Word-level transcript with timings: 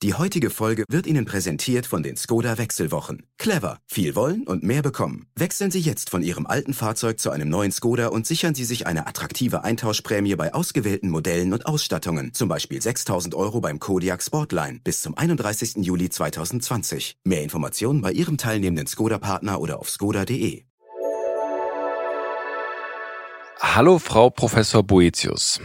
Die 0.00 0.14
heutige 0.14 0.50
Folge 0.50 0.84
wird 0.88 1.08
Ihnen 1.08 1.24
präsentiert 1.24 1.84
von 1.84 2.04
den 2.04 2.16
Skoda 2.16 2.56
Wechselwochen. 2.56 3.26
Clever, 3.36 3.80
viel 3.84 4.14
wollen 4.14 4.46
und 4.46 4.62
mehr 4.62 4.80
bekommen. 4.80 5.26
Wechseln 5.34 5.72
Sie 5.72 5.80
jetzt 5.80 6.08
von 6.08 6.22
Ihrem 6.22 6.46
alten 6.46 6.72
Fahrzeug 6.72 7.18
zu 7.18 7.30
einem 7.30 7.48
neuen 7.48 7.72
Skoda 7.72 8.06
und 8.06 8.24
sichern 8.24 8.54
Sie 8.54 8.64
sich 8.64 8.86
eine 8.86 9.08
attraktive 9.08 9.64
Eintauschprämie 9.64 10.36
bei 10.36 10.54
ausgewählten 10.54 11.10
Modellen 11.10 11.52
und 11.52 11.66
Ausstattungen. 11.66 12.32
Zum 12.32 12.48
Beispiel 12.48 12.80
6000 12.80 13.34
Euro 13.34 13.60
beim 13.60 13.80
Kodiak 13.80 14.22
Sportline 14.22 14.78
bis 14.84 15.02
zum 15.02 15.18
31. 15.18 15.84
Juli 15.84 16.08
2020. 16.10 17.16
Mehr 17.24 17.42
Informationen 17.42 18.00
bei 18.00 18.12
Ihrem 18.12 18.38
teilnehmenden 18.38 18.86
Skoda-Partner 18.86 19.60
oder 19.60 19.80
auf 19.80 19.90
skoda.de. 19.90 20.62
Hallo, 23.60 23.98
Frau 23.98 24.30
Professor 24.30 24.84
Boetius. 24.84 25.60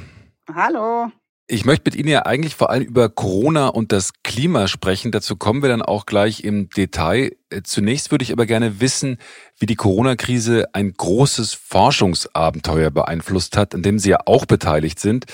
Hallo. 0.52 1.12
Ich 1.54 1.66
möchte 1.66 1.84
mit 1.86 1.96
Ihnen 1.96 2.10
ja 2.10 2.26
eigentlich 2.26 2.56
vor 2.56 2.72
allem 2.72 2.82
über 2.82 3.10
Corona 3.10 3.68
und 3.68 3.92
das 3.92 4.14
Klima 4.24 4.68
sprechen. 4.68 5.12
Dazu 5.12 5.36
kommen 5.36 5.62
wir 5.62 5.70
dann 5.70 5.84
auch 5.84 6.08
gleich 6.08 6.44
im 6.44 6.68
Detail. 6.70 7.36
Äh, 7.52 7.62
zunächst 7.62 8.10
würde 8.10 8.24
ich 8.24 8.32
aber 8.32 8.48
gerne 8.48 8.82
wissen, 8.82 9.18
wie 9.60 9.68
die 9.68 9.76
Corona-Krise 9.76 10.74
ein 10.74 10.94
großes 10.94 11.54
Forschungsabenteuer 11.54 12.90
beeinflusst 12.90 13.56
hat, 13.56 13.76
an 13.76 13.84
dem 13.84 14.00
Sie 14.00 14.10
ja 14.10 14.22
auch 14.26 14.48
beteiligt 14.48 15.00
sind. 15.00 15.26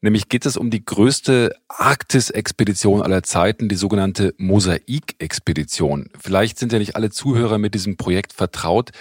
Nämlich 0.00 0.28
geht 0.28 0.46
es 0.46 0.56
um 0.56 0.70
die 0.70 0.84
größte 0.84 1.56
Arktis-Expedition 1.66 3.02
aller 3.02 3.24
Zeiten, 3.24 3.68
die 3.68 3.74
sogenannte 3.74 4.32
Mosaik-Expedition. 4.38 6.08
Vielleicht 6.16 6.56
sind 6.60 6.72
ja 6.72 6.78
nicht 6.78 6.94
alle 6.94 7.10
Zuhörer 7.10 7.58
mit 7.58 7.74
diesem 7.74 7.96
Projekt 7.96 8.32
vertraut. 8.32 8.92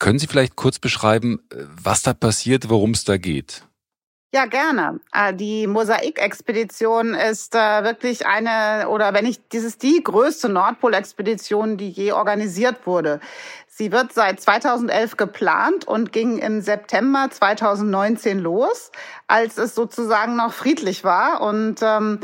Können 0.00 0.18
Sie 0.18 0.26
vielleicht 0.26 0.56
kurz 0.56 0.80
beschreiben, 0.80 1.38
äh, 1.52 1.58
was 1.80 2.02
da 2.02 2.14
passiert, 2.14 2.68
worum 2.68 2.90
es 2.90 3.04
da 3.04 3.16
geht? 3.16 3.62
Ja, 4.36 4.44
gerne. 4.44 5.00
Äh, 5.14 5.32
die 5.32 5.66
Mosaik-Expedition 5.66 7.14
ist 7.14 7.54
äh, 7.54 7.84
wirklich 7.84 8.26
eine, 8.26 8.86
oder 8.90 9.14
wenn 9.14 9.24
ich, 9.24 9.48
dieses 9.48 9.78
die 9.78 10.02
größte 10.04 10.50
Nordpol-Expedition, 10.50 11.78
die 11.78 11.88
je 11.88 12.12
organisiert 12.12 12.86
wurde. 12.86 13.20
Sie 13.66 13.92
wird 13.92 14.12
seit 14.12 14.38
2011 14.38 15.16
geplant 15.16 15.88
und 15.88 16.12
ging 16.12 16.36
im 16.36 16.60
September 16.60 17.28
2019 17.30 18.38
los, 18.38 18.92
als 19.26 19.56
es 19.56 19.74
sozusagen 19.74 20.36
noch 20.36 20.52
friedlich 20.52 21.02
war. 21.02 21.40
Und 21.40 21.76
ähm, 21.80 22.20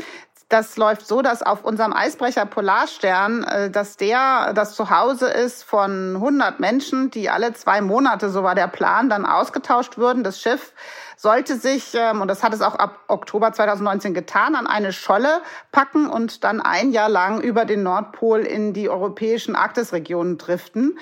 das 0.49 0.77
läuft 0.77 1.07
so, 1.07 1.23
dass 1.23 1.41
auf 1.41 1.63
unserem 1.63 1.93
Eisbrecher 1.93 2.45
Polarstern, 2.45 3.43
äh, 3.43 3.71
dass 3.71 3.97
der 3.97 4.53
das 4.53 4.75
Zuhause 4.75 5.29
ist 5.29 5.63
von 5.63 6.17
100 6.17 6.59
Menschen, 6.59 7.09
die 7.09 7.31
alle 7.31 7.53
zwei 7.53 7.81
Monate, 7.81 8.29
so 8.29 8.43
war 8.43 8.53
der 8.53 8.67
Plan, 8.67 9.09
dann 9.09 9.25
ausgetauscht 9.25 9.97
würden. 9.97 10.23
Das 10.23 10.39
Schiff 10.39 10.73
sollte 11.17 11.57
sich, 11.57 11.93
ähm, 11.93 12.21
und 12.21 12.27
das 12.27 12.43
hat 12.43 12.53
es 12.53 12.61
auch 12.61 12.75
ab 12.75 12.99
Oktober 13.07 13.51
2019 13.51 14.13
getan, 14.13 14.55
an 14.55 14.67
eine 14.67 14.93
Scholle 14.93 15.41
packen 15.71 16.09
und 16.09 16.43
dann 16.43 16.61
ein 16.61 16.91
Jahr 16.91 17.09
lang 17.09 17.41
über 17.41 17.65
den 17.65 17.83
Nordpol 17.83 18.41
in 18.41 18.73
die 18.73 18.89
europäischen 18.89 19.55
Arktisregionen 19.55 20.37
driften. 20.37 20.97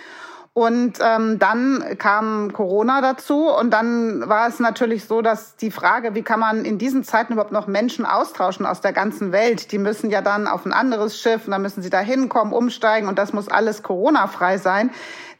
Und 0.54 0.96
ähm, 1.00 1.40
dann 1.40 1.96
kam 1.98 2.52
Corona 2.52 3.00
dazu 3.00 3.48
und 3.48 3.72
dann 3.72 4.28
war 4.28 4.50
es 4.50 4.60
natürlich 4.60 5.06
so, 5.06 5.22
dass 5.22 5.56
die 5.56 5.72
Frage, 5.72 6.14
wie 6.14 6.24
kann 6.24 6.42
man 6.42 6.66
in 6.66 6.78
diesen 6.78 7.06
Zeiten 7.06 7.34
überhaupt 7.34 7.54
noch 7.54 7.68
Menschen 7.68 8.06
austauschen 8.06 8.66
aus 8.66 8.82
der 8.82 8.92
ganzen 8.92 9.32
Welt? 9.32 9.72
Die 9.72 9.78
müssen 9.78 10.10
ja 10.10 10.22
dann 10.22 10.48
auf 10.48 10.66
ein 10.66 10.74
anderes 10.74 11.18
Schiff 11.18 11.46
und 11.46 11.52
dann 11.52 11.62
müssen 11.62 11.82
sie 11.82 11.90
da 11.90 12.00
hinkommen, 12.02 12.54
umsteigen 12.54 13.08
und 13.08 13.18
das 13.18 13.32
muss 13.32 13.48
alles 13.48 13.82
Corona-frei 13.82 14.58
sein. 14.58 14.90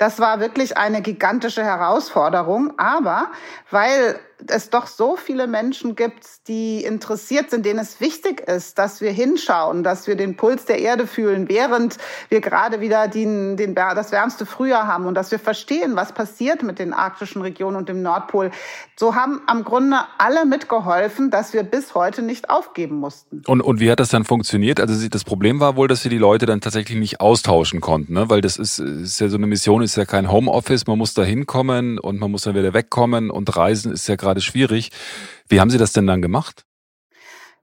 Das 0.02 0.18
war 0.18 0.40
wirklich 0.40 0.78
eine 0.78 1.04
gigantische 1.04 1.64
Herausforderung. 1.64 2.74
Aber 2.80 3.30
weil 3.70 4.20
es 4.48 4.70
doch 4.70 4.88
so 4.88 5.16
viele 5.16 5.48
Menschen 5.48 5.96
gibt, 5.96 6.48
die 6.48 6.84
interessiert 6.84 7.52
sind, 7.52 7.66
denen 7.66 7.80
es 7.80 8.02
wichtig 8.02 8.42
ist, 8.42 8.80
dass 8.80 9.02
wir 9.02 9.12
hinschauen, 9.12 9.84
dass 9.84 10.08
wir 10.08 10.16
den 10.16 10.36
Puls 10.36 10.66
der 10.66 10.80
Erde 10.80 11.08
fühlen, 11.08 11.50
während 11.50 11.98
wir 12.30 12.42
gerade 12.42 12.82
wieder 12.82 13.08
den, 13.08 13.58
den, 13.58 13.76
das 13.76 14.12
wärmste 14.12 14.46
Frühjahr 14.46 14.88
haben 14.88 15.06
und 15.06 15.16
dass 15.16 15.32
wir 15.32 15.40
verstehen, 15.40 15.96
was 15.96 16.14
passiert 16.14 16.64
mit 16.64 16.80
den 16.80 16.94
arktischen 16.94 17.42
Regionen 17.42 17.78
und 17.78 17.90
dem 17.90 18.02
Nordpol. 18.02 18.52
So 18.96 19.16
haben 19.16 19.42
am 19.48 19.64
Grunde 19.64 19.98
alle 20.18 20.46
mitgeholfen, 20.46 21.32
dass 21.32 21.54
wir 21.54 21.64
bis 21.64 21.96
heute 21.96 22.22
nicht 22.22 22.50
aufgeben 22.50 22.98
mussten. 22.98 23.42
Und, 23.48 23.62
und 23.62 23.80
wie 23.80 23.92
hat 23.92 24.00
das 24.00 24.10
dann 24.10 24.26
funktioniert? 24.26 24.80
Also 24.80 25.08
das 25.08 25.24
Problem 25.24 25.60
war 25.60 25.76
wohl, 25.76 25.88
dass 25.88 26.04
wir 26.04 26.12
die 26.12 26.18
Leute 26.18 26.46
dann 26.46 26.62
tatsächlich 26.62 26.98
nicht 26.98 27.22
austauschen 27.22 27.82
konnten, 27.82 28.14
ne? 28.14 28.30
weil 28.30 28.42
das 28.42 28.58
ist, 28.58 28.80
ist 28.80 29.20
ja 29.20 29.30
so 29.30 29.38
eine 29.38 29.48
Mission, 29.48 29.82
ist 29.92 29.98
ja 29.98 30.06
kein 30.06 30.32
Homeoffice, 30.32 30.88
man 30.88 30.98
muss 30.98 31.14
da 31.14 31.24
hinkommen 31.24 32.00
und 32.00 32.18
man 32.18 32.32
muss 32.32 32.44
dann 32.44 32.56
wieder 32.56 32.74
wegkommen 32.74 33.30
und 33.30 33.58
reisen 33.58 33.92
ist 33.92 34.08
ja 34.08 34.16
gerade 34.16 34.40
schwierig. 34.40 34.90
Wie 35.50 35.60
haben 35.60 35.70
Sie 35.70 35.78
das 35.78 35.92
denn 35.92 36.08
dann 36.08 36.22
gemacht? 36.22 36.64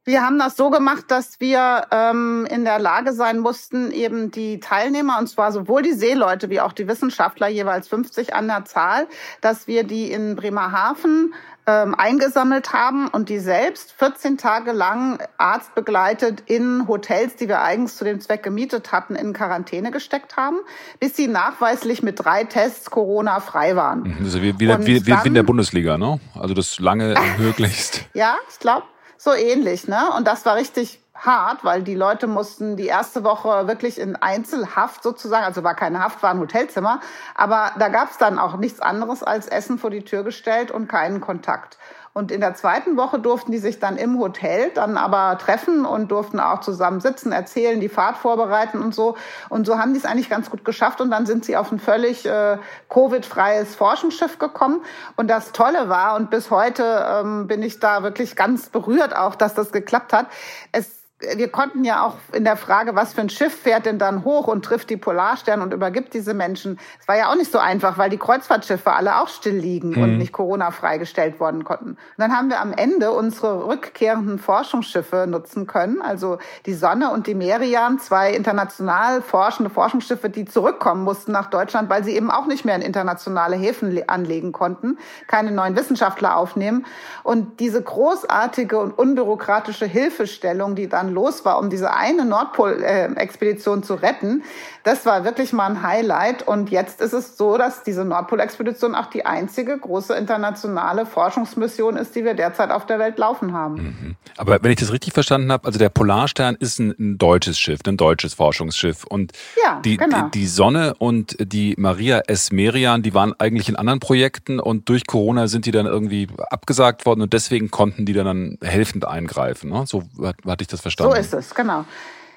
Wir 0.05 0.22
haben 0.22 0.39
das 0.39 0.56
so 0.56 0.69
gemacht, 0.71 1.05
dass 1.09 1.41
wir 1.41 1.87
ähm, 1.91 2.47
in 2.50 2.65
der 2.65 2.78
Lage 2.78 3.12
sein 3.12 3.39
mussten, 3.39 3.91
eben 3.91 4.31
die 4.31 4.61
Teilnehmer, 4.61 5.19
und 5.19 5.28
zwar 5.28 5.53
sowohl 5.53 5.83
die 5.83 5.93
Seeleute 5.93 6.50
wie 6.50 6.61
auch 6.61 6.72
die 6.72 6.87
Wissenschaftler, 6.87 7.49
jeweils 7.49 7.89
50 7.89 8.34
an 8.34 8.47
der 8.47 8.65
Zahl, 8.66 9.06
dass 9.41 9.66
wir 9.66 9.84
die 9.84 10.10
in 10.10 10.37
Bremerhaven 10.37 11.34
ähm, 11.68 11.94
eingesammelt 11.94 12.72
haben 12.72 13.08
und 13.08 13.28
die 13.28 13.38
selbst 13.38 13.92
14 13.92 14.38
Tage 14.38 14.72
lang 14.72 15.18
arztbegleitet 15.36 16.42
in 16.46 16.88
Hotels, 16.88 17.36
die 17.36 17.46
wir 17.46 17.60
eigens 17.60 17.98
zu 17.98 18.04
dem 18.04 18.22
Zweck 18.22 18.42
gemietet 18.42 18.90
hatten, 18.90 19.14
in 19.14 19.34
Quarantäne 19.34 19.90
gesteckt 19.90 20.38
haben, 20.38 20.56
bis 20.98 21.14
sie 21.14 21.28
nachweislich 21.28 22.02
mit 22.02 22.24
drei 22.24 22.44
Tests 22.44 22.90
Corona-frei 22.90 23.76
waren. 23.76 24.04
Mhm, 24.04 24.16
also 24.24 24.40
wie, 24.40 24.58
wie, 24.58 24.68
wie, 24.86 25.06
wie 25.06 25.26
in 25.26 25.34
der 25.34 25.42
Bundesliga, 25.42 25.98
ne? 25.98 26.18
Also 26.34 26.54
das 26.54 26.78
lange 26.78 27.14
möglichst. 27.38 28.06
ja, 28.14 28.36
ich 28.50 28.58
glaube, 28.58 28.84
so 29.18 29.34
ähnlich, 29.34 29.86
ne? 29.86 30.00
Und 30.16 30.26
das 30.26 30.46
war 30.46 30.56
richtig 30.56 31.00
hart, 31.18 31.64
weil 31.64 31.82
die 31.82 31.94
Leute 31.94 32.26
mussten 32.26 32.76
die 32.76 32.86
erste 32.86 33.24
Woche 33.24 33.66
wirklich 33.68 33.98
in 33.98 34.16
Einzelhaft 34.16 35.02
sozusagen, 35.02 35.44
also 35.44 35.64
war 35.64 35.74
keine 35.74 36.00
Haft, 36.00 36.22
war 36.22 36.30
ein 36.30 36.40
Hotelzimmer, 36.40 37.00
aber 37.34 37.72
da 37.78 37.88
gab 37.88 38.10
es 38.10 38.18
dann 38.18 38.38
auch 38.38 38.56
nichts 38.56 38.80
anderes 38.80 39.22
als 39.22 39.46
Essen 39.48 39.78
vor 39.78 39.90
die 39.90 40.04
Tür 40.04 40.22
gestellt 40.22 40.70
und 40.70 40.88
keinen 40.88 41.20
Kontakt. 41.20 41.78
Und 42.18 42.32
in 42.32 42.40
der 42.40 42.54
zweiten 42.54 42.96
Woche 42.96 43.20
durften 43.20 43.52
die 43.52 43.58
sich 43.58 43.78
dann 43.78 43.96
im 43.96 44.18
Hotel 44.18 44.72
dann 44.74 44.96
aber 44.96 45.38
treffen 45.38 45.84
und 45.84 46.10
durften 46.10 46.40
auch 46.40 46.58
zusammen 46.58 46.98
sitzen, 46.98 47.30
erzählen, 47.30 47.78
die 47.78 47.88
Fahrt 47.88 48.16
vorbereiten 48.16 48.82
und 48.82 48.92
so. 48.92 49.16
Und 49.48 49.68
so 49.68 49.78
haben 49.78 49.92
die 49.92 50.00
es 50.00 50.04
eigentlich 50.04 50.28
ganz 50.28 50.50
gut 50.50 50.64
geschafft. 50.64 51.00
Und 51.00 51.12
dann 51.12 51.26
sind 51.26 51.44
sie 51.44 51.56
auf 51.56 51.70
ein 51.70 51.78
völlig 51.78 52.26
äh, 52.26 52.58
Covid-freies 52.88 53.76
Forschungsschiff 53.76 54.40
gekommen. 54.40 54.80
Und 55.14 55.28
das 55.28 55.52
Tolle 55.52 55.88
war, 55.88 56.16
und 56.16 56.28
bis 56.28 56.50
heute 56.50 57.06
ähm, 57.08 57.46
bin 57.46 57.62
ich 57.62 57.78
da 57.78 58.02
wirklich 58.02 58.34
ganz 58.34 58.68
berührt 58.68 59.14
auch, 59.14 59.36
dass 59.36 59.54
das 59.54 59.70
geklappt 59.70 60.12
hat. 60.12 60.26
Es 60.72 60.97
wir 61.20 61.48
konnten 61.48 61.84
ja 61.84 62.06
auch 62.06 62.14
in 62.32 62.44
der 62.44 62.56
Frage, 62.56 62.94
was 62.94 63.12
für 63.12 63.22
ein 63.22 63.28
Schiff 63.28 63.52
fährt 63.52 63.86
denn 63.86 63.98
dann 63.98 64.24
hoch 64.24 64.46
und 64.46 64.64
trifft 64.64 64.88
die 64.88 64.96
Polarstern 64.96 65.62
und 65.62 65.74
übergibt 65.74 66.14
diese 66.14 66.32
Menschen. 66.32 66.78
Es 67.00 67.08
war 67.08 67.16
ja 67.16 67.30
auch 67.30 67.34
nicht 67.34 67.50
so 67.50 67.58
einfach, 67.58 67.98
weil 67.98 68.08
die 68.08 68.18
Kreuzfahrtschiffe 68.18 68.92
alle 68.92 69.20
auch 69.20 69.26
still 69.26 69.56
liegen 69.56 69.90
mhm. 69.90 70.02
und 70.02 70.18
nicht 70.18 70.32
Corona 70.32 70.70
freigestellt 70.70 71.40
worden 71.40 71.64
konnten. 71.64 71.90
Und 71.90 71.98
dann 72.18 72.36
haben 72.36 72.50
wir 72.50 72.60
am 72.60 72.72
Ende 72.72 73.10
unsere 73.10 73.66
rückkehrenden 73.66 74.38
Forschungsschiffe 74.38 75.26
nutzen 75.28 75.66
können, 75.66 76.00
also 76.00 76.38
die 76.66 76.74
Sonne 76.74 77.10
und 77.10 77.26
die 77.26 77.34
Merian, 77.34 77.98
zwei 77.98 78.32
international 78.32 79.20
forschende 79.20 79.70
Forschungsschiffe, 79.70 80.30
die 80.30 80.44
zurückkommen 80.44 81.02
mussten 81.02 81.32
nach 81.32 81.50
Deutschland, 81.50 81.90
weil 81.90 82.04
sie 82.04 82.14
eben 82.14 82.30
auch 82.30 82.46
nicht 82.46 82.64
mehr 82.64 82.76
in 82.76 82.82
internationale 82.82 83.56
Häfen 83.56 84.08
anlegen 84.08 84.52
konnten, 84.52 84.98
keine 85.26 85.50
neuen 85.50 85.74
Wissenschaftler 85.74 86.36
aufnehmen. 86.36 86.86
Und 87.24 87.58
diese 87.58 87.82
großartige 87.82 88.78
und 88.78 88.96
unbürokratische 88.96 89.86
Hilfestellung, 89.86 90.76
die 90.76 90.88
dann 90.88 91.07
los 91.12 91.44
war, 91.44 91.58
um 91.58 91.70
diese 91.70 91.92
eine 91.92 92.24
Nordpol-Expedition 92.24 93.82
zu 93.82 93.94
retten, 93.94 94.42
das 94.84 95.04
war 95.04 95.24
wirklich 95.24 95.52
mal 95.52 95.66
ein 95.66 95.82
Highlight. 95.82 96.46
Und 96.46 96.70
jetzt 96.70 97.00
ist 97.00 97.12
es 97.12 97.36
so, 97.36 97.58
dass 97.58 97.82
diese 97.82 98.04
Nordpol-Expedition 98.04 98.94
auch 98.94 99.06
die 99.06 99.26
einzige 99.26 99.76
große 99.76 100.14
internationale 100.14 101.04
Forschungsmission 101.04 101.97
ist, 101.97 102.14
die 102.14 102.24
wir 102.24 102.34
derzeit 102.34 102.70
auf 102.70 102.86
der 102.86 102.98
Welt 102.98 103.18
laufen 103.18 103.52
haben. 103.52 103.74
Mhm. 103.74 104.16
Aber 104.36 104.62
wenn 104.62 104.70
ich 104.70 104.78
das 104.78 104.92
richtig 104.92 105.12
verstanden 105.12 105.52
habe, 105.52 105.66
also 105.66 105.78
der 105.78 105.88
Polarstern 105.88 106.54
ist 106.54 106.78
ein, 106.78 106.94
ein 106.98 107.18
deutsches 107.18 107.58
Schiff, 107.58 107.80
ein 107.86 107.97
deutsches 107.97 108.34
Forschungsschiff. 108.34 109.04
Und 109.04 109.33
ja, 109.62 109.80
die, 109.84 109.97
genau. 109.97 110.28
die, 110.28 110.41
die 110.41 110.47
Sonne 110.47 110.94
und 110.98 111.36
die 111.38 111.74
Maria 111.77 112.21
S. 112.27 112.53
Merian, 112.53 113.03
die 113.03 113.15
waren 113.15 113.34
eigentlich 113.38 113.68
in 113.68 113.77
anderen 113.77 114.00
Projekten 114.00 114.60
und 114.60 114.88
durch 114.88 115.06
Corona 115.06 115.48
sind 115.48 115.66
die 115.66 115.71
dann 115.71 115.86
irgendwie 115.86 116.28
abgesagt 116.50 117.04
worden 117.04 117.22
und 117.22 117.33
deswegen 117.33 117.71
konnten 117.71 118.06
die 118.06 118.12
dann 118.12 118.59
helfend 118.62 119.06
eingreifen. 119.06 119.71
Ne? 119.71 119.84
So 119.86 120.04
hatte 120.47 120.62
ich 120.62 120.68
das 120.68 120.80
verstanden 120.80 120.97
verstanden. 120.98 121.15
So 121.15 121.39
ist 121.39 121.47
es, 121.47 121.54
genau. 121.54 121.84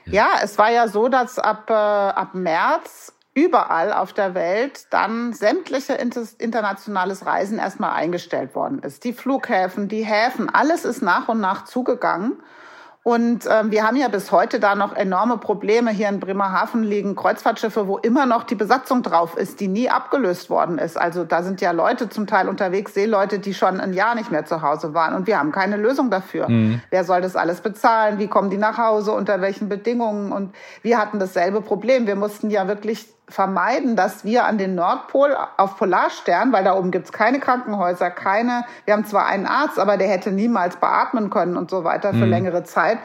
Ja, 0.06 0.30
es 0.42 0.58
war 0.58 0.72
ja 0.72 0.88
so, 0.88 1.10
dass 1.10 1.40
ab, 1.40 1.70
äh, 1.70 1.74
ab 1.74 2.34
März 2.34 3.14
überall 3.34 3.94
auf 3.94 4.14
der 4.14 4.34
Welt 4.34 4.88
dann 4.90 5.34
sämtliche 5.34 5.94
internationales 5.94 7.26
Reisen 7.26 7.60
erstmal 7.60 7.94
eingestellt 7.94 8.56
worden 8.56 8.80
ist. 8.80 9.04
Die 9.04 9.14
Flughäfen, 9.14 9.88
die 9.88 10.04
Häfen, 10.04 10.50
alles 10.50 10.84
ist 10.84 11.02
nach 11.02 11.30
und 11.30 11.40
nach 11.40 11.64
zugegangen. 11.64 12.42
Und 13.04 13.48
ähm, 13.50 13.72
wir 13.72 13.84
haben 13.84 13.96
ja 13.96 14.10
bis 14.10 14.32
heute 14.32 14.60
da 14.60 14.76
noch 14.76 14.96
enorme 14.96 15.38
Probleme. 15.38 15.90
Hier 15.90 16.08
in 16.08 16.20
Bremerhaven 16.20 16.84
liegen 16.84 17.16
Kreuzfahrtschiffe, 17.16 17.88
wo 17.88 17.98
immer 17.98 18.28
noch 18.28 18.44
die 18.44 18.54
Besatzung 18.54 19.02
drauf 19.02 19.36
ist, 19.36 19.60
die 19.60 19.68
nie 19.68 19.90
abgelöst 19.90 20.52
worden 20.52 20.78
ist. 20.78 21.00
Also 21.00 21.24
da 21.24 21.42
sind 21.42 21.62
ja 21.62 21.72
Leute 21.72 22.10
zum 22.10 22.28
Teil 22.28 22.48
unterwegs, 22.48 22.94
Seeleute, 22.94 23.40
die 23.40 23.56
schon 23.56 23.80
ein 23.80 23.94
Jahr 23.94 24.14
nicht 24.14 24.32
mehr 24.32 24.46
zu 24.46 24.62
Hause 24.62 24.94
waren. 24.94 25.16
Und 25.16 25.26
wir 25.26 25.40
haben 25.40 25.52
keine 25.52 25.78
Lösung 25.78 26.12
dafür. 26.12 26.48
Mhm. 26.48 26.80
Wer 26.92 27.04
soll 27.04 27.22
das 27.22 27.36
alles 27.36 27.62
bezahlen? 27.62 28.20
Wie 28.20 28.28
kommen 28.28 28.52
die 28.52 28.58
nach 28.58 28.78
Hause? 28.78 29.14
Unter 29.14 29.42
welchen 29.42 29.68
Bedingungen? 29.68 30.32
Und 30.32 30.54
wir 30.84 31.00
hatten 31.00 31.18
dasselbe 31.18 31.62
Problem. 31.62 32.06
Wir 32.06 32.16
mussten 32.16 32.52
ja 32.52 32.68
wirklich 32.68 33.08
vermeiden, 33.32 33.96
dass 33.96 34.24
wir 34.24 34.46
an 34.46 34.58
den 34.58 34.76
Nordpol 34.76 35.36
auf 35.58 35.78
Polarstern, 35.78 36.52
weil 36.52 36.64
da 36.64 36.76
oben 36.76 36.92
gibt's 36.92 37.12
keine 37.12 37.40
Krankenhäuser, 37.40 38.12
keine, 38.12 38.66
wir 38.86 38.94
haben 38.94 39.06
zwar 39.06 39.26
einen 39.26 39.46
Arzt, 39.46 39.80
aber 39.80 39.98
der 39.98 40.10
hätte 40.10 40.32
niemals 40.32 40.76
beatmen 40.76 41.30
können 41.30 41.58
und 41.58 41.70
so 41.70 41.84
weiter 41.84 42.12
für 42.12 42.26
mhm. 42.26 42.30
längere 42.30 42.64
Zeit. 42.64 43.00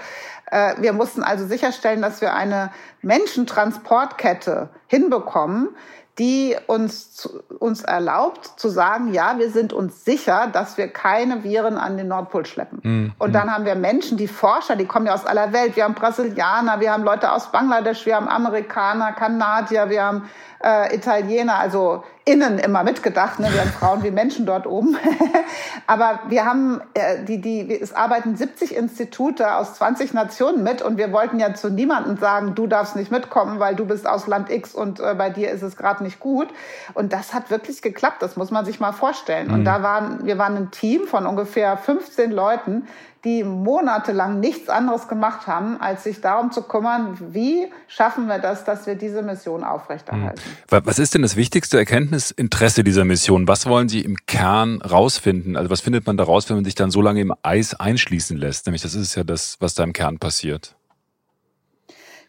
Äh, 0.50 0.75
wir 0.78 0.93
mussten 0.93 1.23
also 1.23 1.46
sicherstellen, 1.46 2.02
dass 2.02 2.20
wir 2.20 2.34
eine 2.34 2.70
Menschentransportkette 3.02 4.69
hinbekommen, 4.87 5.70
die 6.19 6.57
uns, 6.67 7.29
uns 7.59 7.83
erlaubt 7.83 8.47
zu 8.57 8.69
sagen, 8.69 9.13
ja, 9.13 9.39
wir 9.39 9.51
sind 9.51 9.75
uns 9.75 10.05
sicher, 10.05 10.49
dass 10.51 10.79
wir 10.79 10.89
keine 10.89 11.45
Viren 11.45 11.77
an 11.77 11.99
den 11.99 12.09
Nordpol 12.09 12.47
schleppen. 12.47 12.81
Mhm. 12.83 13.13
Und 13.19 13.35
dann 13.35 13.53
haben 13.53 13.67
wir 13.67 13.75
Menschen, 13.75 14.17
die 14.17 14.29
Forscher, 14.29 14.77
die 14.77 14.87
kommen 14.87 15.07
ja 15.07 15.15
aus 15.15 15.27
aller 15.27 15.53
Welt. 15.53 15.77
Wir 15.77 15.85
haben 15.85 15.95
Brasilianer, 15.95 16.81
wir 16.81 16.93
haben 16.93 17.05
Leute 17.05 17.31
aus 17.31 17.53
Bangladesch, 17.53 18.07
wir 18.07 18.17
haben 18.17 18.29
Amerikaner, 18.29 19.13
Kanadier, 19.13 19.91
wir 19.91 20.05
haben 20.05 20.31
äh, 20.62 20.94
Italiener, 20.94 21.58
also 21.58 22.05
innen 22.25 22.58
immer 22.58 22.82
mitgedacht. 22.82 23.38
Ne? 23.38 23.53
Wir 23.53 23.61
haben 23.61 23.70
Frauen 23.70 24.03
wie 24.03 24.11
Menschen 24.11 24.47
dort 24.47 24.67
oben. 24.67 24.97
Aber 25.87 26.20
wir 26.29 26.44
haben, 26.44 26.81
äh, 26.94 27.23
die, 27.25 27.41
die, 27.41 27.81
es 27.81 27.93
arbeiten 27.93 28.37
70 28.37 28.75
Institute 28.75 29.55
aus 29.55 29.75
20 29.75 30.12
Nationen 30.12 30.64
mit 30.64 30.82
und 30.82 30.99
wir 30.99 31.12
wollten 31.12 31.38
ja 31.38 31.55
zu 31.55 31.70
niemandem 31.70 32.17
sagen, 32.17 32.56
du 32.56 32.67
darfst 32.67 32.97
nicht 32.97 33.12
mitkommen, 33.12 33.61
weil 33.61 33.76
du 33.76 33.87
bist 33.87 34.08
aus 34.08 34.26
Land 34.26 34.50
X 34.50 34.75
und 34.75 34.99
äh, 34.99 35.14
bei 35.17 35.31
dir 35.31 35.50
ist 35.50 35.62
es 35.62 35.76
gerade 35.76 36.03
nicht 36.03 36.19
gut. 36.19 36.49
Und 36.94 37.12
das 37.12 37.32
hat 37.32 37.50
wirklich 37.50 37.81
geklappt, 37.81 38.23
das 38.23 38.37
muss 38.37 38.50
man 38.50 38.64
sich 38.64 38.81
mal 38.81 38.93
vorstellen. 38.93 39.47
Mhm. 39.47 39.55
Und 39.55 39.64
da 39.64 39.85
waren, 39.85 40.26
wir 40.26 40.37
waren 40.37 40.56
ein 40.56 40.70
Team 40.73 41.06
von 41.06 41.26
ungefähr 41.26 41.76
15 41.76 42.32
Leuten, 42.32 42.88
die 43.26 43.43
monatelang 43.43 44.38
nichts 44.38 44.69
anderes 44.69 45.08
gemacht 45.08 45.49
haben, 45.49 45.81
als 45.81 46.05
sich 46.05 46.20
darum 46.20 46.52
zu 46.52 46.62
kümmern, 46.62 47.19
wie 47.34 47.67
schaffen 47.88 48.28
wir 48.28 48.38
das, 48.38 48.64
dass 48.64 48.87
wir 48.87 48.94
diese 48.94 49.23
Mission 49.23 49.64
aufrechterhalten. 49.64 50.40
Hm. 50.70 50.81
Was 50.84 51.00
ist 51.00 51.14
denn 51.14 51.23
das 51.23 51.34
wichtigste 51.34 51.76
Erkenntnisinteresse 51.76 52.84
dieser 52.84 53.05
Mission? 53.05 53.49
Was 53.49 53.67
wollen 53.67 53.88
Sie 53.88 54.00
im 54.00 54.17
Kern 54.26 54.81
rausfinden? 54.81 55.56
Also 55.56 55.70
was 55.70 55.81
findet 55.81 56.06
man 56.06 56.17
daraus, 56.17 56.49
wenn 56.49 56.58
man 56.58 56.64
sich 56.64 56.76
dann 56.76 56.93
so 56.93 57.02
lange 57.02 57.20
im 57.20 57.34
Eis 57.43 57.75
einschließen 57.75 58.37
lässt? 58.37 58.67
Nämlich 58.67 58.82
das 58.82 58.94
ist 58.94 59.17
ja 59.17 59.25
das, 59.25 59.56
was 59.58 59.75
da 59.75 59.82
im 59.82 59.93
Kern 59.93 60.19
passiert. 60.19 60.76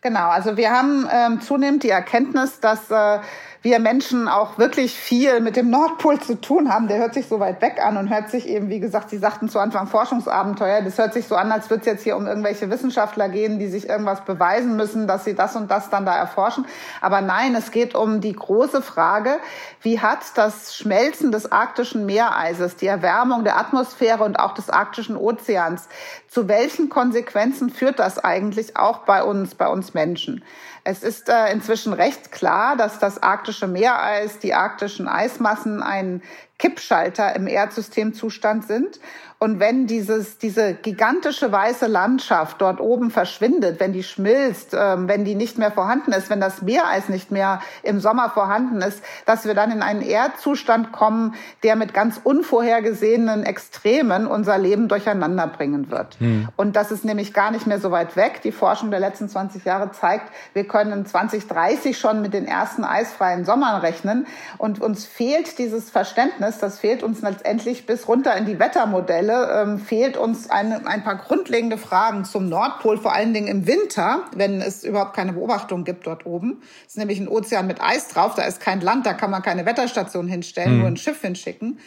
Genau, 0.01 0.29
also 0.29 0.57
wir 0.57 0.71
haben 0.71 1.07
ähm, 1.11 1.41
zunehmend 1.41 1.83
die 1.83 1.89
Erkenntnis, 1.89 2.59
dass 2.59 2.89
äh, 2.89 3.19
wir 3.67 3.79
Menschen 3.79 4.29
auch 4.29 4.57
wirklich 4.57 4.93
viel 4.93 5.41
mit 5.41 5.57
dem 5.57 5.69
Nordpol 5.69 6.21
zu 6.21 6.39
tun 6.39 6.73
haben. 6.73 6.87
Der 6.87 6.99
hört 6.99 7.13
sich 7.13 7.27
so 7.27 7.41
weit 7.41 7.61
weg 7.61 7.81
an 7.83 7.97
und 7.97 8.09
hört 8.09 8.29
sich 8.29 8.47
eben, 8.47 8.69
wie 8.69 8.79
gesagt, 8.79 9.09
Sie 9.09 9.17
sagten 9.17 9.49
zu 9.49 9.59
Anfang 9.59 9.87
Forschungsabenteuer. 9.87 10.83
Das 10.83 10.97
hört 10.97 11.13
sich 11.13 11.27
so 11.27 11.35
an, 11.35 11.51
als 11.51 11.69
würde 11.69 11.81
es 11.81 11.85
jetzt 11.85 12.03
hier 12.05 12.15
um 12.15 12.27
irgendwelche 12.27 12.69
Wissenschaftler 12.69 13.27
gehen, 13.27 13.59
die 13.59 13.67
sich 13.67 13.89
irgendwas 13.89 14.23
beweisen 14.23 14.77
müssen, 14.77 15.05
dass 15.05 15.25
sie 15.25 15.35
das 15.35 15.57
und 15.57 15.69
das 15.69 15.89
dann 15.89 16.05
da 16.05 16.15
erforschen. 16.15 16.65
Aber 17.01 17.19
nein, 17.19 17.55
es 17.55 17.71
geht 17.71 17.93
um 17.93 18.21
die 18.21 18.31
große 18.31 18.81
Frage, 18.81 19.37
wie 19.81 19.99
hat 19.99 20.19
das 20.35 20.73
Schmelzen 20.73 21.33
des 21.33 21.51
arktischen 21.51 22.05
Meereises, 22.05 22.77
die 22.77 22.87
Erwärmung 22.87 23.43
der 23.43 23.57
Atmosphäre 23.57 24.23
und 24.23 24.39
auch 24.39 24.53
des 24.53 24.69
arktischen 24.69 25.17
Ozeans, 25.17 25.89
zu 26.29 26.47
welchen 26.47 26.87
Konsequenzen 26.87 27.69
führt 27.69 27.99
das 27.99 28.17
eigentlich 28.17 28.77
auch 28.77 28.99
bei 28.99 29.23
uns, 29.23 29.55
bei 29.55 29.67
uns 29.67 29.93
Menschen? 29.93 30.41
Es 30.89 31.03
ist 31.03 31.27
äh, 31.27 31.51
inzwischen 31.51 31.91
recht 31.91 32.31
klar, 32.31 32.77
dass 32.77 32.97
das 32.97 33.21
arktische 33.21 33.67
Meereis, 33.67 34.39
die 34.39 34.53
arktischen 34.53 35.09
Eismassen 35.09 35.83
ein 35.83 36.23
Kippschalter 36.59 37.35
im 37.35 37.45
Erdsystemzustand 37.45 38.65
sind 38.65 39.01
und 39.39 39.59
wenn 39.59 39.85
dieses, 39.85 40.39
diese 40.39 40.73
gigantische 40.73 41.51
weiße 41.51 41.85
Landschaft 41.85 42.59
dort 42.59 42.81
oben 42.81 43.11
verschwindet, 43.11 43.79
wenn 43.79 43.93
die 43.93 44.01
schmilzt, 44.01 44.73
ähm, 44.73 45.07
wenn 45.07 45.25
die 45.25 45.35
nicht 45.35 45.59
mehr 45.59 45.71
vorhanden 45.71 46.11
ist, 46.11 46.31
wenn 46.31 46.39
das 46.39 46.63
Meereis 46.63 47.07
nicht 47.07 47.29
mehr 47.29 47.61
im 47.83 47.99
Sommer 47.99 48.31
vorhanden 48.31 48.81
ist, 48.81 49.03
dass 49.27 49.45
wir 49.45 49.53
dann 49.53 49.69
in 49.69 49.83
einen 49.83 50.01
Erdzustand 50.01 50.91
kommen, 50.91 51.35
der 51.61 51.75
mit 51.75 51.93
ganz 51.93 52.19
unvorhergesehenen 52.23 53.43
Extremen 53.43 54.25
unser 54.25 54.57
Leben 54.57 54.87
durcheinander 54.87 55.45
bringen 55.45 55.91
wird. 55.91 56.19
Hm. 56.19 56.49
Und 56.55 56.75
das 56.75 56.91
ist 56.91 57.05
nämlich 57.05 57.31
gar 57.31 57.51
nicht 57.51 57.67
mehr 57.67 57.79
so 57.79 57.91
weit 57.91 58.15
weg. 58.15 58.41
Die 58.43 58.51
Forschung 58.51 58.89
der 58.89 58.99
letzten 58.99 59.29
20 59.29 59.65
Jahre 59.65 59.91
zeigt, 59.91 60.31
wir 60.53 60.67
können 60.67 61.05
2030 61.05 61.95
schon 61.95 62.23
mit 62.23 62.33
den 62.33 62.47
ersten 62.47 62.83
eisfreien 62.83 63.45
Sommern 63.45 63.81
rechnen. 63.81 64.25
Und 64.57 64.81
uns 64.81 65.05
fehlt 65.05 65.59
dieses 65.59 65.91
Verständnis, 65.91 66.57
das 66.57 66.79
fehlt 66.79 67.03
uns 67.03 67.21
letztendlich 67.21 67.85
bis 67.85 68.07
runter 68.07 68.35
in 68.35 68.47
die 68.47 68.57
Wettermodelle 68.57 69.26
Stelle 69.27 69.61
ähm, 69.61 69.79
fehlt 69.79 70.15
uns 70.15 70.49
eine, 70.49 70.87
ein 70.87 71.03
paar 71.03 71.17
grundlegende 71.17 71.77
Fragen 71.77 72.23
zum 72.23 72.47
Nordpol, 72.47 72.97
vor 72.97 73.13
allen 73.13 73.33
Dingen 73.33 73.47
im 73.47 73.67
Winter, 73.67 74.23
wenn 74.33 74.61
es 74.61 74.83
überhaupt 74.83 75.15
keine 75.15 75.33
Beobachtung 75.33 75.83
gibt 75.83 76.07
dort 76.07 76.25
oben. 76.25 76.61
Es 76.85 76.93
ist 76.93 76.97
nämlich 76.97 77.19
ein 77.19 77.27
Ozean 77.27 77.67
mit 77.67 77.81
Eis 77.81 78.07
drauf, 78.07 78.35
da 78.35 78.43
ist 78.43 78.61
kein 78.61 78.79
Land, 78.79 79.05
da 79.05 79.13
kann 79.13 79.29
man 79.29 79.41
keine 79.41 79.65
Wetterstation 79.65 80.27
hinstellen, 80.27 80.75
mhm. 80.75 80.79
nur 80.79 80.87
ein 80.87 80.97
Schiff 80.97 81.21
hinschicken. 81.21 81.79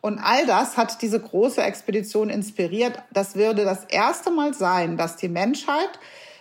Und 0.00 0.18
all 0.18 0.46
das 0.46 0.76
hat 0.76 1.02
diese 1.02 1.20
große 1.20 1.62
Expedition 1.62 2.30
inspiriert. 2.30 3.02
Das 3.12 3.34
würde 3.34 3.64
das 3.64 3.84
erste 3.84 4.30
Mal 4.30 4.54
sein, 4.54 4.96
dass 4.96 5.16
die 5.16 5.28
Menschheit 5.28 5.98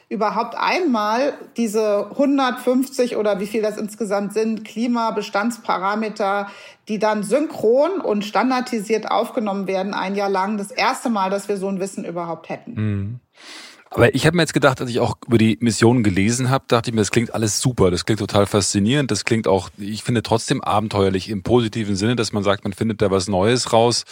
überhaupt 0.10 0.56
einmal 0.56 1.34
diese 1.58 2.10
150 2.12 3.18
oder 3.18 3.40
wie 3.40 3.48
viel 3.48 3.62
das 3.62 3.78
insgesamt 3.78 4.34
sind, 4.34 4.64
Klimabestandsparameter, 4.64 6.48
die 6.88 7.00
dann 7.00 7.24
synchron 7.24 8.00
und 8.02 8.24
standardisiert 8.24 9.10
aufgenommen 9.10 9.68
werden, 9.68 9.94
ein 9.94 10.16
Jahr 10.16 10.30
lang, 10.30 10.58
das 10.58 10.72
erste 10.72 11.10
Mal, 11.10 11.30
dass 11.30 11.50
wir 11.50 11.58
so 11.58 11.68
ein 11.68 11.80
Wissen 11.80 12.06
überhaupt 12.06 12.50
hätten. 12.50 12.74
Mhm. 12.74 13.20
Aber 13.96 14.14
ich 14.14 14.26
habe 14.26 14.36
mir 14.36 14.44
jetzt 14.44 14.54
gedacht, 14.54 14.82
als 14.82 14.90
ich 14.90 15.00
auch 15.00 15.16
über 15.26 15.38
die 15.38 15.58
Mission 15.62 16.04
gelesen 16.04 16.50
habe, 16.50 16.66
dachte 16.68 16.90
ich 16.90 16.94
mir, 16.94 17.02
das 17.02 17.12
klingt 17.12 17.34
alles 17.34 17.62
super, 17.62 17.92
das 17.92 18.06
klingt 18.06 18.20
total 18.20 18.46
faszinierend, 18.46 19.10
das 19.10 19.24
klingt 19.24 19.48
auch, 19.48 19.70
ich 19.78 20.04
finde 20.04 20.22
trotzdem 20.22 20.62
abenteuerlich 20.62 21.30
im 21.30 21.44
positiven 21.44 21.96
Sinne, 21.96 22.18
dass 22.18 22.34
man 22.34 22.44
sagt, 22.44 22.66
man 22.66 22.74
findet 22.74 23.02
da 23.02 23.10
was 23.10 23.30
Neues 23.30 23.72
raus. 23.72 24.04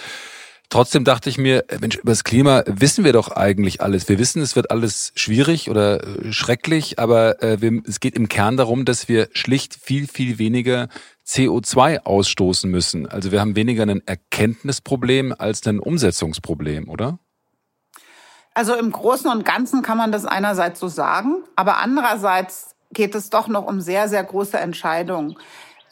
Trotzdem 0.73 1.03
dachte 1.03 1.29
ich 1.29 1.37
mir, 1.37 1.69
äh, 1.69 1.77
Mensch, 1.77 1.97
über 1.97 2.11
das 2.11 2.23
Klima 2.23 2.63
wissen 2.65 3.03
wir 3.03 3.13
doch 3.13 3.29
eigentlich 3.29 3.79
alles. 3.79 4.09
Wir 4.09 4.17
wissen, 4.17 4.41
es 4.41 4.55
wird 4.55 4.71
alles 4.71 5.11
schwierig 5.13 5.69
oder 5.69 6.03
äh, 6.03 6.33
schrecklich, 6.33 6.97
aber 6.97 7.43
äh, 7.43 7.61
wir, 7.61 7.83
es 7.87 7.99
geht 7.99 8.15
im 8.15 8.27
Kern 8.27 8.57
darum, 8.57 8.83
dass 8.83 9.07
wir 9.07 9.29
schlicht 9.33 9.75
viel, 9.75 10.07
viel 10.07 10.39
weniger 10.39 10.87
CO2 11.27 11.99
ausstoßen 12.05 12.71
müssen. 12.71 13.07
Also 13.07 13.31
wir 13.31 13.39
haben 13.39 13.55
weniger 13.55 13.83
ein 13.83 14.01
Erkenntnisproblem 14.07 15.35
als 15.37 15.63
ein 15.67 15.79
Umsetzungsproblem, 15.79 16.89
oder? 16.89 17.19
Also 18.55 18.73
im 18.73 18.91
Großen 18.91 19.29
und 19.29 19.45
Ganzen 19.45 19.83
kann 19.83 19.99
man 19.99 20.11
das 20.11 20.25
einerseits 20.25 20.79
so 20.79 20.87
sagen, 20.87 21.43
aber 21.55 21.77
andererseits 21.77 22.73
geht 22.91 23.13
es 23.13 23.29
doch 23.29 23.47
noch 23.47 23.67
um 23.67 23.79
sehr, 23.79 24.09
sehr 24.09 24.23
große 24.23 24.57
Entscheidungen. 24.57 25.37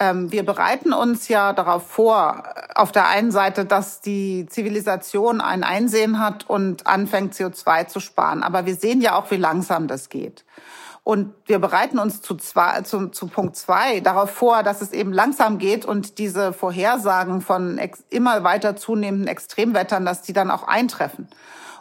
Ähm, 0.01 0.31
wir 0.31 0.43
bereiten 0.43 0.93
uns 0.93 1.27
ja 1.27 1.53
darauf 1.53 1.87
vor, 1.87 2.43
auf 2.73 2.91
der 2.91 3.07
einen 3.07 3.31
Seite, 3.31 3.65
dass 3.65 4.01
die 4.01 4.47
Zivilisation 4.49 5.41
ein 5.41 5.63
Einsehen 5.63 6.17
hat 6.17 6.49
und 6.49 6.87
anfängt, 6.87 7.35
CO2 7.35 7.85
zu 7.85 7.99
sparen. 7.99 8.41
Aber 8.41 8.65
wir 8.65 8.73
sehen 8.73 9.01
ja 9.01 9.13
auch, 9.15 9.29
wie 9.29 9.37
langsam 9.37 9.87
das 9.87 10.09
geht. 10.09 10.43
Und 11.03 11.35
wir 11.45 11.59
bereiten 11.59 11.99
uns 11.99 12.23
zu, 12.23 12.33
zwei, 12.33 12.81
zu, 12.81 13.09
zu 13.09 13.27
Punkt 13.27 13.55
zwei 13.55 13.99
darauf 13.99 14.31
vor, 14.31 14.63
dass 14.63 14.81
es 14.81 14.91
eben 14.91 15.13
langsam 15.13 15.59
geht 15.59 15.85
und 15.85 16.17
diese 16.17 16.51
Vorhersagen 16.51 17.41
von 17.41 17.79
immer 18.09 18.43
weiter 18.43 18.75
zunehmenden 18.75 19.27
Extremwettern, 19.27 20.03
dass 20.03 20.23
die 20.23 20.33
dann 20.33 20.49
auch 20.49 20.67
eintreffen. 20.67 21.27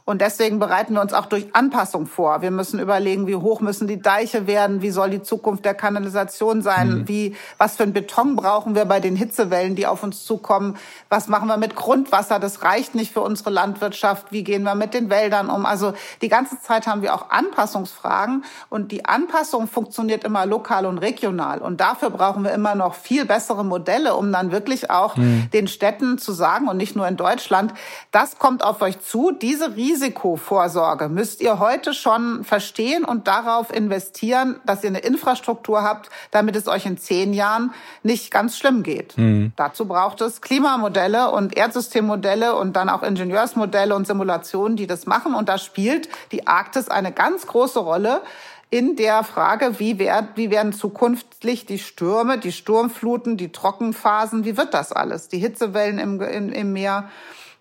Und 0.05 0.21
deswegen 0.21 0.59
bereiten 0.59 0.95
wir 0.95 1.01
uns 1.01 1.13
auch 1.13 1.27
durch 1.27 1.55
Anpassung 1.55 2.07
vor. 2.07 2.43
Wir 2.43 2.51
müssen 2.51 2.81
überlegen, 2.81 3.27
wie 3.27 3.37
hoch 3.37 3.61
müssen 3.61 3.87
die 3.87 4.01
Deiche 4.01 4.47
werden, 4.47 4.83
wie 4.83 4.91
soll 4.91 5.11
die 5.11 5.23
Zukunft 5.23 5.65
der 5.65 5.75
Kanalisation 5.75 6.63
sein, 6.63 6.89
mhm. 6.89 7.09
wie, 7.09 7.37
was 7.59 7.77
für 7.77 7.85
ein 7.85 7.93
Beton 7.93 8.35
brauchen 8.37 8.75
wir 8.75 8.87
bei 8.87 8.99
den 8.99 9.15
Hitzewellen, 9.15 9.77
die 9.77 9.87
auf 9.87 10.03
uns 10.03 10.25
zukommen, 10.25 10.77
was 11.09 11.29
machen 11.29 11.49
wir 11.49 11.57
mit 11.57 11.77
Grundwasser, 11.77 12.39
das 12.39 12.63
reicht 12.63 12.95
nicht 12.95 13.13
für 13.13 13.21
unsere 13.21 13.51
Landwirtschaft, 13.51 14.33
wie 14.33 14.43
gehen 14.43 14.65
wir 14.65 14.75
mit 14.75 14.95
den 14.95 15.11
Wäldern 15.11 15.49
um. 15.49 15.65
Also 15.65 15.93
die 16.23 16.29
ganze 16.29 16.61
Zeit 16.61 16.87
haben 16.87 17.03
wir 17.03 17.15
auch 17.15 17.31
Anpassungsfragen 17.31 18.45
und 18.69 18.93
die 18.93 19.05
Anpassung 19.05 19.69
funktioniert 19.69 20.25
immer 20.25 20.45
lokal 20.45 20.87
und 20.87 20.99
regional. 20.99 21.61
Und 21.61 21.81
dafür 21.81 22.11
brauchen 22.11 22.43
wir 22.43 22.53
immer 22.53 22.75
noch 22.75 22.95
viel 22.95 23.27
bessere 23.27 23.65
Modelle, 23.65 24.15
um 24.15 24.33
dann 24.33 24.51
wirklich 24.51 24.91
auch 24.91 25.17
mhm. 25.17 25.49
den 25.53 25.69
Städten 25.69 26.19
zu 26.19 26.33
sagen 26.33 26.69
und 26.69 26.77
nicht 26.77 26.97
nur 26.97 27.07
in 27.07 27.17
Deutschland, 27.17 27.75
das 28.11 28.39
kommt 28.39 28.65
auf 28.65 28.83
euch 28.83 29.01
zu, 29.01 29.31
diese 29.31 29.77
riesen 29.77 29.90
Risikovorsorge 29.91 31.09
müsst 31.09 31.41
ihr 31.41 31.59
heute 31.59 31.95
schon 31.95 32.45
verstehen 32.45 33.05
und 33.05 33.27
darauf 33.27 33.75
investieren, 33.75 34.61
dass 34.65 34.85
ihr 34.85 34.91
eine 34.91 35.01
Infrastruktur 35.01 35.83
habt, 35.83 36.11
damit 36.31 36.57
es 36.57 36.69
euch 36.69 36.87
in 36.87 36.97
zehn 36.97 37.33
Jahren 37.33 37.75
nicht 38.03 38.31
ganz 38.31 38.57
schlimm 38.57 38.83
geht. 38.83 39.19
Mhm. 39.19 39.53
Dazu 39.57 39.87
braucht 39.87 40.21
es 40.21 40.41
Klimamodelle 40.41 41.31
und 41.31 41.57
Erdsystemmodelle 41.57 42.55
und 42.55 42.75
dann 42.75 42.89
auch 42.89 43.03
Ingenieursmodelle 43.03 43.95
und 43.95 44.07
Simulationen, 44.07 44.77
die 44.77 44.87
das 44.87 45.07
machen. 45.07 45.35
Und 45.35 45.49
da 45.49 45.59
spielt 45.59 46.09
die 46.31 46.47
Arktis 46.47 46.89
eine 46.89 47.13
ganz 47.13 47.47
große 47.47 47.81
Rolle 47.81 48.23
in 48.71 48.95
der 48.95 49.25
Frage, 49.25 49.81
wie, 49.81 49.99
werd, 49.99 50.37
wie 50.37 50.51
werden 50.53 50.73
zukünftig 50.73 51.67
die 51.67 51.81
Stürme, 51.81 52.39
die 52.39 52.53
Sturmfluten, 52.53 53.37
die 53.37 53.51
Trockenphasen, 53.51 54.45
wie 54.45 54.57
wird 54.57 54.75
das 54.75 54.93
alles? 54.93 55.27
Die 55.27 55.39
Hitzewellen 55.39 55.99
im, 55.99 56.21
im, 56.21 56.53
im 56.53 56.73
Meer. 56.73 57.11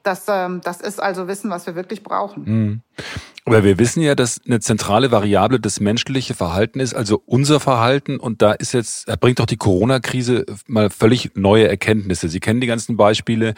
Das, 0.04 0.26
ähm, 0.30 0.62
das 0.64 0.80
ist 0.82 1.02
also 1.02 1.28
Wissen, 1.28 1.50
was 1.50 1.66
wir 1.68 1.76
wirklich 1.76 2.04
brauchen. 2.04 2.44
Mhm. 2.46 2.82
Aber 3.46 3.64
wir 3.64 3.80
wissen 3.80 4.02
ja, 4.02 4.16
dass 4.16 4.40
eine 4.46 4.60
zentrale 4.60 5.12
Variable 5.12 5.60
das 5.60 5.80
menschliche 5.80 6.36
Verhalten 6.36 6.80
ist, 6.80 6.94
also 6.94 7.22
unser 7.26 7.60
Verhalten. 7.60 8.20
Und 8.20 8.42
da 8.42 8.52
ist 8.52 8.74
jetzt, 8.74 9.10
da 9.10 9.16
bringt 9.16 9.40
doch 9.40 9.46
die 9.46 9.58
Corona-Krise 9.58 10.46
mal 10.68 10.90
völlig 10.90 11.32
neue 11.36 11.68
Erkenntnisse. 11.68 12.30
Sie 12.30 12.40
kennen 12.40 12.62
die 12.62 12.68
ganzen 12.68 12.96
Beispiele 12.96 13.56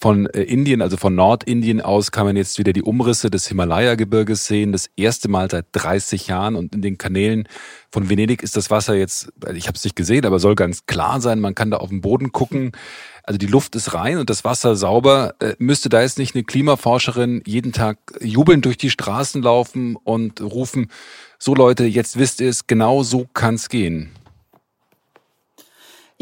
von 0.00 0.26
äh, 0.26 0.42
Indien, 0.42 0.80
also 0.80 0.96
von 0.96 1.14
Nordindien 1.14 1.82
aus 1.82 2.10
kann 2.10 2.24
man 2.24 2.36
jetzt 2.36 2.58
wieder 2.58 2.72
die 2.72 2.82
Umrisse 2.82 3.30
des 3.30 3.46
Himalaya-Gebirges 3.48 4.46
sehen. 4.46 4.72
Das 4.72 4.88
erste 4.96 5.28
Mal 5.28 5.50
seit 5.50 5.66
30 5.72 6.26
Jahren. 6.26 6.56
Und 6.56 6.74
in 6.74 6.80
den 6.80 6.96
Kanälen 6.96 7.46
von 7.92 8.08
Venedig 8.08 8.42
ist 8.42 8.56
das 8.56 8.70
Wasser 8.70 8.94
jetzt, 8.94 9.30
ich 9.54 9.66
habe 9.66 9.76
es 9.76 9.84
nicht 9.84 9.96
gesehen, 9.96 10.24
aber 10.24 10.38
soll 10.38 10.54
ganz 10.54 10.86
klar 10.86 11.20
sein. 11.20 11.40
Man 11.40 11.54
kann 11.54 11.70
da 11.70 11.76
auf 11.76 11.90
den 11.90 12.00
Boden 12.00 12.32
gucken. 12.32 12.72
Also 13.24 13.36
die 13.36 13.46
Luft 13.46 13.76
ist 13.76 13.92
rein 13.92 14.16
und 14.16 14.30
das 14.30 14.42
Wasser 14.42 14.74
sauber. 14.74 15.34
Äh, 15.38 15.54
müsste 15.58 15.90
da 15.90 16.00
jetzt 16.00 16.18
nicht 16.18 16.34
eine 16.34 16.44
Klimaforscherin 16.44 17.42
jeden 17.46 17.72
Tag 17.72 17.98
jubelnd 18.20 18.64
durch 18.64 18.78
die 18.78 18.90
Straßen 18.90 19.42
laufen 19.42 19.96
und 19.96 20.40
rufen, 20.40 20.88
so 21.38 21.54
Leute, 21.54 21.84
jetzt 21.84 22.18
wisst 22.18 22.40
ihr 22.40 22.48
es, 22.48 22.66
genau 22.66 23.02
so 23.02 23.26
kann's 23.32 23.68
gehen? 23.68 24.10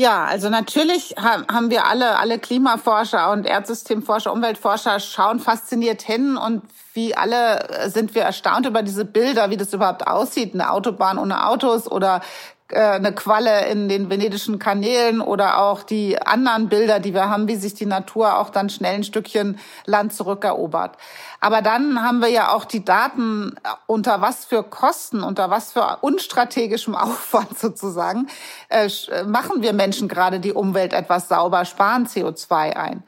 Ja, 0.00 0.26
also 0.26 0.48
natürlich 0.48 1.16
haben 1.18 1.70
wir 1.70 1.86
alle, 1.86 2.20
alle 2.20 2.38
Klimaforscher 2.38 3.32
und 3.32 3.44
Erdsystemforscher, 3.44 4.32
Umweltforscher 4.32 5.00
schauen 5.00 5.40
fasziniert 5.40 6.02
hin 6.02 6.36
und 6.36 6.62
wie 6.94 7.16
alle 7.16 7.90
sind 7.90 8.14
wir 8.14 8.22
erstaunt 8.22 8.64
über 8.64 8.84
diese 8.84 9.04
Bilder, 9.04 9.50
wie 9.50 9.56
das 9.56 9.72
überhaupt 9.72 10.06
aussieht, 10.06 10.54
eine 10.54 10.70
Autobahn 10.70 11.18
ohne 11.18 11.44
Autos 11.48 11.90
oder 11.90 12.20
äh, 12.20 12.57
eine 12.74 13.14
Qualle 13.14 13.66
in 13.66 13.88
den 13.88 14.10
venedischen 14.10 14.58
Kanälen 14.58 15.20
oder 15.20 15.58
auch 15.58 15.82
die 15.82 16.20
anderen 16.20 16.68
Bilder, 16.68 17.00
die 17.00 17.14
wir 17.14 17.30
haben, 17.30 17.48
wie 17.48 17.56
sich 17.56 17.74
die 17.74 17.86
Natur 17.86 18.38
auch 18.38 18.50
dann 18.50 18.68
schnell 18.68 18.96
ein 18.96 19.04
Stückchen 19.04 19.58
Land 19.86 20.12
zurückerobert. 20.12 20.96
Aber 21.40 21.62
dann 21.62 22.02
haben 22.02 22.20
wir 22.20 22.28
ja 22.28 22.52
auch 22.52 22.64
die 22.64 22.84
Daten, 22.84 23.54
äh, 23.62 23.68
unter 23.86 24.20
was 24.20 24.44
für 24.44 24.62
Kosten, 24.62 25.22
unter 25.22 25.50
was 25.50 25.72
für 25.72 25.98
unstrategischem 26.00 26.94
Aufwand 26.96 27.58
sozusagen, 27.58 28.28
äh, 28.68 28.88
machen 29.24 29.62
wir 29.62 29.72
Menschen 29.72 30.08
gerade 30.08 30.40
die 30.40 30.52
Umwelt 30.52 30.92
etwas 30.92 31.28
sauber, 31.28 31.64
sparen 31.64 32.06
CO2 32.06 32.76
ein. 32.76 33.02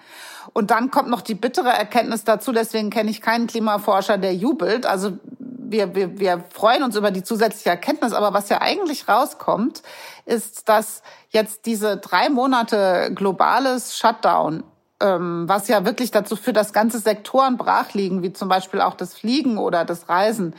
Und 0.52 0.70
dann 0.70 0.90
kommt 0.90 1.08
noch 1.08 1.20
die 1.20 1.34
bittere 1.34 1.68
Erkenntnis 1.68 2.24
dazu, 2.24 2.52
deswegen 2.52 2.90
kenne 2.90 3.10
ich 3.10 3.20
keinen 3.20 3.46
Klimaforscher, 3.46 4.18
der 4.18 4.34
jubelt. 4.34 4.84
Also 4.86 5.12
wir, 5.38 5.94
wir, 5.94 6.18
wir 6.18 6.44
freuen 6.52 6.82
uns 6.82 6.96
über 6.96 7.10
die 7.10 7.22
zusätzliche 7.22 7.70
Erkenntnis, 7.70 8.12
aber 8.12 8.34
was 8.34 8.48
ja 8.48 8.60
eigentlich 8.60 9.08
rauskommt, 9.08 9.82
ist, 10.26 10.68
dass 10.68 11.02
jetzt 11.30 11.66
diese 11.66 11.96
drei 11.96 12.28
Monate 12.28 13.12
globales 13.14 13.96
Shutdown 13.96 14.64
ähm, 15.00 15.48
was 15.48 15.68
ja 15.68 15.84
wirklich 15.84 16.10
dazu 16.10 16.36
führt, 16.36 16.56
dass 16.56 16.72
ganze 16.72 16.98
Sektoren 16.98 17.56
brach 17.56 17.94
liegen, 17.94 18.22
wie 18.22 18.32
zum 18.32 18.48
Beispiel 18.48 18.80
auch 18.80 18.94
das 18.94 19.14
Fliegen 19.14 19.58
oder 19.58 19.84
das 19.84 20.08
Reisen, 20.08 20.54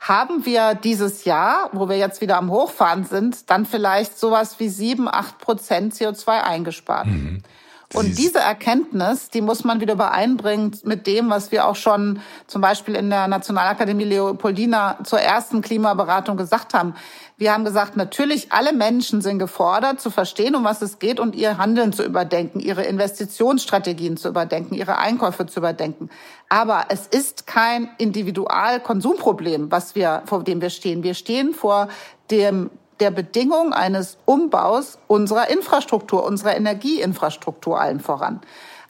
haben 0.00 0.46
wir 0.46 0.74
dieses 0.74 1.24
Jahr, 1.24 1.70
wo 1.72 1.88
wir 1.88 1.96
jetzt 1.96 2.20
wieder 2.20 2.36
am 2.36 2.50
Hochfahren 2.50 3.04
sind, 3.04 3.50
dann 3.50 3.66
vielleicht 3.66 4.18
sowas 4.18 4.60
wie 4.60 4.68
sieben, 4.68 5.08
acht 5.08 5.38
Prozent 5.38 5.94
CO2 5.94 6.42
eingespart. 6.42 7.06
Mhm. 7.06 7.42
Und 7.94 8.18
diese 8.18 8.40
Erkenntnis, 8.40 9.30
die 9.30 9.40
muss 9.40 9.64
man 9.64 9.80
wieder 9.80 9.94
übereinbringen 9.94 10.76
mit 10.84 11.06
dem, 11.06 11.30
was 11.30 11.50
wir 11.50 11.66
auch 11.66 11.76
schon 11.76 12.20
zum 12.46 12.60
Beispiel 12.60 12.94
in 12.94 13.08
der 13.08 13.28
Nationalakademie 13.28 14.04
Leopoldina 14.04 14.98
zur 15.04 15.20
ersten 15.20 15.62
Klimaberatung 15.62 16.36
gesagt 16.36 16.74
haben. 16.74 16.94
Wir 17.38 17.54
haben 17.54 17.64
gesagt, 17.64 17.96
natürlich 17.96 18.52
alle 18.52 18.74
Menschen 18.74 19.22
sind 19.22 19.38
gefordert, 19.38 20.02
zu 20.02 20.10
verstehen, 20.10 20.54
um 20.54 20.64
was 20.64 20.82
es 20.82 20.98
geht 20.98 21.18
und 21.18 21.34
ihr 21.34 21.56
Handeln 21.56 21.94
zu 21.94 22.04
überdenken, 22.04 22.60
ihre 22.60 22.84
Investitionsstrategien 22.84 24.18
zu 24.18 24.28
überdenken, 24.28 24.74
ihre 24.74 24.98
Einkäufe 24.98 25.46
zu 25.46 25.60
überdenken. 25.60 26.10
Aber 26.50 26.86
es 26.90 27.06
ist 27.06 27.46
kein 27.46 27.88
Individualkonsumproblem, 27.96 29.70
was 29.70 29.94
wir, 29.94 30.22
vor 30.26 30.44
dem 30.44 30.60
wir 30.60 30.70
stehen. 30.70 31.02
Wir 31.02 31.14
stehen 31.14 31.54
vor 31.54 31.88
dem 32.30 32.68
der 33.00 33.10
Bedingung 33.10 33.72
eines 33.72 34.18
Umbaus 34.24 34.98
unserer 35.06 35.50
Infrastruktur, 35.50 36.24
unserer 36.24 36.56
Energieinfrastruktur 36.56 37.80
allen 37.80 38.00
voran. 38.00 38.40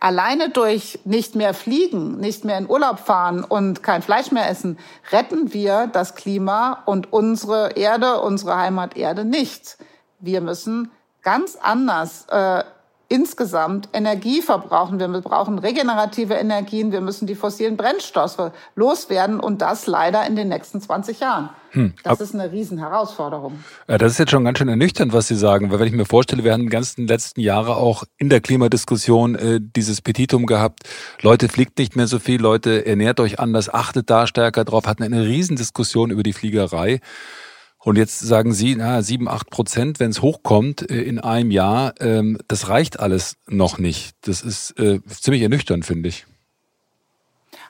Alleine 0.01 0.51
durch 0.51 1.01
nicht 1.05 1.35
mehr 1.35 1.55
fliegen, 1.55 2.19
nicht 2.19 2.45
mehr 2.45 2.59
in 2.59 2.71
Urlaub 2.71 3.01
fahren 3.01 3.43
und 3.43 3.83
kein 3.83 4.03
Fleisch 4.03 4.31
mehr 4.31 4.49
essen, 4.49 4.79
retten 5.11 5.53
wir 5.53 5.89
das 5.89 6.15
Klima 6.15 6.83
und 6.87 7.13
unsere 7.13 7.73
Erde, 7.73 8.21
unsere 8.21 8.57
Heimaterde 8.57 9.25
nicht. 9.25 9.77
Wir 10.21 10.41
müssen 10.41 10.93
ganz 11.23 11.57
anders 11.61 12.27
äh, 12.31 12.63
insgesamt 13.09 13.89
Energie 13.95 14.43
verbrauchen. 14.43 15.01
Wir 15.01 15.09
brauchen 15.09 15.59
regenerative 15.59 16.35
Energien. 16.35 16.93
Wir 16.93 17.01
müssen 17.01 17.27
die 17.27 17.35
fossilen 17.35 17.77
Brennstoffe 17.77 18.53
loswerden 18.75 19.41
und 19.41 19.63
das 19.63 19.87
leider 19.87 20.27
in 20.27 20.37
den 20.37 20.49
nächsten 20.49 20.81
20 20.81 21.21
Jahren. 21.21 21.49
Hm. 21.71 21.95
Das 22.03 22.21
ist 22.21 22.35
eine 22.35 22.53
Riesenherausforderung. 22.53 23.65
Ja, 23.89 23.99
das 23.99 24.13
ist 24.13 24.19
jetzt 24.19 24.31
schon 24.31 24.45
ganz 24.45 24.59
schön 24.59 24.69
ernüchternd, 24.69 25.13
was 25.13 25.29
Sie 25.29 25.37
sagen, 25.37 25.71
weil 25.71 25.81
wenn 25.81 25.87
ich 25.87 25.95
mir 25.95 26.05
vorstelle, 26.05 26.45
wir 26.45 26.53
haben 26.53 26.63
die 26.63 26.69
ganzen 26.69 27.07
letzten 27.07 27.41
Jahre 27.41 27.77
auch 27.77 28.05
in 28.19 28.29
der 28.29 28.41
Klimadiskussion 28.41 29.35
äh, 29.35 29.61
dieses 29.61 30.03
Petitum 30.03 30.47
gehabt. 30.47 30.81
Leute 31.23 31.49
fliegt 31.49 31.79
nicht 31.79 31.97
mehr 31.97 32.07
so 32.07 32.19
viel, 32.19 32.41
Leute 32.41 32.87
ernährt 32.87 33.21
euch 33.21 33.39
anders, 33.39 33.73
achtet 33.73 34.11
da 34.11 34.27
stärker 34.27 34.65
drauf, 34.65 34.87
hatten 34.87 35.03
eine 35.03 35.25
Riesendiskussion 35.25 36.11
über 36.11 36.23
die 36.23 36.33
Fliegerei. 36.35 37.01
Und 37.81 37.97
jetzt 37.97 38.19
sagen 38.19 38.53
Sie, 38.53 38.75
na, 38.75 39.03
sieben, 39.03 39.29
acht 39.29 39.51
Prozent, 39.51 40.01
wenn 40.01 40.11
es 40.11 40.21
hochkommt 40.21 40.91
äh, 40.91 41.03
in 41.03 41.21
einem 41.21 41.51
Jahr, 41.51 41.95
ähm, 42.01 42.39
das 42.49 42.69
reicht 42.69 42.99
alles 42.99 43.37
noch 43.47 43.79
nicht. 43.79 44.17
Das 44.23 44.43
ist 44.43 44.79
äh, 44.79 45.01
ziemlich 45.07 45.43
ernüchternd, 45.43 45.87
finde 45.87 46.09
ich. 46.09 46.27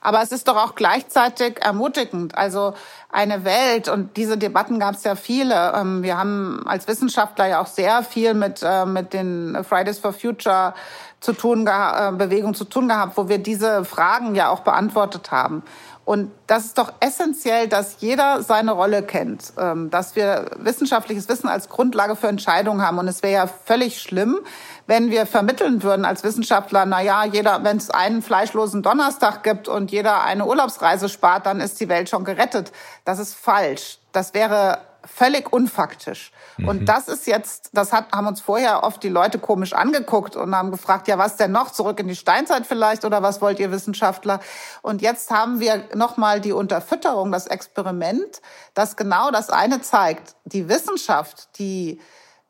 Aber 0.01 0.23
es 0.23 0.33
ist 0.33 0.49
doch 0.49 0.57
auch 0.57 0.75
gleichzeitig 0.75 1.61
ermutigend. 1.61 2.37
Also 2.37 2.75
eine 3.11 3.45
Welt, 3.45 3.89
und 3.89 4.17
diese 4.17 4.39
Debatten 4.39 4.79
gab 4.79 4.95
es 4.95 5.05
ja 5.05 5.17
viele. 5.17 5.73
Ähm, 5.75 6.03
wir 6.03 6.17
haben 6.17 6.63
als 6.67 6.89
Wissenschaftler 6.89 7.47
ja 7.47 7.61
auch 7.61 7.67
sehr 7.67 8.03
viel 8.03 8.35
mit, 8.35 8.63
äh, 8.63 8.87
mit 8.87 9.13
den 9.13 9.63
Fridays 9.65 9.99
for 9.99 10.13
Future 10.13 10.75
zu 11.21 11.33
tun, 11.33 11.67
äh, 11.67 12.13
Bewegung 12.13 12.55
zu 12.55 12.65
tun 12.65 12.89
gehabt, 12.89 13.17
wo 13.17 13.29
wir 13.29 13.39
diese 13.39 13.85
Fragen 13.85 14.35
ja 14.35 14.51
auch 14.51 14.61
beantwortet 14.61 15.31
haben. 15.31 15.63
Und 16.09 16.31
das 16.47 16.65
ist 16.65 16.79
doch 16.79 16.95
essentiell, 17.01 17.69
dass 17.69 17.97
jeder 18.01 18.43
seine 18.43 18.73
Rolle 18.73 19.03
kennt, 19.03 19.53
ähm, 19.59 19.91
dass 19.91 20.17
wir 20.17 20.47
wissenschaftliches 20.57 21.29
Wissen 21.29 21.49
als 21.49 21.69
Grundlage 21.69 22.17
für 22.17 22.29
Entscheidungen 22.29 22.81
haben. 22.81 22.97
Und 22.97 23.09
es 23.09 23.23
wäre 23.23 23.35
ja 23.35 23.47
völlig 23.47 24.01
schlimm, 24.01 24.39
wenn 24.87 25.11
wir 25.11 25.27
vermitteln 25.27 25.83
würden 25.83 26.07
als 26.07 26.25
Wissenschaftler, 26.25 26.87
na 26.87 27.03
ja, 27.03 27.27
jeder, 27.27 27.63
wenn 27.63 27.77
es 27.77 27.91
einen 27.91 28.23
fleischlosen 28.23 28.83
Donnerstag 28.83 29.43
gibt 29.43 29.69
und 29.69 29.91
jeder 29.91 30.23
eine 30.23 30.47
Urlaubsreise 30.47 31.11
spart, 31.11 31.45
dann 31.45 31.61
ist 31.61 31.79
die 31.79 31.91
Welt 31.91 32.09
schon 32.09 32.25
gerettet. 32.25 32.73
Das 33.05 33.19
ist 33.19 33.35
falsch. 33.35 33.99
Das 34.13 34.33
wäre 34.33 34.79
völlig 35.09 35.53
unfaktisch. 35.53 36.31
Mhm. 36.57 36.69
Und 36.69 36.87
das 36.87 37.09
ist 37.09 37.27
jetzt, 37.27 37.71
das 37.73 37.93
hat, 37.93 38.13
haben 38.13 38.27
uns 38.27 38.41
vorher 38.41 38.85
oft 38.85 39.03
die 39.03 39.09
Leute 39.09 39.39
komisch 39.39 39.73
angeguckt 39.73 40.37
und 40.37 40.55
haben 40.55 40.71
gefragt, 40.71 41.09
ja, 41.09 41.19
was 41.19 41.37
denn 41.37 41.53
noch? 41.53 41.71
Zurück 41.71 41.99
in 42.01 42.09
die 42.09 42.17
Steinzeit 42.17 42.67
vielleicht 42.67 43.05
oder 43.05 43.23
was 43.23 43.41
wollt 43.41 43.59
ihr 43.59 43.71
Wissenschaftler? 43.71 44.41
Und 44.83 45.03
jetzt 45.03 45.31
haben 45.31 45.61
wir 45.61 45.85
nochmal 45.95 46.41
die 46.41 46.53
Unterfütterung, 46.53 47.33
das 47.33 47.47
Experiment, 47.47 48.41
das 48.75 48.97
genau 48.97 49.31
das 49.31 49.51
eine 49.51 49.81
zeigt. 49.81 50.37
Die 50.45 50.69
Wissenschaft, 50.69 51.59
die 51.59 52.01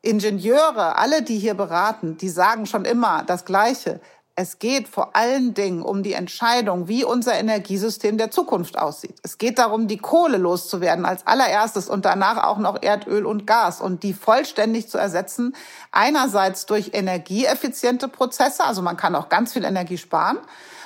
Ingenieure, 0.01 0.97
alle, 0.97 1.21
die 1.21 1.37
hier 1.37 1.55
beraten, 1.55 2.17
die 2.17 2.29
sagen 2.29 2.65
schon 2.65 2.85
immer 2.85 3.23
das 3.23 3.45
Gleiche. 3.45 3.99
Es 4.41 4.57
geht 4.57 4.87
vor 4.87 5.17
allen 5.17 5.53
Dingen 5.53 5.81
um 5.81 6.01
die 6.01 6.13
Entscheidung, 6.13 6.87
wie 6.87 7.03
unser 7.03 7.33
Energiesystem 7.33 8.17
der 8.17 8.31
Zukunft 8.31 8.79
aussieht. 8.79 9.15
Es 9.21 9.37
geht 9.37 9.59
darum, 9.59 9.89
die 9.89 9.97
Kohle 9.97 10.37
loszuwerden 10.37 11.03
als 11.03 11.27
allererstes 11.27 11.89
und 11.89 12.05
danach 12.05 12.45
auch 12.45 12.57
noch 12.57 12.81
Erdöl 12.81 13.25
und 13.25 13.45
Gas 13.45 13.81
und 13.81 14.01
die 14.01 14.13
vollständig 14.13 14.87
zu 14.87 14.97
ersetzen. 14.97 15.57
Einerseits 15.91 16.65
durch 16.67 16.91
energieeffiziente 16.93 18.07
Prozesse, 18.07 18.63
also 18.63 18.81
man 18.81 18.95
kann 18.95 19.13
auch 19.13 19.27
ganz 19.27 19.51
viel 19.51 19.65
Energie 19.65 19.97
sparen. 19.97 20.37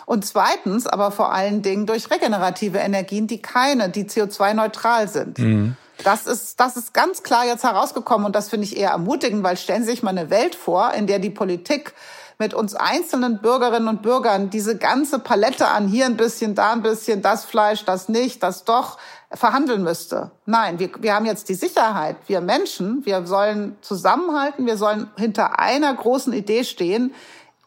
Und 0.07 0.25
zweitens 0.25 0.87
aber 0.87 1.11
vor 1.11 1.31
allen 1.31 1.61
Dingen 1.61 1.85
durch 1.85 2.09
regenerative 2.09 2.79
Energien, 2.79 3.27
die 3.27 3.39
keine, 3.39 3.89
die 3.89 4.05
CO2-neutral 4.05 5.07
sind. 5.07 5.37
Mhm. 5.37 5.77
Das 6.03 6.25
ist, 6.25 6.59
das 6.59 6.75
ist 6.75 6.95
ganz 6.95 7.21
klar 7.21 7.45
jetzt 7.45 7.63
herausgekommen 7.63 8.25
und 8.25 8.35
das 8.35 8.49
finde 8.49 8.65
ich 8.65 8.77
eher 8.77 8.89
ermutigend, 8.89 9.43
weil 9.43 9.57
stellen 9.57 9.83
Sie 9.83 9.91
sich 9.91 10.01
mal 10.01 10.09
eine 10.09 10.31
Welt 10.31 10.55
vor, 10.55 10.91
in 10.93 11.05
der 11.05 11.19
die 11.19 11.29
Politik 11.29 11.93
mit 12.43 12.53
uns 12.53 12.75
einzelnen 12.75 13.39
Bürgerinnen 13.39 13.87
und 13.87 14.01
Bürgern 14.01 14.49
diese 14.49 14.77
ganze 14.77 15.17
Palette 15.17 15.69
an 15.69 15.87
hier 15.87 16.05
ein 16.05 16.17
bisschen, 16.17 16.55
da 16.55 16.73
ein 16.73 16.81
bisschen, 16.81 17.21
das 17.21 17.45
Fleisch, 17.45 17.85
das 17.85 18.09
nicht, 18.09 18.43
das 18.43 18.65
doch 18.65 18.97
verhandeln 19.31 19.81
müsste. 19.81 20.31
Nein, 20.45 20.77
wir, 20.77 20.89
wir 20.99 21.15
haben 21.15 21.25
jetzt 21.25 21.47
die 21.47 21.53
Sicherheit. 21.53 22.17
Wir 22.27 22.41
Menschen, 22.41 23.05
wir 23.05 23.25
sollen 23.25 23.77
zusammenhalten, 23.79 24.65
wir 24.65 24.75
sollen 24.75 25.09
hinter 25.15 25.57
einer 25.57 25.93
großen 25.93 26.33
Idee 26.33 26.65
stehen. 26.65 27.13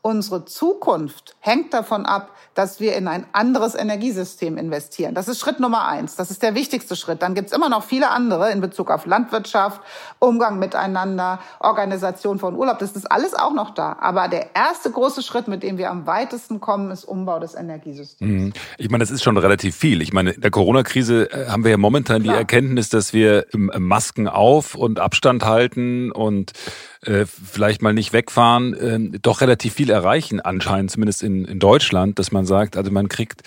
Unsere 0.02 0.44
Zukunft 0.44 1.36
hängt 1.40 1.72
davon 1.72 2.04
ab, 2.04 2.35
dass 2.56 2.80
wir 2.80 2.96
in 2.96 3.06
ein 3.06 3.26
anderes 3.32 3.74
Energiesystem 3.74 4.56
investieren. 4.56 5.14
Das 5.14 5.28
ist 5.28 5.38
Schritt 5.38 5.60
Nummer 5.60 5.86
eins. 5.86 6.16
Das 6.16 6.30
ist 6.30 6.42
der 6.42 6.54
wichtigste 6.54 6.96
Schritt. 6.96 7.20
Dann 7.20 7.34
gibt 7.34 7.50
es 7.50 7.56
immer 7.56 7.68
noch 7.68 7.84
viele 7.84 8.10
andere 8.10 8.50
in 8.50 8.62
Bezug 8.62 8.90
auf 8.90 9.04
Landwirtschaft, 9.04 9.82
Umgang 10.18 10.58
miteinander, 10.58 11.38
Organisation 11.60 12.38
von 12.38 12.56
Urlaub. 12.56 12.78
Das 12.78 12.92
ist 12.92 13.12
alles 13.12 13.34
auch 13.34 13.52
noch 13.52 13.74
da. 13.74 13.98
Aber 14.00 14.28
der 14.28 14.56
erste 14.56 14.90
große 14.90 15.22
Schritt, 15.22 15.48
mit 15.48 15.62
dem 15.62 15.76
wir 15.76 15.90
am 15.90 16.06
weitesten 16.06 16.58
kommen, 16.58 16.90
ist 16.90 17.04
Umbau 17.04 17.38
des 17.38 17.54
Energiesystems. 17.54 18.30
Mhm. 18.30 18.52
Ich 18.78 18.88
meine, 18.88 19.02
das 19.02 19.10
ist 19.10 19.22
schon 19.22 19.36
relativ 19.36 19.76
viel. 19.76 20.00
Ich 20.00 20.14
meine, 20.14 20.30
in 20.30 20.40
der 20.40 20.50
Corona-Krise 20.50 21.30
äh, 21.30 21.48
haben 21.48 21.62
wir 21.62 21.72
ja 21.72 21.76
momentan 21.76 22.22
Klar. 22.22 22.36
die 22.36 22.38
Erkenntnis, 22.38 22.88
dass 22.88 23.12
wir 23.12 23.46
Masken 23.52 24.28
auf 24.28 24.74
und 24.74 24.98
Abstand 24.98 25.44
halten 25.44 26.10
und 26.10 26.52
äh, 27.06 27.26
vielleicht 27.26 27.82
mal 27.82 27.94
nicht 27.94 28.12
wegfahren, 28.12 28.74
äh, 28.74 29.18
doch 29.20 29.40
relativ 29.40 29.74
viel 29.74 29.90
erreichen, 29.90 30.40
anscheinend 30.40 30.90
zumindest 30.90 31.22
in, 31.22 31.44
in 31.44 31.58
Deutschland, 31.58 32.18
dass 32.18 32.32
man 32.32 32.46
sagt, 32.46 32.76
also 32.76 32.90
man 32.90 33.08
kriegt 33.08 33.42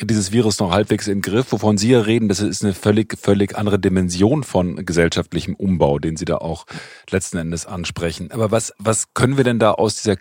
dieses 0.00 0.32
Virus 0.32 0.58
noch 0.58 0.72
halbwegs 0.72 1.06
in 1.06 1.16
den 1.16 1.22
Griff, 1.22 1.52
wovon 1.52 1.78
Sie 1.78 1.90
ja 1.90 2.00
reden, 2.00 2.28
das 2.28 2.40
ist 2.40 2.64
eine 2.64 2.74
völlig, 2.74 3.16
völlig 3.18 3.56
andere 3.56 3.78
Dimension 3.78 4.42
von 4.42 4.84
gesellschaftlichem 4.84 5.54
Umbau, 5.54 5.98
den 5.98 6.16
Sie 6.16 6.24
da 6.24 6.38
auch 6.38 6.66
letzten 7.10 7.38
Endes 7.38 7.66
ansprechen. 7.66 8.32
Aber 8.32 8.50
was, 8.50 8.72
was 8.78 9.14
können 9.14 9.36
wir 9.36 9.44
denn 9.44 9.58
da 9.58 9.72
aus 9.72 10.02
dieser 10.02 10.16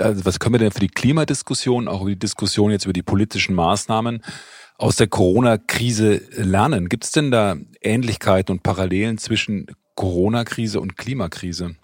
also 0.00 0.24
was 0.24 0.40
können 0.40 0.54
wir 0.54 0.58
denn 0.58 0.72
für 0.72 0.80
die 0.80 0.88
Klimadiskussion, 0.88 1.86
auch 1.86 2.00
über 2.00 2.10
die 2.10 2.18
Diskussion 2.18 2.72
jetzt 2.72 2.86
über 2.86 2.92
die 2.92 3.04
politischen 3.04 3.54
Maßnahmen 3.54 4.22
aus 4.78 4.96
der 4.96 5.06
Corona-Krise 5.06 6.22
lernen? 6.32 6.88
Gibt 6.88 7.04
es 7.04 7.12
denn 7.12 7.30
da 7.30 7.56
Ähnlichkeiten 7.80 8.52
und 8.52 8.64
Parallelen 8.64 9.18
zwischen 9.18 9.66
Corona-Krise 9.94 10.80
und 10.80 10.96
Klimakrise? 10.96 11.76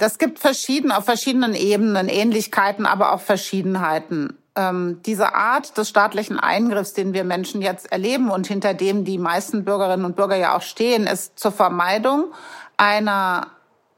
Das 0.00 0.16
gibt 0.16 0.38
verschieden, 0.38 0.92
auf 0.92 1.04
verschiedenen 1.04 1.54
Ebenen 1.54 2.08
Ähnlichkeiten, 2.08 2.86
aber 2.86 3.12
auch 3.12 3.20
Verschiedenheiten. 3.20 4.38
Ähm, 4.56 5.02
diese 5.04 5.34
Art 5.34 5.76
des 5.76 5.90
staatlichen 5.90 6.40
Eingriffs, 6.40 6.94
den 6.94 7.12
wir 7.12 7.22
Menschen 7.22 7.60
jetzt 7.60 7.92
erleben 7.92 8.30
und 8.30 8.46
hinter 8.46 8.72
dem 8.72 9.04
die 9.04 9.18
meisten 9.18 9.62
Bürgerinnen 9.62 10.06
und 10.06 10.16
Bürger 10.16 10.36
ja 10.36 10.56
auch 10.56 10.62
stehen, 10.62 11.06
ist 11.06 11.38
zur 11.38 11.52
Vermeidung 11.52 12.32
einer, 12.78 13.48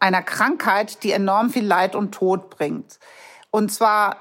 einer 0.01 0.23
Krankheit, 0.23 1.05
die 1.05 1.13
enorm 1.13 1.51
viel 1.51 1.65
Leid 1.65 1.95
und 1.95 2.11
Tod 2.11 2.51
bringt. 2.51 2.99
Und 3.53 3.73
zwar 3.73 4.17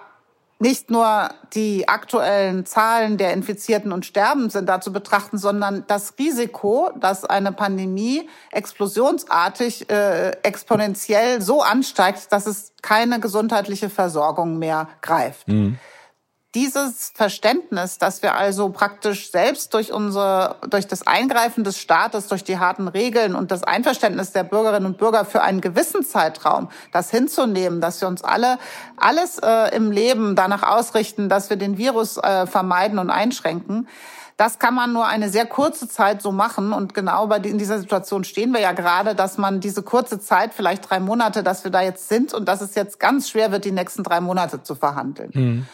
nicht 0.62 0.92
nur 0.92 1.30
die 1.54 1.88
aktuellen 1.88 2.66
Zahlen 2.66 3.18
der 3.18 3.34
Infizierten 3.34 3.92
und 3.92 4.06
Sterben 4.06 4.50
sind 4.50 4.70
da 4.70 4.80
zu 4.80 4.94
betrachten, 4.94 5.38
sondern 5.38 5.84
das 5.88 6.14
Risiko, 6.20 6.92
dass 7.00 7.26
eine 7.26 7.52
Pandemie 7.52 8.30
explosionsartig, 8.52 9.90
äh, 9.90 10.32
exponentiell 10.44 11.42
so 11.42 11.64
ansteigt, 11.64 12.32
dass 12.32 12.46
es 12.46 12.74
keine 12.84 13.20
gesundheitliche 13.20 13.90
Versorgung 13.90 14.60
mehr 14.60 14.88
greift. 15.02 15.48
Mhm 15.48 15.80
dieses 16.54 17.14
Verständnis, 17.16 17.98
dass 17.98 18.22
wir 18.22 18.36
also 18.36 18.70
praktisch 18.70 19.32
selbst 19.32 19.74
durch 19.74 19.94
unsere, 19.94 20.58
durch 20.70 20.86
das 20.86 21.08
Eingreifen 21.08 21.64
des 21.64 21.78
Staates, 21.78 22.28
durch 22.28 22.44
die 22.44 22.60
harten 22.60 22.90
Regeln 22.90 23.36
und 23.36 23.52
das 23.52 23.64
Einverständnis 23.64 24.34
der 24.34 24.44
Bürgerinnen 24.44 24.86
und 24.86 24.98
Bürger 24.98 25.24
für 25.24 25.42
einen 25.42 25.62
gewissen 25.62 26.04
Zeitraum, 26.04 26.70
das 26.92 27.10
hinzunehmen, 27.10 27.80
dass 27.80 28.02
wir 28.02 28.08
uns 28.10 28.24
alle 28.24 28.58
alles 28.98 29.40
äh, 29.40 29.76
im 29.76 29.92
Leben 29.92 30.36
danach 30.36 30.64
ausrichten, 30.64 31.30
dass 31.30 31.50
wir 31.50 31.58
den 31.58 31.78
Virus 31.78 32.18
äh, 32.18 32.46
vermeiden 32.46 33.00
und 33.00 33.10
einschränken. 33.10 33.88
Das 34.36 34.60
kann 34.60 34.74
man 34.74 34.92
nur 34.92 35.06
eine 35.06 35.30
sehr 35.30 35.46
kurze 35.46 35.88
Zeit 35.88 36.22
so 36.22 36.32
machen. 36.32 36.74
Und 36.74 36.94
genau 36.94 37.28
bei 37.28 37.38
in 37.38 37.60
dieser 37.60 37.80
Situation 37.80 38.24
stehen 38.24 38.52
wir 38.54 38.60
ja 38.60 38.72
gerade, 38.72 39.14
dass 39.16 39.38
man 39.38 39.60
diese 39.60 39.84
kurze 39.84 40.20
Zeit, 40.20 40.54
vielleicht 40.54 40.90
drei 40.90 41.00
Monate, 41.00 41.44
dass 41.44 41.64
wir 41.64 41.72
da 41.72 41.82
jetzt 41.82 42.10
sind 42.10 42.34
und 42.34 42.46
dass 42.46 42.60
es 42.62 42.76
jetzt 42.76 43.00
ganz 43.00 43.30
schwer 43.30 43.52
wird, 43.52 43.66
die 43.66 43.72
nächsten 43.72 44.04
drei 44.04 44.20
Monate 44.20 44.64
zu 44.64 44.76
verhandeln. 44.76 45.30
Mhm. 45.34 45.68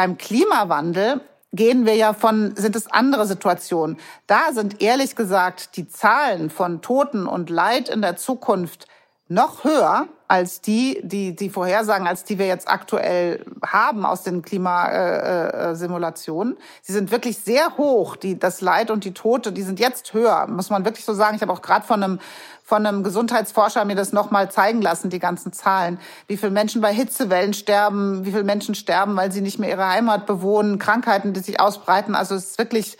Beim 0.00 0.16
Klimawandel 0.16 1.20
gehen 1.52 1.84
wir 1.84 1.94
ja 1.94 2.14
von, 2.14 2.56
sind 2.56 2.74
es 2.74 2.90
andere 2.90 3.26
Situationen. 3.26 3.98
Da 4.26 4.52
sind 4.54 4.80
ehrlich 4.80 5.14
gesagt 5.14 5.76
die 5.76 5.88
Zahlen 5.88 6.48
von 6.48 6.80
Toten 6.80 7.26
und 7.26 7.50
Leid 7.50 7.90
in 7.90 8.00
der 8.00 8.16
Zukunft 8.16 8.86
noch 9.30 9.64
höher 9.64 10.08
als 10.26 10.60
die, 10.60 11.00
die, 11.02 11.36
die 11.36 11.50
Vorhersagen, 11.50 12.08
als 12.08 12.24
die 12.24 12.38
wir 12.38 12.46
jetzt 12.46 12.68
aktuell 12.68 13.44
haben 13.64 14.04
aus 14.04 14.24
den 14.24 14.42
Klimasimulationen. 14.42 16.58
Sie 16.82 16.92
sind 16.92 17.12
wirklich 17.12 17.38
sehr 17.38 17.76
hoch. 17.76 18.16
Die, 18.16 18.36
das 18.38 18.60
Leid 18.60 18.90
und 18.90 19.04
die 19.04 19.14
Tote, 19.14 19.52
die 19.52 19.62
sind 19.62 19.78
jetzt 19.78 20.12
höher, 20.14 20.48
muss 20.48 20.68
man 20.68 20.84
wirklich 20.84 21.04
so 21.04 21.14
sagen. 21.14 21.36
Ich 21.36 21.42
habe 21.42 21.52
auch 21.52 21.62
gerade 21.62 21.86
von 21.86 22.02
einem 22.02 22.18
von 22.64 22.84
einem 22.86 23.02
Gesundheitsforscher 23.02 23.84
mir 23.84 23.96
das 23.96 24.12
nochmal 24.12 24.48
zeigen 24.48 24.80
lassen, 24.80 25.10
die 25.10 25.18
ganzen 25.18 25.52
Zahlen. 25.52 25.98
Wie 26.28 26.36
viele 26.36 26.52
Menschen 26.52 26.80
bei 26.80 26.94
Hitzewellen 26.94 27.52
sterben, 27.52 28.24
wie 28.24 28.30
viele 28.30 28.44
Menschen 28.44 28.76
sterben, 28.76 29.16
weil 29.16 29.32
sie 29.32 29.40
nicht 29.40 29.58
mehr 29.58 29.70
ihre 29.70 29.88
Heimat 29.88 30.26
bewohnen, 30.26 30.78
Krankheiten, 30.78 31.32
die 31.32 31.40
sich 31.40 31.58
ausbreiten. 31.58 32.14
Also 32.14 32.36
es 32.36 32.50
ist 32.50 32.58
wirklich, 32.58 32.96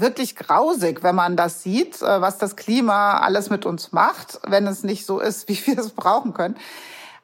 wirklich 0.00 0.36
grausig, 0.36 1.02
wenn 1.02 1.14
man 1.14 1.36
das 1.36 1.62
sieht, 1.62 2.00
äh, 2.02 2.20
was 2.20 2.38
das 2.38 2.56
Klima 2.56 3.18
alles 3.18 3.50
mit 3.50 3.66
uns 3.66 3.92
macht, 3.92 4.40
wenn 4.46 4.66
es 4.66 4.82
nicht 4.82 5.06
so 5.06 5.20
ist, 5.20 5.48
wie 5.48 5.66
wir 5.66 5.78
es 5.78 5.90
brauchen 5.90 6.34
können. 6.34 6.56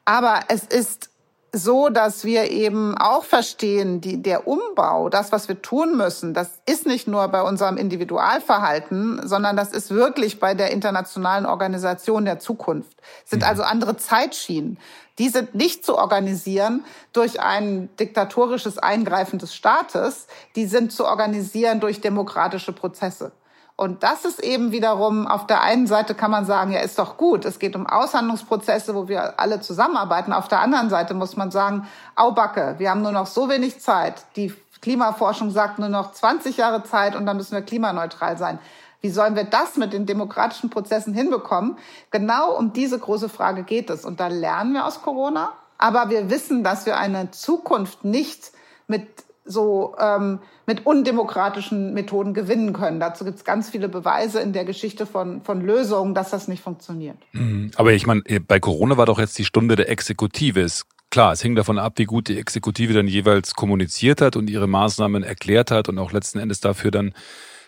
Aber 0.04 0.40
es 0.48 0.64
ist 0.64 1.10
so, 1.54 1.88
dass 1.88 2.24
wir 2.24 2.50
eben 2.50 2.98
auch 2.98 3.24
verstehen, 3.24 4.00
die, 4.00 4.20
der 4.20 4.48
Umbau, 4.48 5.08
das, 5.08 5.30
was 5.30 5.46
wir 5.48 5.62
tun 5.62 5.96
müssen, 5.96 6.34
das 6.34 6.60
ist 6.66 6.84
nicht 6.84 7.06
nur 7.06 7.28
bei 7.28 7.42
unserem 7.42 7.76
Individualverhalten, 7.76 9.26
sondern 9.26 9.56
das 9.56 9.72
ist 9.72 9.90
wirklich 9.90 10.40
bei 10.40 10.54
der 10.54 10.72
internationalen 10.72 11.46
Organisation 11.46 12.24
der 12.24 12.40
Zukunft. 12.40 12.96
Es 13.24 13.30
sind 13.30 13.42
mhm. 13.42 13.48
also 13.48 13.62
andere 13.62 13.96
Zeitschienen. 13.96 14.78
Die 15.18 15.29
sind 15.29 15.55
nicht 15.55 15.85
zu 15.85 15.96
organisieren 15.96 16.85
durch 17.12 17.40
ein 17.40 17.88
diktatorisches 17.96 18.79
Eingreifen 18.79 19.38
des 19.38 19.55
Staates, 19.55 20.27
die 20.57 20.66
sind 20.66 20.92
zu 20.92 21.07
organisieren 21.07 21.81
durch 21.81 22.00
demokratische 22.00 22.72
Prozesse. 22.72 23.33
Und 23.77 24.05
das 24.05 24.24
ist 24.24 24.38
eben 24.38 24.70
wiederum, 24.70 25.27
auf 25.27 25.48
der 25.48 25.62
einen 25.62 25.88
Seite 25.88 26.14
kann 26.14 26.31
man 26.31 26.44
sagen, 26.44 26.70
ja, 26.70 26.81
ist 26.81 26.98
doch 26.98 27.16
gut. 27.16 27.44
Es 27.44 27.59
geht 27.59 27.74
um 27.74 27.88
Aushandlungsprozesse, 27.88 28.94
wo 28.94 29.09
wir 29.09 29.40
alle 29.40 29.61
zusammenarbeiten. 29.61 30.33
Auf 30.33 30.46
der 30.46 30.61
anderen 30.61 30.90
Seite 30.90 31.12
muss 31.12 31.37
man 31.37 31.50
sagen, 31.50 31.88
Aubacke, 32.14 32.77
wir 32.79 32.90
haben 32.90 33.03
nur 33.03 33.11
noch 33.11 33.27
so 33.27 33.48
wenig 33.48 33.81
Zeit. 33.81 34.27
Die 34.37 34.55
Klimaforschung 34.81 35.50
sagt 35.50 35.81
nur 35.81 35.88
noch 35.88 36.12
20 36.12 36.57
Jahre 36.57 36.85
Zeit 36.85 37.16
und 37.16 37.27
dann 37.27 37.37
müssen 37.37 37.55
wir 37.55 37.62
klimaneutral 37.62 38.38
sein. 38.38 38.61
Wie 39.04 39.10
sollen 39.10 39.36
wir 39.36 39.44
das 39.44 39.76
mit 39.76 39.92
den 39.92 40.06
demokratischen 40.06 40.70
Prozessen 40.70 41.12
hinbekommen? 41.12 41.76
Genau 42.10 42.56
um 42.56 42.72
diese 42.72 42.98
große 42.98 43.28
Frage 43.28 43.62
geht 43.62 43.90
es. 43.90 44.06
Und 44.06 44.18
da 44.18 44.28
lernen 44.28 44.72
wir 44.72 44.86
aus 44.86 45.02
Corona. 45.02 45.52
Aber 45.76 46.08
wir 46.08 46.30
wissen, 46.30 46.64
dass 46.64 46.86
wir 46.86 46.96
eine 46.96 47.30
Zukunft 47.30 48.06
nicht 48.06 48.52
mit 48.86 49.06
so 49.44 49.94
ähm, 50.00 50.38
mit 50.64 50.86
undemokratischen 50.86 51.92
Methoden 51.92 52.32
gewinnen 52.32 52.72
können. 52.72 52.98
Dazu 52.98 53.26
gibt 53.26 53.36
es 53.36 53.44
ganz 53.44 53.68
viele 53.68 53.90
Beweise 53.90 54.40
in 54.40 54.54
der 54.54 54.64
Geschichte 54.64 55.04
von, 55.04 55.42
von 55.42 55.60
Lösungen, 55.60 56.14
dass 56.14 56.30
das 56.30 56.48
nicht 56.48 56.62
funktioniert. 56.62 57.18
Mhm. 57.32 57.72
Aber 57.76 57.92
ich 57.92 58.06
meine, 58.06 58.22
bei 58.22 58.58
Corona 58.58 58.96
war 58.96 59.04
doch 59.04 59.18
jetzt 59.18 59.36
die 59.36 59.44
Stunde 59.44 59.76
der 59.76 59.90
Exekutive. 59.90 60.62
Es, 60.62 60.86
klar, 61.10 61.32
es 61.32 61.42
hing 61.42 61.56
davon 61.56 61.78
ab, 61.78 61.92
wie 61.96 62.06
gut 62.06 62.28
die 62.28 62.38
Exekutive 62.38 62.94
dann 62.94 63.06
jeweils 63.06 63.52
kommuniziert 63.52 64.22
hat 64.22 64.36
und 64.36 64.48
ihre 64.48 64.66
Maßnahmen 64.66 65.22
erklärt 65.22 65.70
hat 65.70 65.90
und 65.90 65.98
auch 65.98 66.10
letzten 66.10 66.38
Endes 66.38 66.60
dafür 66.60 66.90
dann 66.90 67.12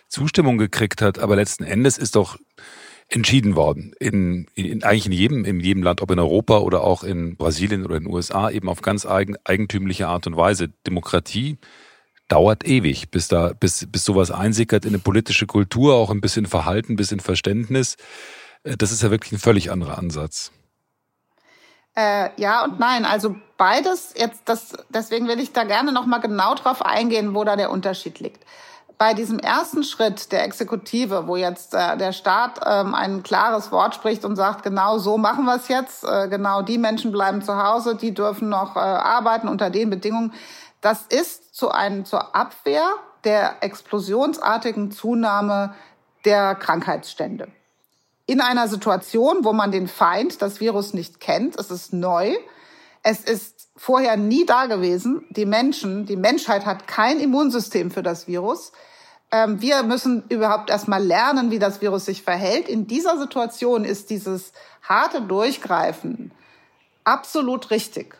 Zustimmung 0.07 0.57
gekriegt 0.57 1.01
hat. 1.01 1.19
Aber 1.19 1.35
letzten 1.35 1.63
Endes 1.63 1.97
ist 1.97 2.15
doch 2.15 2.37
entschieden 3.09 3.55
worden. 3.55 3.93
In, 3.99 4.47
in, 4.53 4.83
eigentlich 4.83 5.05
in 5.05 5.11
jedem, 5.13 5.45
in 5.45 5.59
jedem 5.59 5.83
Land, 5.83 6.01
ob 6.01 6.11
in 6.11 6.19
Europa 6.19 6.59
oder 6.59 6.81
auch 6.81 7.03
in 7.03 7.37
Brasilien 7.37 7.85
oder 7.85 7.95
in 7.95 8.03
den 8.03 8.13
USA, 8.13 8.49
eben 8.49 8.69
auf 8.69 8.81
ganz 8.81 9.05
eigen, 9.05 9.35
eigentümliche 9.45 10.07
Art 10.07 10.27
und 10.27 10.35
Weise. 10.35 10.69
Demokratie 10.85 11.57
dauert 12.27 12.65
ewig, 12.67 13.09
bis 13.09 13.29
da, 13.29 13.53
bis, 13.57 13.87
bis 13.89 14.03
sowas 14.03 14.31
einsickert 14.31 14.83
in 14.83 14.91
eine 14.91 14.99
politische 14.99 15.45
Kultur, 15.45 15.95
auch 15.95 16.09
ein 16.09 16.19
bisschen 16.19 16.45
Verhalten, 16.45 16.93
ein 16.93 16.97
bisschen 16.97 17.21
Verständnis. 17.21 17.95
Äh, 18.63 18.75
das 18.75 18.91
ist 18.91 19.03
ja 19.03 19.11
wirklich 19.11 19.31
ein 19.31 19.39
völlig 19.39 19.71
anderer 19.71 19.97
Ansatz. 19.97 20.51
Äh, 21.95 22.29
ja 22.35 22.65
und 22.65 22.79
nein, 22.79 23.05
also 23.05 23.37
beides 23.57 24.13
jetzt 24.17 24.41
das, 24.45 24.73
deswegen 24.89 25.29
will 25.29 25.39
ich 25.39 25.53
da 25.53 25.63
gerne 25.63 25.93
noch 25.93 26.05
mal 26.05 26.19
genau 26.19 26.53
drauf 26.55 26.85
eingehen, 26.85 27.33
wo 27.33 27.43
da 27.45 27.55
der 27.55 27.71
Unterschied 27.71 28.19
liegt 28.19 28.43
bei 28.97 29.13
diesem 29.13 29.37
ersten 29.37 29.83
Schritt 29.83 30.31
der 30.31 30.43
Exekutive, 30.43 31.27
wo 31.27 31.35
jetzt 31.35 31.73
äh, 31.73 31.97
der 31.97 32.13
Staat 32.13 32.59
ähm, 32.65 32.95
ein 32.95 33.21
klares 33.21 33.71
Wort 33.71 33.95
spricht 33.95 34.25
und 34.25 34.35
sagt, 34.35 34.63
genau 34.63 34.97
so 34.97 35.17
machen 35.17 35.45
wir 35.45 35.55
es 35.55 35.67
jetzt, 35.67 36.03
äh, 36.03 36.27
genau 36.29 36.61
die 36.63 36.77
Menschen 36.77 37.11
bleiben 37.11 37.41
zu 37.41 37.61
Hause, 37.61 37.95
die 37.95 38.13
dürfen 38.13 38.49
noch 38.49 38.75
äh, 38.75 38.79
arbeiten 38.79 39.47
unter 39.47 39.69
den 39.69 39.89
Bedingungen, 39.89 40.33
das 40.81 41.03
ist 41.03 41.55
zu 41.55 41.69
einem, 41.69 42.05
zur 42.05 42.35
Abwehr 42.35 42.87
der 43.23 43.63
explosionsartigen 43.63 44.91
Zunahme 44.91 45.73
der 46.25 46.55
Krankheitsstände. 46.55 47.47
in 48.29 48.41
einer 48.41 48.67
Situation, 48.67 49.45
wo 49.45 49.53
man 49.53 49.71
den 49.71 49.87
Feind, 49.87 50.41
das 50.41 50.59
Virus 50.59 50.93
nicht 50.93 51.21
kennt. 51.21 51.57
Es 51.57 51.71
ist 51.71 51.93
neu. 51.93 52.35
Es 53.01 53.21
ist 53.21 53.69
vorher 53.77 54.17
nie 54.17 54.45
da 54.45 54.65
gewesen. 54.65 55.25
Die 55.29 55.45
Menschen, 55.45 56.05
die 56.05 56.17
Menschheit 56.17 56.65
hat 56.65 56.87
kein 56.87 57.21
Immunsystem 57.21 57.89
für 57.89 58.03
das 58.03 58.27
Virus. 58.27 58.73
Ähm, 59.31 59.61
wir 59.61 59.83
müssen 59.83 60.23
überhaupt 60.29 60.69
erstmal 60.69 61.03
lernen, 61.03 61.51
wie 61.51 61.59
das 61.59 61.81
Virus 61.81 62.05
sich 62.05 62.23
verhält. 62.23 62.69
In 62.69 62.87
dieser 62.87 63.17
Situation 63.17 63.83
ist 63.83 64.09
dieses 64.09 64.53
harte 64.81 65.21
Durchgreifen 65.21 66.31
absolut 67.03 67.71
richtig. 67.71 68.15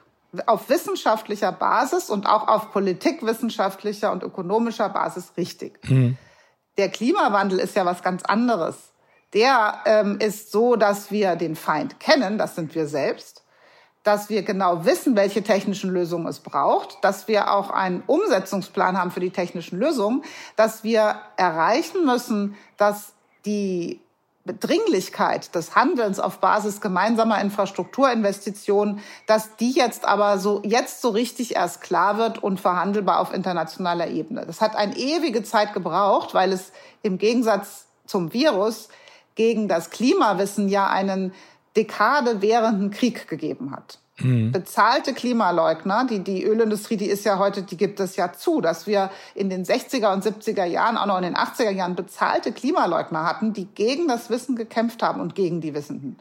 Auf 0.45 0.69
wissenschaftlicher 0.69 1.51
Basis 1.51 2.09
und 2.09 2.27
auch 2.27 2.47
auf 2.47 2.71
politikwissenschaftlicher 2.71 4.11
und 4.11 4.23
ökonomischer 4.23 4.89
Basis 4.89 5.31
richtig. 5.37 5.79
Mhm. 5.89 6.17
Der 6.77 6.89
Klimawandel 6.89 7.59
ist 7.59 7.75
ja 7.75 7.85
was 7.85 8.03
ganz 8.03 8.23
anderes. 8.23 8.75
Der 9.33 9.81
ähm, 9.85 10.19
ist 10.19 10.51
so, 10.51 10.75
dass 10.75 11.09
wir 11.11 11.35
den 11.35 11.55
Feind 11.55 11.99
kennen, 11.99 12.37
das 12.37 12.55
sind 12.55 12.75
wir 12.75 12.87
selbst 12.87 13.43
dass 14.07 14.29
wir 14.29 14.41
genau 14.43 14.85
wissen, 14.85 15.17
welche 15.17 15.43
technischen 15.43 15.89
Lösungen 15.89 16.27
es 16.27 16.39
braucht, 16.39 17.03
dass 17.03 17.27
wir 17.27 17.51
auch 17.51 17.69
einen 17.69 18.03
Umsetzungsplan 18.07 18.97
haben 18.97 19.11
für 19.11 19.19
die 19.19 19.31
technischen 19.31 19.77
Lösungen, 19.77 20.23
dass 20.55 20.85
wir 20.85 21.17
erreichen 21.35 22.05
müssen, 22.05 22.55
dass 22.77 23.11
die 23.45 23.99
Dringlichkeit 24.45 25.53
des 25.53 25.75
Handelns 25.75 26.21
auf 26.21 26.39
Basis 26.39 26.79
gemeinsamer 26.79 27.41
Infrastrukturinvestitionen, 27.41 29.01
dass 29.25 29.57
die 29.57 29.71
jetzt 29.71 30.05
aber 30.05 30.37
so, 30.37 30.61
jetzt 30.63 31.01
so 31.01 31.09
richtig 31.09 31.57
erst 31.57 31.81
klar 31.81 32.17
wird 32.17 32.41
und 32.41 32.61
verhandelbar 32.61 33.19
auf 33.19 33.33
internationaler 33.33 34.07
Ebene. 34.07 34.45
Das 34.45 34.61
hat 34.61 34.77
eine 34.77 34.95
ewige 34.95 35.43
Zeit 35.43 35.73
gebraucht, 35.73 36.33
weil 36.33 36.53
es 36.53 36.71
im 37.01 37.17
Gegensatz 37.17 37.87
zum 38.05 38.31
Virus 38.31 38.87
gegen 39.35 39.67
das 39.67 39.89
Klimawissen 39.89 40.69
ja 40.69 40.87
einen 40.87 41.33
Dekade 41.77 42.41
währenden 42.41 42.91
Krieg 42.91 43.27
gegeben 43.27 43.71
hat. 43.71 43.99
Mhm. 44.19 44.51
Bezahlte 44.51 45.13
Klimaleugner, 45.13 46.05
die, 46.05 46.23
die 46.23 46.43
Ölindustrie, 46.43 46.97
die 46.97 47.05
ist 47.05 47.23
ja 47.23 47.37
heute, 47.37 47.61
die 47.61 47.77
gibt 47.77 47.99
es 47.99 48.15
ja 48.15 48.33
zu, 48.33 48.61
dass 48.61 48.87
wir 48.87 49.11
in 49.35 49.49
den 49.49 49.63
60er 49.63 50.11
und 50.11 50.25
70er 50.25 50.65
Jahren, 50.65 50.97
auch 50.97 51.05
noch 51.05 51.17
in 51.17 51.23
den 51.23 51.35
80er 51.35 51.69
Jahren 51.69 51.95
bezahlte 51.95 52.51
Klimaleugner 52.51 53.25
hatten, 53.25 53.53
die 53.53 53.65
gegen 53.65 54.07
das 54.07 54.29
Wissen 54.29 54.55
gekämpft 54.55 55.03
haben 55.03 55.21
und 55.21 55.35
gegen 55.35 55.61
die 55.61 55.75
Wissenden. 55.75 56.17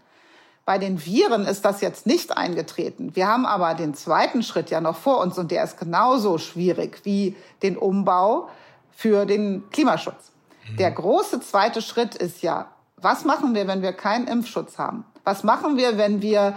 Bei 0.66 0.78
den 0.78 1.06
Viren 1.06 1.46
ist 1.46 1.64
das 1.64 1.80
jetzt 1.80 2.06
nicht 2.06 2.36
eingetreten. 2.36 3.14
Wir 3.14 3.28
haben 3.28 3.46
aber 3.46 3.74
den 3.74 3.94
zweiten 3.94 4.42
Schritt 4.42 4.68
ja 4.68 4.80
noch 4.80 4.96
vor 4.96 5.20
uns 5.20 5.38
und 5.38 5.50
der 5.50 5.64
ist 5.64 5.78
genauso 5.78 6.38
schwierig 6.38 7.00
wie 7.04 7.36
den 7.62 7.78
Umbau 7.78 8.48
für 8.90 9.24
den 9.24 9.62
Klimaschutz. 9.70 10.32
Mhm. 10.68 10.76
Der 10.76 10.90
große 10.90 11.40
zweite 11.40 11.80
Schritt 11.80 12.14
ist 12.14 12.42
ja, 12.42 12.66
was 12.96 13.24
machen 13.24 13.54
wir, 13.54 13.68
wenn 13.68 13.80
wir 13.80 13.92
keinen 13.92 14.26
Impfschutz 14.26 14.76
haben? 14.76 15.04
Was 15.26 15.42
machen 15.42 15.76
wir, 15.76 15.98
wenn 15.98 16.22
wir 16.22 16.56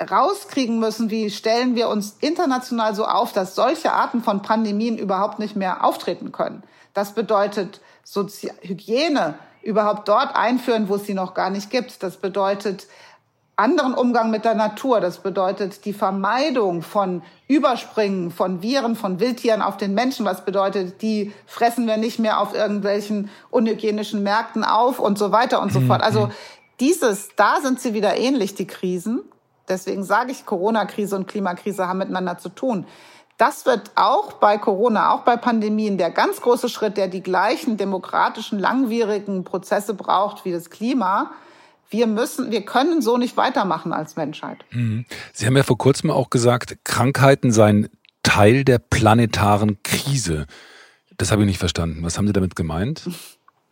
rauskriegen 0.00 0.78
müssen, 0.78 1.10
wie 1.10 1.30
stellen 1.30 1.74
wir 1.74 1.88
uns 1.88 2.16
international 2.20 2.94
so 2.94 3.04
auf, 3.04 3.32
dass 3.32 3.54
solche 3.54 3.92
Arten 3.92 4.22
von 4.22 4.40
Pandemien 4.40 4.96
überhaupt 4.96 5.38
nicht 5.38 5.54
mehr 5.54 5.84
auftreten 5.84 6.32
können. 6.32 6.62
Das 6.94 7.12
bedeutet 7.12 7.82
Sozi 8.02 8.50
Hygiene 8.62 9.34
überhaupt 9.62 10.08
dort 10.08 10.34
einführen, 10.34 10.88
wo 10.88 10.94
es 10.94 11.04
sie 11.04 11.12
noch 11.12 11.34
gar 11.34 11.50
nicht 11.50 11.68
gibt. 11.68 12.02
Das 12.02 12.16
bedeutet 12.16 12.86
anderen 13.56 13.92
Umgang 13.92 14.30
mit 14.30 14.46
der 14.46 14.54
Natur. 14.54 15.00
Das 15.00 15.18
bedeutet 15.18 15.84
die 15.84 15.92
Vermeidung 15.92 16.80
von 16.80 17.22
Überspringen 17.46 18.30
von 18.30 18.62
Viren, 18.62 18.96
von 18.96 19.20
Wildtieren 19.20 19.60
auf 19.60 19.76
den 19.76 19.92
Menschen. 19.92 20.24
Was 20.24 20.46
bedeutet, 20.46 21.02
die 21.02 21.30
fressen 21.46 21.86
wir 21.86 21.98
nicht 21.98 22.18
mehr 22.18 22.40
auf 22.40 22.54
irgendwelchen 22.54 23.28
unhygienischen 23.50 24.22
Märkten 24.22 24.64
auf 24.64 24.98
und 24.98 25.18
so 25.18 25.30
weiter 25.30 25.60
und 25.60 25.72
so 25.74 25.82
fort. 25.82 26.02
Also 26.02 26.30
dieses, 26.80 27.30
da 27.36 27.60
sind 27.62 27.80
sie 27.80 27.94
wieder 27.94 28.16
ähnlich, 28.16 28.54
die 28.54 28.66
Krisen. 28.66 29.22
Deswegen 29.68 30.04
sage 30.04 30.32
ich, 30.32 30.44
Corona-Krise 30.44 31.16
und 31.16 31.26
Klimakrise 31.26 31.88
haben 31.88 31.98
miteinander 31.98 32.38
zu 32.38 32.48
tun. 32.48 32.86
Das 33.36 33.66
wird 33.66 33.90
auch 33.96 34.34
bei 34.34 34.58
Corona, 34.58 35.12
auch 35.12 35.22
bei 35.22 35.36
Pandemien 35.36 35.98
der 35.98 36.10
ganz 36.10 36.40
große 36.40 36.68
Schritt, 36.68 36.96
der 36.96 37.08
die 37.08 37.22
gleichen 37.22 37.76
demokratischen, 37.76 38.58
langwierigen 38.58 39.42
Prozesse 39.42 39.94
braucht 39.94 40.44
wie 40.44 40.52
das 40.52 40.70
Klima. 40.70 41.32
Wir 41.90 42.06
müssen, 42.06 42.52
wir 42.52 42.64
können 42.64 43.02
so 43.02 43.18
nicht 43.18 43.36
weitermachen 43.36 43.92
als 43.92 44.16
Menschheit. 44.16 44.64
Mhm. 44.70 45.04
Sie 45.32 45.46
haben 45.46 45.56
ja 45.56 45.64
vor 45.64 45.78
kurzem 45.78 46.10
auch 46.10 46.30
gesagt, 46.30 46.78
Krankheiten 46.84 47.50
seien 47.50 47.88
Teil 48.22 48.64
der 48.64 48.78
planetaren 48.78 49.82
Krise. 49.82 50.46
Das 51.16 51.32
habe 51.32 51.42
ich 51.42 51.46
nicht 51.46 51.58
verstanden. 51.58 52.02
Was 52.02 52.18
haben 52.18 52.26
Sie 52.26 52.32
damit 52.32 52.56
gemeint? 52.56 53.08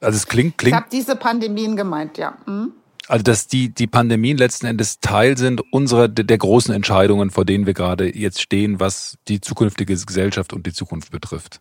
Also 0.00 0.16
es 0.16 0.26
klingt, 0.26 0.58
klingt. 0.58 0.74
Ich 0.74 0.80
habe 0.80 0.88
diese 0.90 1.16
Pandemien 1.16 1.76
gemeint, 1.76 2.18
ja. 2.18 2.36
Mhm. 2.46 2.72
Also 3.08 3.22
dass 3.22 3.46
die, 3.48 3.68
die 3.70 3.86
Pandemien 3.86 4.38
letzten 4.38 4.66
Endes 4.66 5.00
Teil 5.00 5.36
sind 5.36 5.60
unserer 5.72 6.08
der 6.08 6.38
großen 6.38 6.74
Entscheidungen, 6.74 7.30
vor 7.30 7.44
denen 7.44 7.66
wir 7.66 7.74
gerade 7.74 8.16
jetzt 8.16 8.40
stehen, 8.40 8.80
was 8.80 9.18
die 9.28 9.40
zukünftige 9.40 9.94
Gesellschaft 9.94 10.52
und 10.52 10.66
die 10.66 10.72
Zukunft 10.72 11.10
betrifft. 11.10 11.60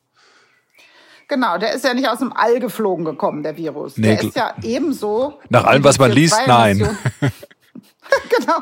Genau, 1.27 1.57
der 1.57 1.71
ist 1.71 1.85
ja 1.85 1.93
nicht 1.93 2.09
aus 2.09 2.19
dem 2.19 2.33
All 2.33 2.59
geflogen 2.59 3.05
gekommen, 3.05 3.41
der 3.41 3.55
Virus. 3.55 3.97
Nee, 3.97 4.17
der 4.17 4.21
ist 4.21 4.35
ja 4.35 4.53
ebenso. 4.63 5.39
Nach 5.49 5.63
allem, 5.63 5.83
was 5.83 5.97
man 5.97 6.11
liest, 6.11 6.37
nein. 6.45 6.97
genau. 8.37 8.59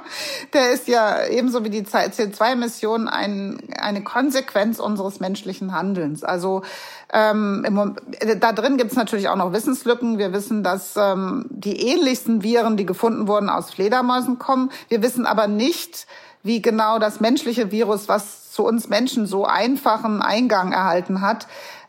Der 0.53 0.71
ist 0.71 0.87
ja 0.87 1.25
ebenso 1.27 1.63
wie 1.63 1.69
die 1.69 1.83
CO2-Emissionen 1.83 3.07
ein, 3.07 3.59
eine 3.79 4.03
Konsequenz 4.03 4.79
unseres 4.79 5.19
menschlichen 5.19 5.73
Handelns. 5.73 6.23
Also 6.23 6.63
ähm, 7.11 7.63
im, 7.65 7.95
da 8.39 8.51
drin 8.51 8.77
gibt's 8.77 8.95
natürlich 8.95 9.29
auch 9.29 9.35
noch 9.35 9.53
Wissenslücken. 9.53 10.17
Wir 10.17 10.33
wissen, 10.33 10.63
dass 10.63 10.95
ähm, 10.97 11.45
die 11.49 11.79
ähnlichsten 11.89 12.43
Viren, 12.43 12.77
die 12.77 12.85
gefunden 12.85 13.27
wurden, 13.27 13.49
aus 13.49 13.71
Fledermäusen 13.71 14.39
kommen. 14.39 14.71
Wir 14.87 15.01
wissen 15.01 15.25
aber 15.25 15.47
nicht, 15.47 16.07
wie 16.43 16.61
genau 16.61 16.99
das 16.99 17.19
menschliche 17.19 17.71
Virus, 17.71 18.07
was 18.07 18.51
zu 18.51 18.65
uns 18.65 18.89
Menschen 18.89 19.25
so 19.25 19.45
einfachen 19.45 20.21
Eingang 20.21 20.71
erhalten 20.71 21.21
hat, 21.21 21.47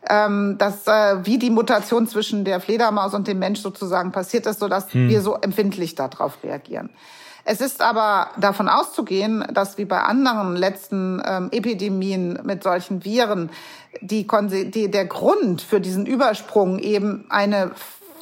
ähm, 0.09 0.57
dass 0.57 0.87
äh, 0.87 1.25
wie 1.25 1.37
die 1.37 1.49
Mutation 1.49 2.07
zwischen 2.07 2.43
der 2.43 2.59
Fledermaus 2.59 3.13
und 3.13 3.27
dem 3.27 3.39
Mensch 3.39 3.59
sozusagen 3.59 4.11
passiert 4.11 4.45
ist, 4.45 4.59
sodass 4.59 4.93
hm. 4.93 5.09
wir 5.09 5.21
so 5.21 5.35
empfindlich 5.35 5.95
darauf 5.95 6.39
reagieren. 6.43 6.89
Es 7.43 7.59
ist 7.59 7.81
aber 7.81 8.29
davon 8.37 8.69
auszugehen, 8.69 9.45
dass 9.51 9.77
wie 9.77 9.85
bei 9.85 10.01
anderen 10.01 10.55
letzten 10.55 11.21
ähm, 11.25 11.49
Epidemien 11.51 12.39
mit 12.43 12.63
solchen 12.63 13.03
Viren 13.03 13.49
die, 13.99 14.27
die, 14.71 14.91
der 14.91 15.05
Grund 15.05 15.61
für 15.61 15.81
diesen 15.81 16.05
Übersprung 16.05 16.79
eben 16.79 17.25
eine 17.29 17.71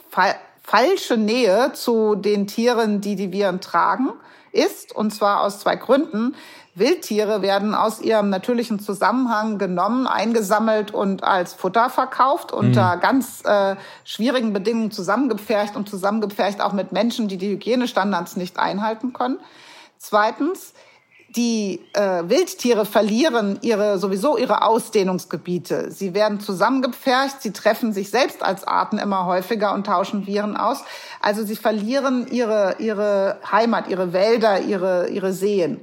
fa 0.10 0.36
falsche 0.64 1.18
Nähe 1.18 1.72
zu 1.74 2.14
den 2.14 2.46
Tieren, 2.46 3.02
die 3.02 3.16
die 3.16 3.32
Viren 3.32 3.60
tragen, 3.60 4.12
ist. 4.52 4.96
Und 4.96 5.12
zwar 5.12 5.42
aus 5.42 5.60
zwei 5.60 5.76
Gründen. 5.76 6.36
Wildtiere 6.76 7.42
werden 7.42 7.76
aus 7.76 8.00
ihrem 8.02 8.30
natürlichen 8.30 8.80
Zusammenhang 8.80 9.58
genommen, 9.58 10.08
eingesammelt 10.08 10.92
und 10.94 11.24
als 11.24 11.54
Futter 11.54 11.90
verkauft, 11.90 12.52
unter 12.52 12.96
mhm. 12.96 13.00
ganz 13.02 13.44
äh, 13.44 13.76
schwierigen 14.06 14.54
Bedingungen 14.54 14.92
zusammengepfercht 14.92 15.76
und 15.76 15.90
zusammengepfercht 15.90 16.62
auch 16.62 16.74
mit 16.74 16.92
Menschen, 16.92 17.28
die 17.28 17.38
die 17.38 17.50
Hygienestandards 17.50 18.38
nicht 18.38 18.60
einhalten 18.60 19.14
können. 19.14 19.40
Zweitens, 19.98 20.74
die 21.36 21.82
äh, 21.94 22.24
Wildtiere 22.28 22.86
verlieren 22.86 23.60
ihre 23.62 24.00
sowieso 24.00 24.38
ihre 24.38 24.64
Ausdehnungsgebiete. 24.64 25.92
Sie 25.92 26.14
werden 26.14 26.40
zusammengepfercht, 26.40 27.42
sie 27.42 27.54
treffen 27.54 27.94
sich 27.94 28.10
selbst 28.10 28.42
als 28.42 28.64
Arten 28.64 28.98
immer 28.98 29.26
häufiger 29.26 29.74
und 29.74 29.86
tauschen 29.86 30.26
Viren 30.26 30.58
aus. 30.58 30.84
Also 31.22 31.46
sie 31.46 31.56
verlieren 31.56 32.28
ihre 32.32 32.78
ihre 32.80 33.38
Heimat, 33.52 33.90
ihre 33.90 34.12
Wälder, 34.12 34.62
ihre 34.62 35.10
ihre 35.10 35.34
Seen. 35.34 35.82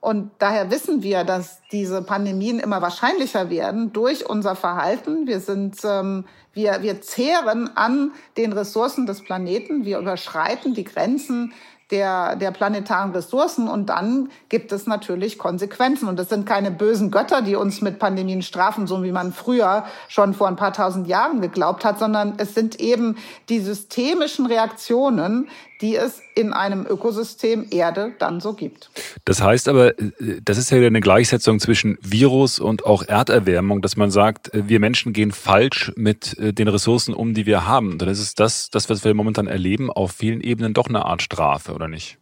Und 0.00 0.30
daher 0.38 0.70
wissen 0.70 1.02
wir, 1.02 1.24
dass 1.24 1.60
diese 1.72 2.00
Pandemien 2.00 2.58
immer 2.58 2.80
wahrscheinlicher 2.80 3.50
werden 3.50 3.92
durch 3.92 4.28
unser 4.28 4.56
Verhalten. 4.56 5.26
Wir 5.26 5.40
sind, 5.40 5.76
ähm, 5.84 6.24
wir, 6.54 6.80
wir 6.80 7.02
zehren 7.02 7.76
an 7.76 8.12
den 8.38 8.54
Ressourcen 8.54 9.04
des 9.04 9.22
Planeten. 9.22 9.84
Wir 9.84 9.98
überschreiten 9.98 10.72
die 10.72 10.84
Grenzen 10.84 11.52
der, 11.90 12.36
der 12.36 12.50
planetaren 12.50 13.12
Ressourcen 13.12 13.68
und 13.68 13.86
dann 13.86 14.30
gibt 14.48 14.72
es 14.72 14.86
natürlich 14.86 15.38
Konsequenzen. 15.38 16.08
Und 16.08 16.18
das 16.18 16.28
sind 16.28 16.46
keine 16.46 16.70
bösen 16.70 17.10
Götter, 17.10 17.42
die 17.42 17.56
uns 17.56 17.80
mit 17.82 17.98
Pandemien 17.98 18.42
strafen, 18.42 18.86
so 18.86 19.02
wie 19.02 19.12
man 19.12 19.32
früher 19.32 19.84
schon 20.08 20.34
vor 20.34 20.48
ein 20.48 20.56
paar 20.56 20.72
tausend 20.72 21.08
Jahren 21.08 21.40
geglaubt 21.40 21.84
hat, 21.84 21.98
sondern 21.98 22.34
es 22.38 22.54
sind 22.54 22.80
eben 22.80 23.16
die 23.48 23.60
systemischen 23.60 24.46
Reaktionen, 24.46 25.48
die 25.80 25.96
es 25.96 26.20
in 26.34 26.52
einem 26.52 26.86
Ökosystem 26.86 27.66
Erde 27.70 28.12
dann 28.18 28.40
so 28.40 28.52
gibt. 28.52 28.90
Das 29.24 29.42
heißt 29.42 29.68
aber, 29.68 29.98
äh, 29.98 30.40
das 30.42 30.58
ist 30.58 30.70
ja 30.70 30.78
eine 30.78 31.00
Gleichsetzung 31.00 31.58
zwischen 31.58 31.98
Virus 32.02 32.58
und 32.58 32.84
auch 32.84 33.02
Erderwärmung, 33.02 33.80
dass 33.82 33.96
man 33.96 34.10
sagt, 34.10 34.52
äh, 34.52 34.68
wir 34.68 34.80
Menschen 34.80 35.12
gehen 35.12 35.32
falsch 35.32 35.92
mit 35.96 36.38
äh, 36.38 36.52
den 36.52 36.68
Ressourcen 36.68 37.14
um, 37.14 37.34
die 37.34 37.46
wir 37.46 37.66
haben. 37.66 37.98
Dann 37.98 38.08
ist 38.08 38.20
es 38.20 38.34
das, 38.34 38.70
das, 38.70 38.90
was 38.90 39.04
wir 39.04 39.14
momentan 39.14 39.46
erleben, 39.46 39.90
auf 39.90 40.12
vielen 40.12 40.40
Ebenen 40.40 40.74
doch 40.74 40.88
eine 40.88 41.04
Art 41.04 41.22
Strafe, 41.22 41.72
oder 41.72 41.88
nicht? 41.88 42.18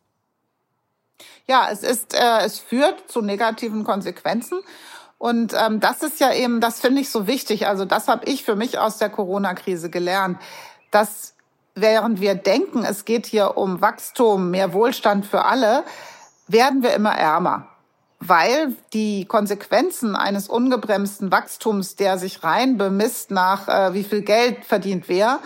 Ja, 1.46 1.68
es 1.72 1.82
ist, 1.82 2.14
äh, 2.14 2.44
es 2.44 2.58
führt 2.58 3.10
zu 3.10 3.22
negativen 3.22 3.82
Konsequenzen. 3.82 4.60
Und 5.16 5.52
ähm, 5.52 5.80
das 5.80 6.02
ist 6.02 6.20
ja 6.20 6.32
eben, 6.32 6.60
das 6.60 6.80
finde 6.80 7.00
ich 7.00 7.10
so 7.10 7.26
wichtig. 7.26 7.66
Also 7.66 7.84
das 7.84 8.06
habe 8.06 8.26
ich 8.26 8.44
für 8.44 8.54
mich 8.54 8.78
aus 8.78 8.98
der 8.98 9.10
Corona-Krise 9.10 9.90
gelernt, 9.90 10.38
dass 10.92 11.34
während 11.80 12.20
wir 12.20 12.34
denken, 12.34 12.84
es 12.84 13.04
geht 13.04 13.26
hier 13.26 13.56
um 13.56 13.80
Wachstum, 13.80 14.50
mehr 14.50 14.72
Wohlstand 14.72 15.26
für 15.26 15.44
alle, 15.44 15.84
werden 16.46 16.82
wir 16.82 16.94
immer 16.94 17.12
ärmer 17.12 17.68
weil 18.20 18.74
die 18.92 19.26
Konsequenzen 19.26 20.16
eines 20.16 20.48
ungebremsten 20.48 21.30
Wachstums, 21.30 21.96
der 21.96 22.18
sich 22.18 22.42
rein 22.42 22.76
bemisst 22.76 23.30
nach, 23.30 23.68
äh, 23.68 23.94
wie 23.94 24.02
viel 24.02 24.22
Geld 24.22 24.64
verdient 24.64 25.08
wer, 25.08 25.38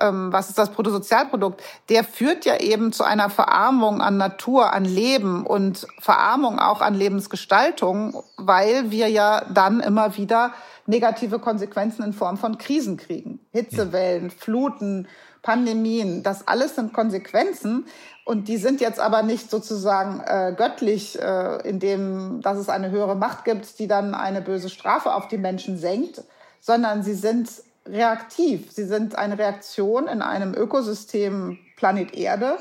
ähm, 0.00 0.32
was 0.32 0.48
ist 0.48 0.58
das 0.58 0.70
Bruttosozialprodukt, 0.70 1.62
der 1.88 2.04
führt 2.04 2.44
ja 2.44 2.58
eben 2.58 2.92
zu 2.92 3.04
einer 3.04 3.30
Verarmung 3.30 4.00
an 4.00 4.16
Natur, 4.16 4.72
an 4.72 4.84
Leben 4.84 5.44
und 5.46 5.86
Verarmung 6.00 6.58
auch 6.58 6.80
an 6.80 6.94
Lebensgestaltung, 6.94 8.22
weil 8.36 8.90
wir 8.90 9.08
ja 9.08 9.42
dann 9.52 9.80
immer 9.80 10.16
wieder 10.16 10.52
negative 10.86 11.38
Konsequenzen 11.38 12.04
in 12.04 12.12
Form 12.12 12.36
von 12.36 12.58
Krisen 12.58 12.96
kriegen. 12.96 13.40
Hitzewellen, 13.52 14.30
Fluten, 14.30 15.08
Pandemien, 15.44 16.24
das 16.24 16.48
alles 16.48 16.74
sind 16.74 16.92
Konsequenzen, 16.92 17.86
und 18.24 18.48
die 18.48 18.56
sind 18.56 18.80
jetzt 18.80 18.98
aber 18.98 19.22
nicht 19.22 19.50
sozusagen 19.50 20.20
äh, 20.20 20.54
göttlich, 20.56 21.20
äh, 21.20 21.68
indem 21.68 22.40
dass 22.40 22.56
es 22.56 22.70
eine 22.70 22.90
höhere 22.90 23.14
Macht 23.14 23.44
gibt, 23.44 23.78
die 23.78 23.86
dann 23.86 24.14
eine 24.14 24.40
böse 24.40 24.70
Strafe 24.70 25.14
auf 25.14 25.28
die 25.28 25.36
Menschen 25.36 25.76
senkt, 25.76 26.24
sondern 26.58 27.02
sie 27.02 27.12
sind 27.12 27.50
reaktiv. 27.86 28.72
Sie 28.72 28.84
sind 28.84 29.16
eine 29.16 29.38
Reaktion 29.38 30.08
in 30.08 30.22
einem 30.22 30.54
Ökosystem 30.54 31.58
Planet 31.76 32.14
Erde 32.14 32.56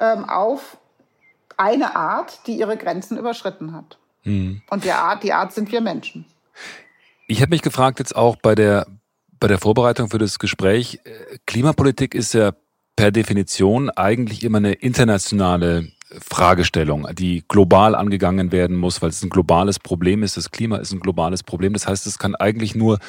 ähm, 0.00 0.24
auf 0.24 0.78
eine 1.58 1.94
Art, 1.94 2.46
die 2.46 2.58
ihre 2.58 2.78
Grenzen 2.78 3.18
überschritten 3.18 3.74
hat. 3.74 3.98
Mhm. 4.24 4.62
Und 4.70 4.84
die 4.84 4.92
Art, 4.92 5.22
die 5.22 5.34
Art 5.34 5.52
sind 5.52 5.70
wir 5.70 5.82
Menschen. 5.82 6.24
Ich 7.26 7.42
habe 7.42 7.50
mich 7.50 7.60
gefragt 7.60 7.98
jetzt 7.98 8.16
auch 8.16 8.36
bei 8.36 8.54
der 8.54 8.86
bei 9.42 9.48
der 9.48 9.58
Vorbereitung 9.58 10.08
für 10.08 10.18
das 10.18 10.38
Gespräch. 10.38 11.00
Äh, 11.02 11.38
Klimapolitik 11.46 12.14
ist 12.14 12.32
ja 12.32 12.52
per 12.94 13.10
Definition 13.10 13.90
eigentlich 13.90 14.44
immer 14.44 14.58
eine 14.58 14.74
internationale 14.74 15.88
Fragestellung, 16.20 17.08
die 17.12 17.42
global 17.48 17.96
angegangen 17.96 18.52
werden 18.52 18.76
muss, 18.76 19.02
weil 19.02 19.08
es 19.08 19.20
ein 19.20 19.30
globales 19.30 19.80
Problem 19.80 20.22
ist. 20.22 20.36
Das 20.36 20.52
Klima 20.52 20.76
ist 20.76 20.92
ein 20.92 21.00
globales 21.00 21.42
Problem. 21.42 21.72
Das 21.72 21.88
heißt, 21.88 22.06
es 22.06 22.20
kann 22.20 22.36
eigentlich 22.36 22.76
nur 22.76 23.00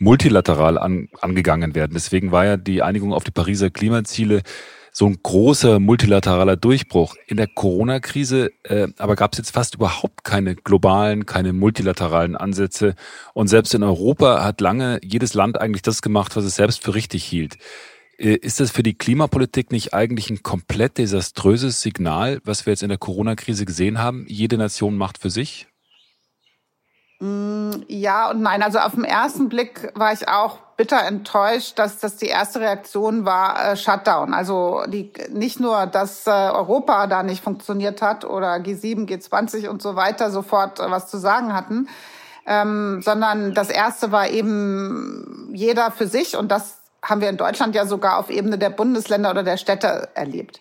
multilateral 0.00 0.76
an, 0.76 1.08
angegangen 1.20 1.76
werden. 1.76 1.92
Deswegen 1.94 2.32
war 2.32 2.44
ja 2.44 2.56
die 2.56 2.82
Einigung 2.82 3.12
auf 3.12 3.22
die 3.22 3.30
Pariser 3.30 3.70
Klimaziele 3.70 4.42
so 4.98 5.04
ein 5.04 5.18
großer 5.22 5.78
multilateraler 5.78 6.56
Durchbruch. 6.56 7.16
In 7.26 7.36
der 7.36 7.48
Corona-Krise 7.48 8.50
äh, 8.62 8.88
aber 8.96 9.14
gab 9.14 9.34
es 9.34 9.38
jetzt 9.38 9.50
fast 9.50 9.74
überhaupt 9.74 10.24
keine 10.24 10.54
globalen, 10.54 11.26
keine 11.26 11.52
multilateralen 11.52 12.34
Ansätze. 12.34 12.94
Und 13.34 13.48
selbst 13.48 13.74
in 13.74 13.82
Europa 13.82 14.42
hat 14.42 14.62
lange 14.62 14.98
jedes 15.04 15.34
Land 15.34 15.60
eigentlich 15.60 15.82
das 15.82 16.00
gemacht, 16.00 16.34
was 16.34 16.44
es 16.44 16.56
selbst 16.56 16.82
für 16.82 16.94
richtig 16.94 17.24
hielt. 17.24 17.58
Äh, 18.16 18.36
ist 18.36 18.58
das 18.58 18.70
für 18.70 18.82
die 18.82 18.96
Klimapolitik 18.96 19.70
nicht 19.70 19.92
eigentlich 19.92 20.30
ein 20.30 20.42
komplett 20.42 20.96
desaströses 20.96 21.82
Signal, 21.82 22.40
was 22.44 22.64
wir 22.64 22.72
jetzt 22.72 22.82
in 22.82 22.88
der 22.88 22.96
Corona-Krise 22.96 23.66
gesehen 23.66 23.98
haben? 23.98 24.24
Jede 24.28 24.56
Nation 24.56 24.96
macht 24.96 25.18
für 25.18 25.28
sich? 25.28 25.68
Mm, 27.20 27.82
ja 27.88 28.30
und 28.30 28.40
nein. 28.40 28.62
Also 28.62 28.78
auf 28.78 28.94
den 28.94 29.04
ersten 29.04 29.50
Blick 29.50 29.92
war 29.94 30.14
ich 30.14 30.26
auch 30.26 30.65
bitter 30.76 31.02
enttäuscht, 31.04 31.78
dass 31.78 31.98
das 31.98 32.16
die 32.16 32.26
erste 32.26 32.60
Reaktion 32.60 33.24
war 33.24 33.72
äh, 33.72 33.76
Shutdown. 33.76 34.34
Also 34.34 34.84
die, 34.86 35.12
nicht 35.30 35.58
nur, 35.58 35.86
dass 35.86 36.26
äh, 36.26 36.30
Europa 36.30 37.06
da 37.06 37.22
nicht 37.22 37.42
funktioniert 37.42 38.02
hat 38.02 38.24
oder 38.24 38.54
G7, 38.56 39.08
G20 39.08 39.68
und 39.68 39.80
so 39.80 39.96
weiter 39.96 40.30
sofort 40.30 40.78
äh, 40.80 40.90
was 40.90 41.08
zu 41.08 41.16
sagen 41.16 41.54
hatten, 41.54 41.88
ähm, 42.46 43.00
sondern 43.02 43.54
das 43.54 43.70
erste 43.70 44.12
war 44.12 44.28
eben 44.28 45.50
jeder 45.52 45.90
für 45.90 46.06
sich 46.06 46.36
und 46.36 46.50
das 46.50 46.78
haben 47.02 47.20
wir 47.20 47.30
in 47.30 47.36
Deutschland 47.36 47.74
ja 47.74 47.86
sogar 47.86 48.18
auf 48.18 48.30
Ebene 48.30 48.58
der 48.58 48.70
Bundesländer 48.70 49.30
oder 49.30 49.42
der 49.42 49.56
Städte 49.56 50.08
erlebt. 50.14 50.60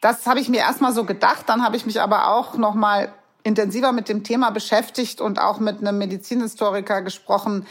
Das 0.00 0.26
habe 0.26 0.40
ich 0.40 0.48
mir 0.48 0.60
erstmal 0.60 0.92
so 0.92 1.04
gedacht, 1.04 1.48
dann 1.48 1.64
habe 1.64 1.76
ich 1.76 1.86
mich 1.86 2.00
aber 2.00 2.28
auch 2.28 2.56
noch 2.56 2.74
mal 2.74 3.12
intensiver 3.42 3.92
mit 3.92 4.08
dem 4.08 4.24
Thema 4.24 4.50
beschäftigt 4.50 5.20
und 5.20 5.38
auch 5.38 5.58
mit 5.58 5.80
einem 5.80 5.98
Medizinhistoriker 5.98 7.02
gesprochen, 7.02 7.66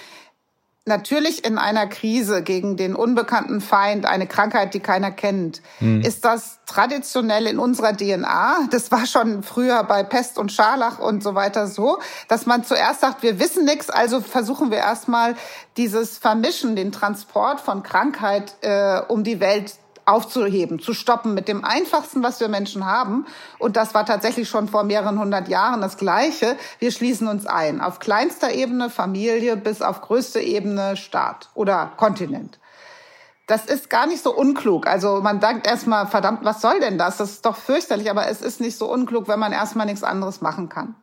natürlich 0.85 1.45
in 1.45 1.57
einer 1.57 1.87
Krise 1.87 2.43
gegen 2.43 2.75
den 2.75 2.95
unbekannten 2.95 3.61
Feind, 3.61 4.05
eine 4.05 4.27
Krankheit, 4.27 4.73
die 4.73 4.81
keiner 4.81 5.11
kennt, 5.11 5.61
hm. 5.79 6.01
ist 6.01 6.25
das 6.25 6.59
traditionell 6.65 7.47
in 7.47 7.57
unserer 7.57 7.95
DNA. 7.95 8.67
Das 8.69 8.91
war 8.91 9.05
schon 9.05 9.43
früher 9.43 9.83
bei 9.85 10.03
Pest 10.03 10.37
und 10.37 10.51
Scharlach 10.51 10.99
und 10.99 11.23
so 11.23 11.35
weiter 11.35 11.67
so, 11.67 11.99
dass 12.27 12.45
man 12.45 12.65
zuerst 12.65 13.01
sagt, 13.01 13.23
wir 13.23 13.39
wissen 13.39 13.63
nichts, 13.63 13.89
also 13.89 14.19
versuchen 14.19 14.71
wir 14.71 14.79
erstmal 14.79 15.35
dieses 15.77 16.17
Vermischen, 16.17 16.75
den 16.75 16.91
Transport 16.91 17.61
von 17.61 17.81
Krankheit 17.83 18.55
äh, 18.61 18.99
um 19.07 19.23
die 19.23 19.39
Welt 19.39 19.73
aufzuheben, 20.05 20.79
zu 20.79 20.93
stoppen 20.93 21.33
mit 21.33 21.47
dem 21.47 21.63
einfachsten, 21.63 22.23
was 22.23 22.39
wir 22.39 22.47
Menschen 22.47 22.85
haben. 22.85 23.25
Und 23.59 23.77
das 23.77 23.93
war 23.93 24.05
tatsächlich 24.05 24.49
schon 24.49 24.67
vor 24.67 24.83
mehreren 24.83 25.19
hundert 25.19 25.47
Jahren 25.47 25.81
das 25.81 25.97
Gleiche. 25.97 26.57
Wir 26.79 26.91
schließen 26.91 27.27
uns 27.27 27.45
ein. 27.45 27.81
Auf 27.81 27.99
kleinster 27.99 28.53
Ebene 28.53 28.89
Familie 28.89 29.57
bis 29.57 29.81
auf 29.81 30.01
größte 30.01 30.39
Ebene 30.39 30.97
Staat 30.97 31.49
oder 31.53 31.91
Kontinent. 31.97 32.59
Das 33.47 33.65
ist 33.65 33.89
gar 33.89 34.07
nicht 34.07 34.23
so 34.23 34.33
unklug. 34.33 34.87
Also 34.87 35.19
man 35.21 35.39
denkt 35.39 35.67
erstmal, 35.67 36.07
verdammt, 36.07 36.45
was 36.45 36.61
soll 36.61 36.79
denn 36.79 36.97
das? 36.97 37.17
Das 37.17 37.31
ist 37.31 37.45
doch 37.45 37.57
fürchterlich, 37.57 38.09
aber 38.09 38.27
es 38.27 38.41
ist 38.41 38.61
nicht 38.61 38.77
so 38.77 38.89
unklug, 38.89 39.27
wenn 39.27 39.39
man 39.39 39.51
erstmal 39.51 39.85
nichts 39.85 40.03
anderes 40.03 40.41
machen 40.41 40.69
kann. 40.69 40.95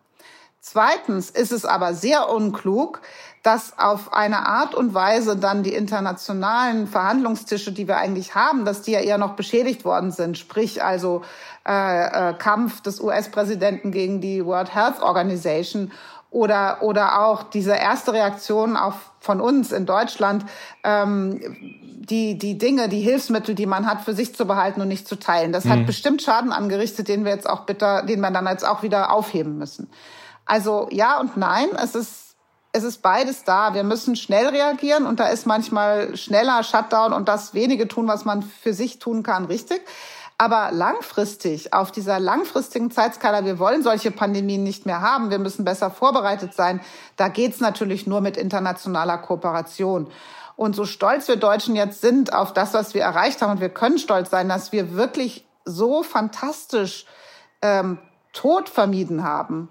Zweitens 0.62 1.30
ist 1.30 1.52
es 1.52 1.64
aber 1.64 1.94
sehr 1.94 2.28
unklug, 2.28 3.00
dass 3.42 3.78
auf 3.78 4.12
eine 4.12 4.46
Art 4.46 4.74
und 4.74 4.92
Weise 4.92 5.36
dann 5.36 5.62
die 5.62 5.72
internationalen 5.72 6.86
Verhandlungstische, 6.86 7.72
die 7.72 7.88
wir 7.88 7.96
eigentlich 7.96 8.34
haben, 8.34 8.64
dass 8.64 8.82
die 8.82 8.92
ja 8.92 9.00
eher 9.00 9.16
noch 9.16 9.32
beschädigt 9.32 9.84
worden 9.84 10.10
sind. 10.10 10.36
Sprich 10.36 10.84
also 10.84 11.22
äh, 11.66 12.30
äh, 12.30 12.34
Kampf 12.34 12.82
des 12.82 13.00
US-Präsidenten 13.00 13.92
gegen 13.92 14.20
die 14.20 14.44
World 14.44 14.74
Health 14.74 15.00
Organization 15.00 15.90
oder 16.30 16.82
oder 16.82 17.26
auch 17.26 17.42
diese 17.42 17.74
erste 17.74 18.12
Reaktion 18.12 18.76
auf 18.76 18.94
von 19.20 19.40
uns 19.40 19.72
in 19.72 19.86
Deutschland, 19.86 20.44
ähm, 20.84 21.40
die 21.40 22.36
die 22.36 22.58
Dinge, 22.58 22.88
die 22.88 23.00
Hilfsmittel, 23.00 23.54
die 23.54 23.66
man 23.66 23.86
hat, 23.86 24.02
für 24.02 24.14
sich 24.14 24.34
zu 24.34 24.46
behalten 24.46 24.82
und 24.82 24.88
nicht 24.88 25.08
zu 25.08 25.18
teilen. 25.18 25.52
Das 25.52 25.64
mhm. 25.64 25.70
hat 25.70 25.86
bestimmt 25.86 26.22
Schaden 26.22 26.52
angerichtet, 26.52 27.08
den 27.08 27.24
wir 27.24 27.32
jetzt 27.32 27.48
auch 27.48 27.60
bitter, 27.60 28.02
den 28.02 28.20
wir 28.20 28.30
dann 28.30 28.46
jetzt 28.46 28.66
auch 28.66 28.82
wieder 28.82 29.12
aufheben 29.12 29.56
müssen. 29.58 29.90
Also 30.44 30.88
ja 30.90 31.18
und 31.18 31.36
nein, 31.36 31.68
es 31.82 31.94
ist 31.94 32.29
es 32.72 32.84
ist 32.84 33.02
beides 33.02 33.44
da. 33.44 33.74
Wir 33.74 33.84
müssen 33.84 34.16
schnell 34.16 34.48
reagieren 34.48 35.06
und 35.06 35.20
da 35.20 35.28
ist 35.28 35.46
manchmal 35.46 36.16
schneller 36.16 36.62
Shutdown 36.62 37.12
und 37.12 37.28
das 37.28 37.54
wenige 37.54 37.88
tun, 37.88 38.06
was 38.06 38.24
man 38.24 38.42
für 38.42 38.72
sich 38.72 38.98
tun 38.98 39.22
kann, 39.22 39.46
richtig. 39.46 39.80
Aber 40.38 40.70
langfristig, 40.72 41.74
auf 41.74 41.92
dieser 41.92 42.18
langfristigen 42.18 42.90
Zeitskala, 42.90 43.44
wir 43.44 43.58
wollen 43.58 43.82
solche 43.82 44.10
Pandemien 44.10 44.62
nicht 44.62 44.86
mehr 44.86 45.02
haben, 45.02 45.30
wir 45.30 45.38
müssen 45.38 45.66
besser 45.66 45.90
vorbereitet 45.90 46.54
sein, 46.54 46.80
da 47.16 47.28
geht's 47.28 47.60
natürlich 47.60 48.06
nur 48.06 48.22
mit 48.22 48.38
internationaler 48.38 49.18
Kooperation. 49.18 50.10
Und 50.56 50.74
so 50.74 50.86
stolz 50.86 51.28
wir 51.28 51.36
Deutschen 51.36 51.76
jetzt 51.76 52.00
sind 52.00 52.32
auf 52.32 52.54
das, 52.54 52.72
was 52.72 52.94
wir 52.94 53.02
erreicht 53.02 53.42
haben, 53.42 53.52
und 53.52 53.60
wir 53.60 53.68
können 53.68 53.98
stolz 53.98 54.30
sein, 54.30 54.48
dass 54.48 54.72
wir 54.72 54.94
wirklich 54.94 55.46
so 55.66 56.02
fantastisch 56.02 57.04
ähm, 57.60 57.98
Tod 58.32 58.68
vermieden 58.68 59.24
haben, 59.24 59.68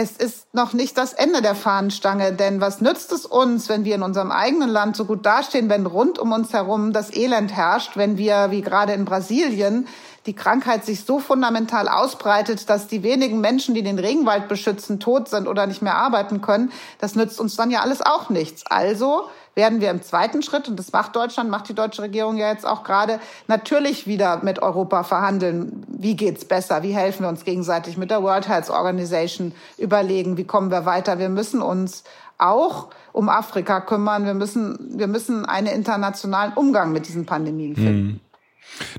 es 0.00 0.12
ist 0.12 0.54
noch 0.54 0.74
nicht 0.74 0.96
das 0.96 1.12
Ende 1.12 1.42
der 1.42 1.56
Fahnenstange, 1.56 2.32
denn 2.32 2.60
was 2.60 2.80
nützt 2.80 3.10
es 3.10 3.26
uns, 3.26 3.68
wenn 3.68 3.84
wir 3.84 3.96
in 3.96 4.04
unserem 4.04 4.30
eigenen 4.30 4.70
Land 4.70 4.94
so 4.94 5.04
gut 5.04 5.26
dastehen, 5.26 5.68
wenn 5.68 5.86
rund 5.86 6.20
um 6.20 6.30
uns 6.30 6.52
herum 6.52 6.92
das 6.92 7.12
Elend 7.12 7.52
herrscht, 7.52 7.96
wenn 7.96 8.16
wir, 8.16 8.52
wie 8.52 8.60
gerade 8.60 8.92
in 8.92 9.04
Brasilien, 9.04 9.88
die 10.28 10.34
Krankheit 10.34 10.84
sich 10.84 11.04
so 11.04 11.20
fundamental 11.20 11.88
ausbreitet, 11.88 12.68
dass 12.68 12.86
die 12.86 13.02
wenigen 13.02 13.40
Menschen, 13.40 13.74
die 13.74 13.82
den 13.82 13.98
Regenwald 13.98 14.46
beschützen, 14.46 15.00
tot 15.00 15.30
sind 15.30 15.48
oder 15.48 15.66
nicht 15.66 15.80
mehr 15.80 15.94
arbeiten 15.94 16.42
können, 16.42 16.70
das 16.98 17.14
nützt 17.14 17.40
uns 17.40 17.56
dann 17.56 17.70
ja 17.70 17.80
alles 17.80 18.02
auch 18.02 18.28
nichts. 18.28 18.66
Also 18.66 19.22
werden 19.54 19.80
wir 19.80 19.90
im 19.90 20.02
zweiten 20.02 20.42
Schritt, 20.42 20.68
und 20.68 20.78
das 20.78 20.92
macht 20.92 21.16
Deutschland, 21.16 21.48
macht 21.48 21.70
die 21.70 21.74
deutsche 21.74 22.02
Regierung 22.02 22.36
ja 22.36 22.52
jetzt 22.52 22.66
auch 22.66 22.84
gerade, 22.84 23.20
natürlich 23.46 24.06
wieder 24.06 24.44
mit 24.44 24.60
Europa 24.60 25.02
verhandeln. 25.02 25.82
Wie 25.88 26.14
geht's 26.14 26.44
besser? 26.44 26.82
Wie 26.82 26.92
helfen 26.94 27.22
wir 27.22 27.30
uns 27.30 27.44
gegenseitig 27.44 27.96
mit 27.96 28.10
der 28.10 28.22
World 28.22 28.48
Health 28.48 28.68
Organization 28.68 29.52
überlegen? 29.78 30.36
Wie 30.36 30.44
kommen 30.44 30.70
wir 30.70 30.84
weiter? 30.84 31.18
Wir 31.18 31.30
müssen 31.30 31.62
uns 31.62 32.04
auch 32.36 32.88
um 33.12 33.30
Afrika 33.30 33.80
kümmern. 33.80 34.26
Wir 34.26 34.34
müssen, 34.34 34.98
wir 34.98 35.06
müssen 35.06 35.46
einen 35.46 35.68
internationalen 35.68 36.52
Umgang 36.52 36.92
mit 36.92 37.08
diesen 37.08 37.24
Pandemien 37.24 37.74
finden. 37.74 38.06
Mhm. 38.06 38.27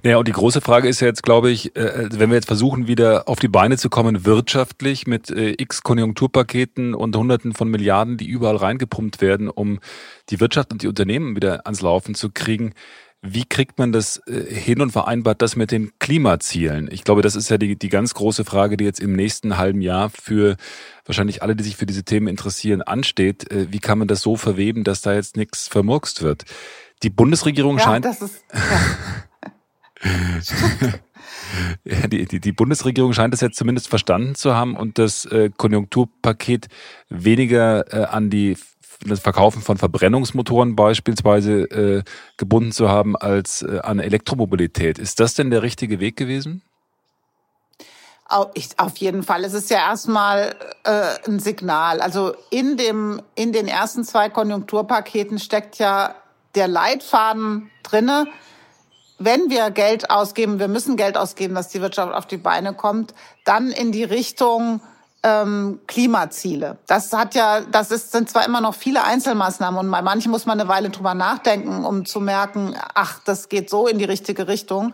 Naja, 0.03 0.17
und 0.17 0.27
die 0.27 0.33
große 0.33 0.61
Frage 0.61 0.87
ist 0.87 0.99
ja 0.99 1.07
jetzt, 1.07 1.23
glaube 1.23 1.51
ich, 1.51 1.75
äh, 1.75 2.09
wenn 2.11 2.29
wir 2.29 2.35
jetzt 2.35 2.47
versuchen, 2.47 2.87
wieder 2.87 3.27
auf 3.27 3.39
die 3.39 3.47
Beine 3.47 3.77
zu 3.77 3.89
kommen, 3.89 4.25
wirtschaftlich 4.25 5.07
mit 5.07 5.29
äh, 5.29 5.55
x 5.57 5.83
Konjunkturpaketen 5.83 6.93
und 6.93 7.15
Hunderten 7.15 7.53
von 7.53 7.69
Milliarden, 7.69 8.17
die 8.17 8.27
überall 8.27 8.57
reingepumpt 8.57 9.21
werden, 9.21 9.49
um 9.49 9.79
die 10.29 10.39
Wirtschaft 10.39 10.71
und 10.71 10.83
die 10.83 10.87
Unternehmen 10.87 11.35
wieder 11.35 11.65
ans 11.65 11.81
Laufen 11.81 12.15
zu 12.15 12.29
kriegen. 12.29 12.73
Wie 13.21 13.43
kriegt 13.43 13.77
man 13.77 13.91
das 13.91 14.21
äh, 14.27 14.53
hin 14.53 14.81
und 14.81 14.91
vereinbart 14.91 15.41
das 15.41 15.57
mit 15.57 15.71
den 15.71 15.91
Klimazielen? 15.99 16.89
Ich 16.91 17.03
glaube, 17.03 17.21
das 17.21 17.35
ist 17.35 17.49
ja 17.49 17.57
die, 17.57 17.77
die 17.77 17.89
ganz 17.89 18.13
große 18.13 18.45
Frage, 18.45 18.77
die 18.77 18.85
jetzt 18.85 19.01
im 19.01 19.13
nächsten 19.13 19.57
halben 19.57 19.81
Jahr 19.81 20.09
für 20.09 20.55
wahrscheinlich 21.05 21.43
alle, 21.43 21.55
die 21.55 21.63
sich 21.63 21.75
für 21.75 21.85
diese 21.85 22.03
Themen 22.03 22.27
interessieren, 22.27 22.81
ansteht. 22.81 23.45
Wie 23.51 23.79
kann 23.79 23.99
man 23.99 24.07
das 24.07 24.21
so 24.21 24.37
verweben, 24.37 24.85
dass 24.85 25.01
da 25.01 25.13
jetzt 25.13 25.35
nichts 25.35 25.67
vermurkst 25.67 26.21
wird? 26.21 26.45
Die 27.03 27.09
Bundesregierung 27.09 27.77
ja, 27.77 27.83
scheint. 27.83 28.05
Das 28.05 28.21
ist, 28.21 28.41
ja. 28.53 28.59
Ja, 31.83 32.07
die, 32.07 32.25
die, 32.25 32.39
die 32.39 32.51
Bundesregierung 32.51 33.13
scheint 33.13 33.33
es 33.33 33.41
jetzt 33.41 33.57
zumindest 33.57 33.87
verstanden 33.87 34.35
zu 34.35 34.55
haben 34.55 34.75
und 34.75 34.97
das 34.97 35.25
äh, 35.25 35.49
Konjunkturpaket 35.55 36.67
weniger 37.09 37.93
äh, 37.93 38.05
an 38.05 38.29
die 38.29 38.57
das 39.05 39.21
Verkaufen 39.21 39.61
von 39.61 39.77
Verbrennungsmotoren 39.77 40.75
beispielsweise 40.75 41.61
äh, 41.71 42.03
gebunden 42.37 42.71
zu 42.71 42.89
haben 42.89 43.15
als 43.15 43.61
äh, 43.61 43.79
an 43.81 43.99
Elektromobilität. 43.99 44.99
Ist 44.99 45.19
das 45.19 45.35
denn 45.35 45.51
der 45.51 45.63
richtige 45.63 45.99
Weg 45.99 46.17
gewesen? 46.17 46.61
Auf 48.25 48.97
jeden 48.97 49.23
Fall. 49.23 49.43
Es 49.43 49.53
ist 49.53 49.71
ja 49.71 49.77
erstmal 49.77 50.55
äh, 50.83 51.15
ein 51.27 51.39
Signal. 51.39 51.99
Also 51.99 52.35
in 52.51 52.77
dem 52.77 53.21
in 53.33 53.53
den 53.53 53.67
ersten 53.67 54.03
zwei 54.03 54.29
Konjunkturpaketen 54.29 55.39
steckt 55.39 55.79
ja 55.79 56.13
der 56.53 56.67
Leitfaden 56.67 57.71
drinne. 57.81 58.27
Wenn 59.19 59.49
wir 59.49 59.69
Geld 59.71 60.09
ausgeben, 60.09 60.59
wir 60.59 60.69
müssen 60.69 60.95
Geld 60.95 61.17
ausgeben, 61.17 61.53
dass 61.53 61.67
die 61.67 61.81
Wirtschaft 61.81 62.13
auf 62.13 62.25
die 62.25 62.37
Beine 62.37 62.73
kommt, 62.73 63.13
dann 63.43 63.69
in 63.69 63.91
die 63.91 64.05
Richtung 64.05 64.81
ähm, 65.23 65.81
Klimaziele. 65.87 66.77
Das 66.87 67.11
hat 67.11 67.35
ja, 67.35 67.59
das 67.61 67.91
ist, 67.91 68.13
sind 68.13 68.29
zwar 68.29 68.45
immer 68.45 68.61
noch 68.61 68.73
viele 68.73 69.03
Einzelmaßnahmen 69.03 69.79
und 69.79 69.91
bei 69.91 70.01
manchen 70.01 70.31
muss 70.31 70.45
man 70.45 70.59
eine 70.59 70.69
Weile 70.69 70.89
drüber 70.89 71.13
nachdenken, 71.13 71.83
um 71.83 72.05
zu 72.05 72.21
merken, 72.21 72.75
ach, 72.93 73.19
das 73.25 73.49
geht 73.49 73.69
so 73.69 73.87
in 73.87 73.99
die 73.99 74.05
richtige 74.05 74.47
Richtung. 74.47 74.93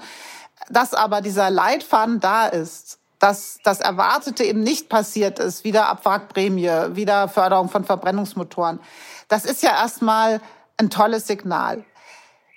Dass 0.70 0.96
aber 0.96 1.22
dieser 1.22 1.52
Leitfaden 1.52 2.20
da 2.20 2.48
ist, 2.48 2.98
dass 3.20 3.60
das 3.64 3.80
Erwartete 3.80 4.44
eben 4.44 4.62
nicht 4.62 4.90
passiert 4.90 5.38
ist, 5.38 5.64
wieder 5.64 5.88
Abwrackprämie, 5.90 6.96
wieder 6.96 7.28
Förderung 7.28 7.70
von 7.70 7.84
Verbrennungsmotoren. 7.84 8.80
Das 9.28 9.46
ist 9.46 9.62
ja 9.62 9.72
erstmal 9.72 10.42
ein 10.78 10.90
tolles 10.90 11.28
Signal. 11.28 11.86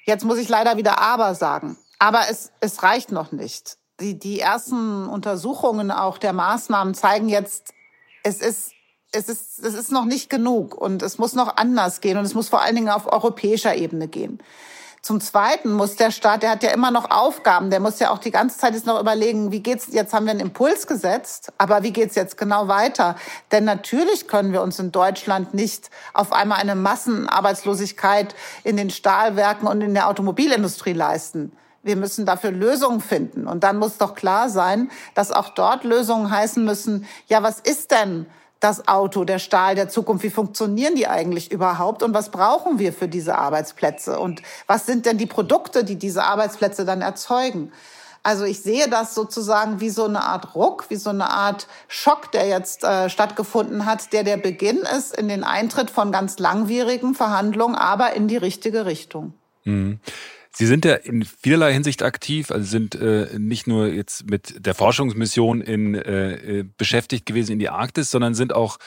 Jetzt 0.09 0.25
muss 0.25 0.38
ich 0.38 0.49
leider 0.49 0.77
wieder 0.77 0.99
aber 1.01 1.37
sagen. 1.37 1.77
Aber 2.01 2.23
es, 2.29 2.51
es 2.61 2.83
reicht 2.83 3.12
noch 3.12 3.31
nicht 3.31 3.79
die, 4.01 4.18
die 4.18 4.40
ersten 4.40 5.07
Untersuchungen 5.07 5.90
auch 5.90 6.18
der 6.18 6.33
Maßnahmen 6.33 6.94
zeigen 6.94 7.29
jetzt, 7.29 7.75
es 8.23 8.40
ist, 8.40 8.73
es 9.12 9.29
ist, 9.29 9.59
es 9.61 9.75
ist 9.75 9.90
noch 9.90 10.05
nicht 10.05 10.31
genug 10.31 10.75
und 10.75 11.03
es 11.03 11.18
muss 11.18 11.35
noch 11.35 11.57
anders 11.57 12.01
gehen 12.01 12.18
und 12.18 12.25
es 12.25 12.35
muss 12.35 12.49
vor 12.49 12.62
allen 12.62 12.77
Dingen 12.77 12.90
auf 12.90 13.11
europäischer 13.11 13.75
Ebene 13.75 14.09
gehen. 14.09 14.38
Zum 15.03 15.21
Zweiten 15.21 15.73
muss 15.73 15.97
der 15.97 16.11
Staat, 16.11 16.43
der 16.43 16.51
hat 16.51 16.63
ja 16.63 16.71
immer 16.71 16.91
noch 16.91 17.11
Aufgaben, 17.11 17.71
der 17.71 17.81
muss 17.81 18.01
ja 18.01 18.11
auch 18.11 18.19
die 18.19 18.31
ganze 18.31 18.59
Zeit 18.59 18.75
jetzt 18.75 18.87
noch 18.87 19.01
überlegen, 19.01 19.53
wie 19.53 19.61
geht's, 19.61 19.87
jetzt 19.91 20.13
haben 20.13 20.27
wir 20.27 20.33
einen 20.33 20.41
Impuls 20.41 20.87
gesetzt, 20.87 21.53
aber 21.57 21.83
wie 21.83 21.93
geht's 21.93 22.17
jetzt 22.17 22.37
genau 22.37 22.69
weiter? 22.69 23.15
Denn 23.53 23.65
natürlich 23.65 24.27
können 24.27 24.53
wir 24.53 24.63
uns 24.63 24.79
in 24.79 24.91
Deutschland 24.91 25.55
nicht 25.55 25.91
auf 26.15 26.33
einmal 26.33 26.59
eine 26.59 26.75
Massenarbeitslosigkeit 26.75 28.35
in 28.65 28.77
den 28.77 28.91
Stahlwerken 28.91 29.69
und 29.69 29.81
in 29.83 29.95
der 29.95 30.09
Automobilindustrie 30.09 30.95
leisten. 30.95 31.53
Wir 31.83 31.97
müssen 31.97 32.27
dafür 32.27 32.51
Lösungen 32.51 33.01
finden. 33.01 33.47
Und 33.47 33.63
dann 33.63 33.79
muss 33.79 33.99
doch 33.99 34.15
klar 34.15 34.49
sein, 34.49 34.91
dass 35.15 35.31
auch 35.31 35.51
dort 35.51 35.85
Lösungen 35.85 36.31
heißen 36.31 36.65
müssen, 36.65 37.07
ja, 37.29 37.43
was 37.43 37.61
ist 37.61 37.93
denn 37.93 38.27
das 38.61 38.88
Auto, 38.88 39.25
der 39.25 39.38
Stahl 39.38 39.75
der 39.75 39.88
Zukunft? 39.88 40.25
Wie 40.25 40.31
funktionieren 40.31 40.94
die 40.94 41.07
eigentlich 41.07 41.53
überhaupt? 41.53 42.03
Und 42.03 42.14
was 42.14 42.31
brauchen 42.31 42.79
wir 42.79 42.92
für 42.92 43.09
diese 43.09 43.37
Arbeitsplätze? 43.37 44.18
Und 44.18 44.42
was 44.66 44.87
sind 44.87 45.07
denn 45.07 45.18
die 45.18 45.27
Produkte, 45.27 45.85
die 45.85 45.97
diese 45.97 46.25
Arbeitsplätze 46.25 46.85
dann 46.85 47.03
erzeugen? 47.03 47.73
Also 48.23 48.44
ich 48.44 48.61
sehe 48.61 48.88
das 48.88 49.14
sozusagen 49.14 49.81
wie 49.81 49.90
so 49.90 50.05
eine 50.05 50.23
Art 50.23 50.55
Ruck, 50.55 50.90
wie 50.90 50.97
so 50.97 51.11
eine 51.11 51.31
Art 51.31 51.66
Schock, 51.87 52.33
der 52.33 52.47
jetzt 52.47 52.85
äh, 52.85 53.09
stattgefunden 53.09 53.87
hat, 53.87 54.12
der 54.12 54.25
der 54.25 54.37
Beginn 54.37 54.79
ist 54.79 55.16
in 55.16 55.29
den 55.29 55.44
Eintritt 55.44 55.90
von 55.90 56.12
ganz 56.12 56.38
langwierigen 56.38 57.14
Verhandlungen, 57.14 57.77
aber 57.77 58.14
in 58.14 58.29
die 58.29 58.37
richtige 58.37 58.87
Richtung. 58.87 59.35
Mhm. 59.64 60.01
Sie 60.53 60.67
sind 60.67 60.85
ja 60.85 60.95
in 60.95 61.25
vielerlei 61.25 61.73
Hinsicht 61.73 62.03
aktiv, 62.03 62.51
also 62.51 62.65
sind 62.65 62.95
äh, 62.95 63.29
nicht 63.39 63.67
nur 63.67 63.87
jetzt 63.89 64.29
mit 64.29 64.67
der 64.67 64.75
Forschungsmission 64.75 65.61
in, 65.61 65.95
äh, 65.95 66.61
äh, 66.61 66.65
beschäftigt 66.77 67.27
gewesen 67.27 67.53
in 67.53 67.59
die 67.59 67.69
Arktis, 67.69 68.11
sondern 68.11 68.35
sind 68.35 68.55
auch 68.55 68.79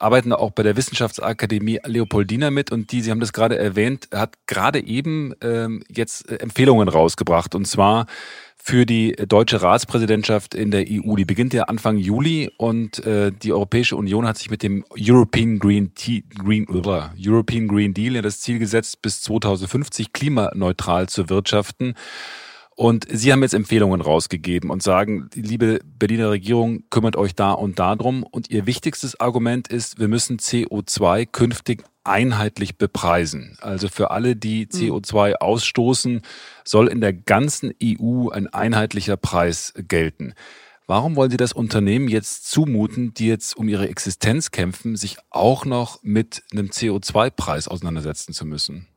arbeiten 0.00 0.32
auch 0.32 0.52
bei 0.52 0.62
der 0.62 0.76
Wissenschaftsakademie 0.76 1.80
Leopoldina 1.84 2.50
mit. 2.50 2.70
Und 2.70 2.92
die, 2.92 3.02
Sie 3.02 3.10
haben 3.10 3.20
das 3.20 3.32
gerade 3.32 3.58
erwähnt, 3.58 4.08
hat 4.14 4.34
gerade 4.46 4.84
eben 4.84 5.34
ähm, 5.40 5.82
jetzt 5.88 6.30
äh, 6.30 6.36
Empfehlungen 6.36 6.88
rausgebracht. 6.88 7.54
Und 7.54 7.66
zwar 7.66 8.06
für 8.60 8.84
die 8.84 9.12
deutsche 9.12 9.62
Ratspräsidentschaft 9.62 10.54
in 10.54 10.70
der 10.70 10.84
EU. 10.88 11.16
Die 11.16 11.24
beginnt 11.24 11.54
ja 11.54 11.64
Anfang 11.64 11.96
Juli 11.96 12.50
und 12.58 13.04
äh, 13.06 13.32
die 13.32 13.52
Europäische 13.52 13.96
Union 13.96 14.26
hat 14.26 14.36
sich 14.36 14.50
mit 14.50 14.62
dem 14.62 14.84
European 14.98 15.58
Green, 15.58 15.92
Green, 15.94 16.66
uh, 16.68 17.02
European 17.18 17.68
Green 17.68 17.94
Deal 17.94 18.16
ja 18.16 18.22
das 18.22 18.40
Ziel 18.40 18.58
gesetzt, 18.58 19.00
bis 19.02 19.22
2050 19.22 20.12
klimaneutral 20.12 21.08
zu 21.08 21.28
wirtschaften. 21.28 21.94
Und 22.78 23.06
Sie 23.10 23.32
haben 23.32 23.42
jetzt 23.42 23.54
Empfehlungen 23.54 24.00
rausgegeben 24.00 24.70
und 24.70 24.84
sagen, 24.84 25.28
liebe 25.34 25.80
Berliner 25.84 26.30
Regierung, 26.30 26.84
kümmert 26.90 27.16
euch 27.16 27.34
da 27.34 27.50
und 27.50 27.80
da 27.80 27.96
drum. 27.96 28.22
Und 28.22 28.50
Ihr 28.50 28.66
wichtigstes 28.66 29.18
Argument 29.18 29.66
ist, 29.66 29.98
wir 29.98 30.06
müssen 30.06 30.38
CO2 30.38 31.26
künftig 31.26 31.82
einheitlich 32.08 32.78
bepreisen. 32.78 33.58
Also 33.60 33.88
für 33.88 34.10
alle, 34.10 34.36
die 34.36 34.62
hm. 34.62 34.70
CO2 34.70 35.34
ausstoßen, 35.34 36.22
soll 36.64 36.88
in 36.88 37.00
der 37.00 37.12
ganzen 37.12 37.72
EU 37.82 38.30
ein 38.30 38.46
einheitlicher 38.46 39.16
Preis 39.16 39.74
gelten. 39.76 40.34
Warum 40.86 41.16
wollen 41.16 41.30
Sie 41.30 41.36
das 41.36 41.52
Unternehmen 41.52 42.08
jetzt 42.08 42.50
zumuten, 42.50 43.12
die 43.12 43.28
jetzt 43.28 43.56
um 43.58 43.68
ihre 43.68 43.88
Existenz 43.88 44.50
kämpfen, 44.50 44.96
sich 44.96 45.18
auch 45.28 45.66
noch 45.66 45.98
mit 46.02 46.42
einem 46.50 46.68
CO2-Preis 46.68 47.68
auseinandersetzen 47.68 48.32
zu 48.32 48.46
müssen? 48.46 48.88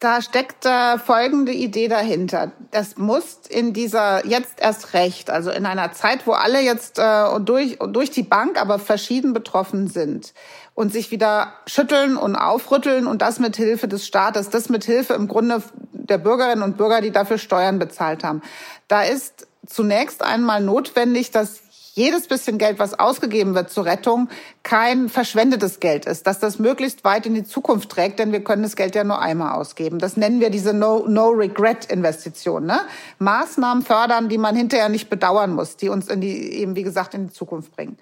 Da 0.00 0.22
steckt 0.22 0.64
äh, 0.64 0.96
folgende 0.98 1.50
Idee 1.50 1.88
dahinter. 1.88 2.52
Das 2.70 2.96
muss 2.96 3.38
in 3.48 3.72
dieser 3.72 4.24
jetzt 4.24 4.60
erst 4.60 4.94
recht, 4.94 5.28
also 5.28 5.50
in 5.50 5.66
einer 5.66 5.90
Zeit, 5.90 6.24
wo 6.28 6.32
alle 6.32 6.60
jetzt 6.60 7.00
äh, 7.00 7.40
durch, 7.40 7.78
durch 7.88 8.12
die 8.12 8.22
Bank 8.22 8.60
aber 8.60 8.78
verschieden 8.78 9.32
betroffen 9.32 9.88
sind 9.88 10.34
und 10.78 10.92
sich 10.92 11.10
wieder 11.10 11.54
schütteln 11.66 12.16
und 12.16 12.36
aufrütteln 12.36 13.08
und 13.08 13.20
das 13.20 13.40
mit 13.40 13.56
Hilfe 13.56 13.88
des 13.88 14.06
Staates, 14.06 14.48
das 14.48 14.68
mit 14.68 14.84
Hilfe 14.84 15.14
im 15.14 15.26
Grunde 15.26 15.60
der 15.90 16.18
Bürgerinnen 16.18 16.62
und 16.62 16.76
Bürger, 16.76 17.00
die 17.00 17.10
dafür 17.10 17.38
Steuern 17.38 17.80
bezahlt 17.80 18.22
haben. 18.22 18.42
Da 18.86 19.02
ist 19.02 19.48
zunächst 19.66 20.22
einmal 20.22 20.62
notwendig, 20.62 21.32
dass 21.32 21.62
jedes 21.94 22.28
bisschen 22.28 22.58
Geld, 22.58 22.78
was 22.78 22.96
ausgegeben 22.96 23.56
wird 23.56 23.70
zur 23.70 23.86
Rettung, 23.86 24.28
kein 24.62 25.08
verschwendetes 25.08 25.80
Geld 25.80 26.06
ist, 26.06 26.28
dass 26.28 26.38
das 26.38 26.60
möglichst 26.60 27.02
weit 27.02 27.26
in 27.26 27.34
die 27.34 27.42
Zukunft 27.42 27.90
trägt, 27.90 28.20
denn 28.20 28.30
wir 28.30 28.44
können 28.44 28.62
das 28.62 28.76
Geld 28.76 28.94
ja 28.94 29.02
nur 29.02 29.20
einmal 29.20 29.54
ausgeben. 29.54 29.98
Das 29.98 30.16
nennen 30.16 30.38
wir 30.38 30.50
diese 30.50 30.74
No-Regret-Investition. 30.74 32.66
No 32.66 32.74
ne? 32.74 32.80
Maßnahmen 33.18 33.82
fördern, 33.84 34.28
die 34.28 34.38
man 34.38 34.54
hinterher 34.54 34.90
nicht 34.90 35.10
bedauern 35.10 35.54
muss, 35.54 35.76
die 35.76 35.88
uns 35.88 36.06
in 36.06 36.20
die, 36.20 36.52
eben 36.52 36.76
wie 36.76 36.84
gesagt, 36.84 37.14
in 37.14 37.26
die 37.26 37.32
Zukunft 37.32 37.74
bringen 37.74 37.98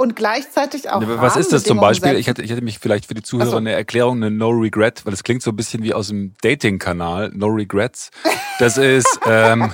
und 0.00 0.16
gleichzeitig 0.16 0.88
auch. 0.88 1.02
Was 1.04 1.36
ist 1.36 1.52
das 1.52 1.62
zum 1.62 1.78
Beispiel? 1.78 2.16
Ich 2.16 2.26
hätte, 2.26 2.40
ich 2.40 2.50
hätte 2.50 2.62
mich 2.62 2.78
vielleicht 2.78 3.04
für 3.04 3.12
die 3.12 3.22
Zuhörer 3.22 3.50
so. 3.50 3.56
eine 3.58 3.72
Erklärung, 3.72 4.16
eine 4.16 4.30
No 4.30 4.48
Regret, 4.48 5.04
weil 5.04 5.10
das 5.10 5.22
klingt 5.22 5.42
so 5.42 5.50
ein 5.50 5.56
bisschen 5.56 5.82
wie 5.82 5.92
aus 5.92 6.08
dem 6.08 6.34
Dating-Kanal, 6.40 7.32
No 7.34 7.48
Regrets. 7.48 8.10
Das 8.58 8.78
ist 8.78 9.20
ähm, 9.26 9.70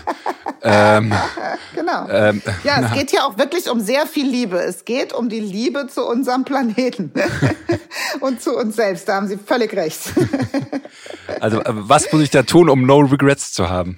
ähm, 0.62 1.14
genau. 1.76 2.08
Ähm, 2.08 2.42
ja, 2.64 2.80
es 2.80 2.92
geht 2.92 3.10
hier 3.10 3.24
auch 3.24 3.38
wirklich 3.38 3.70
um 3.70 3.78
sehr 3.78 4.04
viel 4.04 4.28
Liebe. 4.28 4.58
Es 4.58 4.84
geht 4.84 5.12
um 5.12 5.28
die 5.28 5.38
Liebe 5.38 5.86
zu 5.86 6.04
unserem 6.04 6.44
Planeten 6.44 7.12
und 8.20 8.42
zu 8.42 8.56
uns 8.56 8.74
selbst. 8.74 9.08
Da 9.08 9.14
haben 9.14 9.28
Sie 9.28 9.38
völlig 9.38 9.74
recht. 9.74 10.00
also, 11.40 11.60
äh, 11.60 11.64
was 11.68 12.12
muss 12.12 12.22
ich 12.22 12.30
da 12.30 12.42
tun, 12.42 12.68
um 12.68 12.84
No 12.84 12.98
Regrets 12.98 13.52
zu 13.52 13.70
haben? 13.70 13.96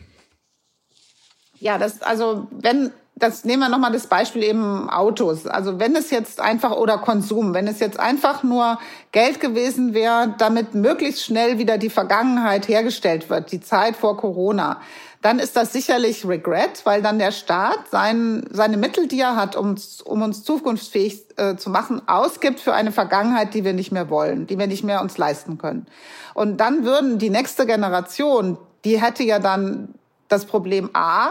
Ja, 1.59 1.79
das, 1.79 2.03
also, 2.03 2.49
wenn 2.51 2.93
das 3.18 3.44
nehmen 3.44 3.62
wir 3.62 3.68
nochmal 3.68 3.92
das 3.92 4.07
Beispiel 4.07 4.42
eben 4.42 4.88
Autos. 4.88 5.46
Also 5.46 5.78
wenn 5.78 5.96
es 5.96 6.11
jetzt 6.11 6.40
einfach 6.40 6.72
oder 6.72 6.98
Konsum, 6.98 7.54
wenn 7.54 7.66
es 7.66 7.81
jetzt 7.81 7.98
einfach 7.98 8.42
nur 8.42 8.78
Geld 9.12 9.40
gewesen 9.40 9.94
wäre, 9.94 10.35
damit 10.38 10.74
möglichst 10.74 11.24
schnell 11.24 11.59
wieder 11.59 11.78
die 11.78 11.90
Vergangenheit 11.90 12.68
hergestellt 12.68 13.28
wird, 13.31 13.52
die 13.52 13.61
Zeit 13.61 13.96
vor 13.96 14.16
Corona, 14.16 14.81
dann 15.20 15.40
ist 15.40 15.57
das 15.57 15.72
sicherlich 15.72 16.26
Regret, 16.26 16.83
weil 16.85 17.02
dann 17.02 17.18
der 17.18 17.33
Staat 17.33 17.88
sein, 17.90 18.44
seine 18.50 18.76
Mittel, 18.76 19.09
die 19.09 19.20
er 19.20 19.35
hat, 19.35 19.57
um, 19.57 19.74
um 20.04 20.22
uns 20.22 20.44
zukunftsfähig 20.44 21.24
äh, 21.37 21.57
zu 21.57 21.70
machen, 21.70 22.02
ausgibt 22.07 22.61
für 22.61 22.72
eine 22.72 22.92
Vergangenheit, 22.92 23.52
die 23.52 23.64
wir 23.64 23.72
nicht 23.72 23.90
mehr 23.90 24.11
wollen, 24.11 24.46
die 24.46 24.59
wir 24.59 24.68
nicht 24.68 24.85
mehr 24.85 25.00
uns 25.00 25.18
leisten 25.18 25.59
können. 25.59 25.87
Und 26.35 26.59
dann 26.59 26.85
würden 26.85 27.18
die 27.18 27.31
nächste 27.31 27.66
Generation, 27.66 28.59
die 28.85 29.02
hätte 29.02 29.24
ja 29.24 29.40
dann 29.40 29.94
das 30.28 30.44
Problem 30.44 30.90
A, 30.92 31.31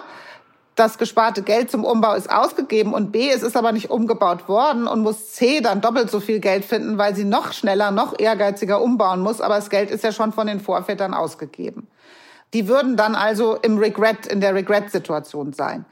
das 0.78 1.00
gesparte 1.00 1.42
Geld 1.42 1.72
zum 1.72 1.84
Umbau 1.84 2.14
ist 2.14 2.30
ausgegeben 2.30 2.94
und 2.94 3.12
B, 3.12 3.32
es 3.32 3.42
ist 3.42 3.58
aber 3.58 3.72
nicht 3.72 3.90
umgebaut 3.90 4.48
worden 4.48 4.88
und 4.88 5.02
muss 5.02 5.32
C 5.32 5.60
dann 5.60 5.82
doppelt 5.82 6.12
so 6.12 6.20
viel 6.20 6.40
Geld 6.40 6.64
finden, 6.64 7.00
weil 7.00 7.16
sie 7.16 7.26
noch 7.26 7.52
schneller, 7.52 7.90
noch 7.90 8.18
ehrgeiziger 8.20 8.82
umbauen 8.82 9.22
muss, 9.22 9.42
aber 9.42 9.56
das 9.56 9.72
Geld 9.72 9.90
ist 9.90 10.04
ja 10.04 10.12
schon 10.12 10.32
von 10.32 10.46
den 10.46 10.60
Vorvätern 10.60 11.16
ausgegeben. 11.16 11.88
Die 12.54 12.68
würden 12.68 12.96
dann 12.96 13.16
also 13.16 13.56
im 13.56 13.80
Regret, 13.80 14.28
in 14.28 14.40
der 14.40 14.54
Regret-Situation 14.54 15.52
sein. 15.52 15.86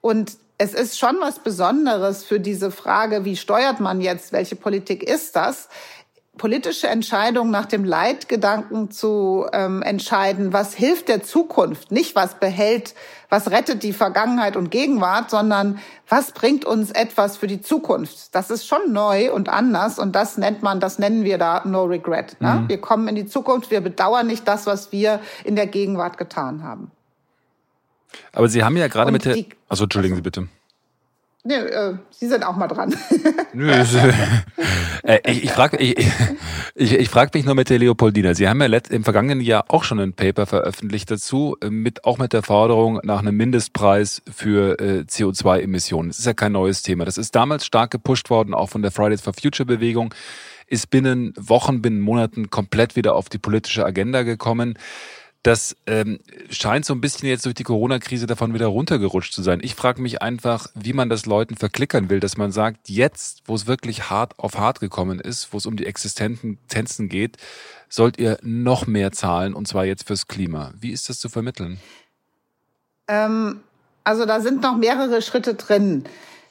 Und 0.00 0.38
es 0.58 0.74
ist 0.74 0.98
schon 0.98 1.16
was 1.20 1.40
Besonderes 1.40 2.24
für 2.24 2.38
diese 2.38 2.70
Frage, 2.70 3.24
wie 3.24 3.36
steuert 3.36 3.80
man 3.80 4.00
jetzt, 4.00 4.32
welche 4.32 4.56
Politik 4.56 5.02
ist 5.02 5.34
das? 5.34 5.68
Politische 6.38 6.88
Entscheidung 6.88 7.50
nach 7.50 7.66
dem 7.66 7.84
Leitgedanken 7.84 8.90
zu 8.90 9.46
ähm, 9.52 9.82
entscheiden, 9.82 10.52
was 10.52 10.74
hilft 10.74 11.08
der 11.08 11.22
Zukunft, 11.22 11.92
nicht 11.92 12.14
was 12.14 12.40
behält, 12.40 12.94
was 13.28 13.50
rettet 13.50 13.82
die 13.82 13.92
Vergangenheit 13.92 14.56
und 14.56 14.70
Gegenwart, 14.70 15.30
sondern 15.30 15.78
was 16.08 16.32
bringt 16.32 16.64
uns 16.64 16.92
etwas 16.92 17.36
für 17.36 17.46
die 17.46 17.60
Zukunft. 17.60 18.34
Das 18.34 18.50
ist 18.50 18.66
schon 18.66 18.92
neu 18.92 19.32
und 19.32 19.48
anders 19.48 19.98
und 19.98 20.14
das 20.14 20.38
nennt 20.38 20.62
man, 20.62 20.80
das 20.80 20.98
nennen 20.98 21.24
wir 21.24 21.36
da 21.36 21.62
No 21.66 21.84
Regret. 21.84 22.40
Ne? 22.40 22.62
Mhm. 22.62 22.68
Wir 22.68 22.80
kommen 22.80 23.08
in 23.08 23.16
die 23.16 23.26
Zukunft, 23.26 23.70
wir 23.70 23.80
bedauern 23.80 24.26
nicht 24.26 24.48
das, 24.48 24.66
was 24.66 24.92
wir 24.92 25.20
in 25.44 25.56
der 25.56 25.66
Gegenwart 25.66 26.16
getan 26.16 26.62
haben. 26.62 26.90
Aber 28.32 28.48
Sie 28.48 28.64
haben 28.64 28.76
ja 28.76 28.88
gerade 28.88 29.12
mit 29.12 29.24
der, 29.24 29.36
also 29.68 29.84
entschuldigen 29.84 30.16
Sie 30.16 30.22
bitte. 30.22 30.48
Nee, 31.42 31.54
äh, 31.54 31.94
Sie 32.10 32.28
sind 32.28 32.44
auch 32.44 32.56
mal 32.56 32.68
dran. 32.68 32.94
Nö, 33.54 33.72
äh, 35.02 35.18
ich, 35.26 35.44
ich 35.44 35.50
frage 35.52 35.78
ich, 35.78 35.96
ich, 36.74 36.92
ich 36.92 37.08
frag 37.08 37.32
mich 37.32 37.46
nur 37.46 37.54
mit 37.54 37.70
der 37.70 37.78
Leopoldina. 37.78 38.34
Sie 38.34 38.46
haben 38.46 38.60
ja 38.60 38.66
im 38.66 39.04
vergangenen 39.04 39.40
Jahr 39.40 39.64
auch 39.68 39.84
schon 39.84 40.00
ein 40.00 40.12
Paper 40.12 40.44
veröffentlicht 40.44 41.10
dazu, 41.10 41.56
äh, 41.62 41.70
mit, 41.70 42.04
auch 42.04 42.18
mit 42.18 42.34
der 42.34 42.42
Forderung 42.42 43.00
nach 43.04 43.20
einem 43.20 43.36
Mindestpreis 43.38 44.20
für 44.30 44.78
äh, 44.78 45.04
CO2-Emissionen. 45.08 46.10
Das 46.10 46.18
ist 46.18 46.26
ja 46.26 46.34
kein 46.34 46.52
neues 46.52 46.82
Thema. 46.82 47.06
Das 47.06 47.16
ist 47.16 47.34
damals 47.34 47.64
stark 47.64 47.90
gepusht 47.90 48.28
worden, 48.28 48.52
auch 48.52 48.68
von 48.68 48.82
der 48.82 48.90
Fridays 48.90 49.22
for 49.22 49.32
Future 49.32 49.66
Bewegung, 49.66 50.14
ist 50.66 50.90
binnen 50.90 51.32
Wochen, 51.36 51.80
binnen 51.80 52.00
Monaten 52.00 52.50
komplett 52.50 52.96
wieder 52.96 53.16
auf 53.16 53.30
die 53.30 53.38
politische 53.38 53.84
Agenda 53.86 54.24
gekommen 54.24 54.78
das 55.42 55.74
ähm, 55.86 56.20
scheint 56.50 56.84
so 56.84 56.92
ein 56.92 57.00
bisschen 57.00 57.28
jetzt 57.28 57.46
durch 57.46 57.54
die 57.54 57.62
Corona-Krise 57.62 58.26
davon 58.26 58.52
wieder 58.52 58.66
runtergerutscht 58.66 59.32
zu 59.32 59.42
sein. 59.42 59.60
Ich 59.62 59.74
frage 59.74 60.02
mich 60.02 60.20
einfach, 60.20 60.66
wie 60.74 60.92
man 60.92 61.08
das 61.08 61.24
Leuten 61.24 61.56
verklickern 61.56 62.10
will, 62.10 62.20
dass 62.20 62.36
man 62.36 62.52
sagt, 62.52 62.90
jetzt, 62.90 63.42
wo 63.46 63.54
es 63.54 63.66
wirklich 63.66 64.10
hart 64.10 64.38
auf 64.38 64.58
hart 64.58 64.80
gekommen 64.80 65.18
ist, 65.18 65.52
wo 65.52 65.56
es 65.56 65.64
um 65.64 65.76
die 65.76 65.86
Existenzen 65.86 66.58
geht, 67.08 67.38
sollt 67.88 68.18
ihr 68.18 68.38
noch 68.42 68.86
mehr 68.86 69.12
zahlen 69.12 69.54
und 69.54 69.66
zwar 69.66 69.86
jetzt 69.86 70.06
fürs 70.06 70.26
Klima. 70.28 70.72
Wie 70.78 70.90
ist 70.90 71.08
das 71.08 71.18
zu 71.18 71.30
vermitteln? 71.30 71.80
Ähm, 73.08 73.60
also 74.04 74.26
da 74.26 74.40
sind 74.40 74.60
noch 74.60 74.76
mehrere 74.76 75.22
Schritte 75.22 75.54
drin. 75.54 76.04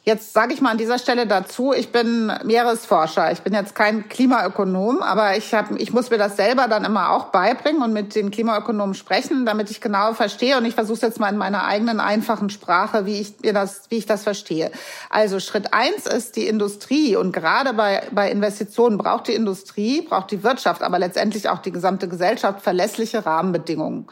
Jetzt 0.04 0.32
sage 0.32 0.54
ich 0.54 0.62
mal 0.62 0.72
an 0.72 0.78
dieser 0.78 0.98
Stelle 0.98 1.28
dazu, 1.28 1.74
ich 1.74 1.92
bin 1.92 2.32
Meeresforscher. 2.46 3.34
Ich 3.34 3.42
bin 3.42 3.54
jetzt 3.54 3.76
kein 3.76 4.08
Klimaökonom, 4.08 5.02
aber 5.02 5.36
ich, 5.36 5.54
hab, 5.54 5.72
ich 5.72 5.92
muss 5.92 6.10
mir 6.10 6.18
das 6.18 6.38
selber 6.38 6.70
dann 6.70 6.86
immer 6.86 7.12
auch 7.12 7.26
beibringen 7.26 7.82
und 7.82 7.92
mit 7.92 8.16
den 8.16 8.32
Klimaökonomen 8.32 8.96
sprechen, 8.96 9.46
damit 9.46 9.70
ich 9.70 9.82
genau 9.82 10.14
verstehe. 10.14 10.58
Und 10.58 10.64
ich 10.64 10.74
versuche 10.74 11.06
jetzt 11.06 11.20
mal 11.20 11.28
in 11.28 11.38
meiner 11.38 11.66
eigenen 11.66 12.00
einfachen 12.00 12.50
Sprache, 12.50 13.06
wie 13.06 13.20
ich, 13.20 13.42
mir 13.42 13.52
das, 13.52 13.84
wie 13.90 13.98
ich 13.98 14.06
das 14.06 14.24
verstehe. 14.24 14.72
Also 15.10 15.42
Schritt 15.42 15.74
eins 15.74 16.06
ist 16.06 16.38
die 16.38 16.48
Industrie. 16.48 17.18
Und 17.18 17.34
gerade 17.34 17.74
bei, 17.74 18.02
bei 18.12 18.32
Investitionen 18.32 18.98
braucht 18.98 19.28
die 19.28 19.34
Industrie, 19.34 20.02
braucht 20.02 20.32
die 20.32 20.44
Wirtschaft, 20.44 20.82
aber 20.82 20.98
letztendlich 20.98 21.50
auch 21.50 21.60
die 21.60 21.74
gesamte 21.74 22.08
Gesellschaft 22.08 22.62
verlässliche 22.62 23.26
Rahmenbedingungen. 23.26 24.08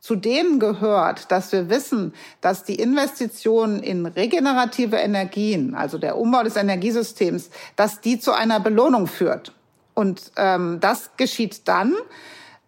Zu 0.00 0.16
denen 0.16 0.58
gehört, 0.60 1.30
dass 1.30 1.52
wir 1.52 1.68
wissen, 1.68 2.14
dass 2.40 2.64
die 2.64 2.76
Investitionen 2.76 3.82
in 3.82 4.06
regenerative 4.06 4.96
Energien, 4.96 5.74
also 5.74 5.98
der 5.98 6.16
Umbau 6.16 6.42
des 6.42 6.56
Energiesystems, 6.56 7.50
dass 7.76 8.00
die 8.00 8.18
zu 8.18 8.32
einer 8.32 8.60
Belohnung 8.60 9.06
führt. 9.06 9.52
Und 9.92 10.32
ähm, 10.36 10.78
das 10.80 11.10
geschieht 11.18 11.68
dann, 11.68 11.94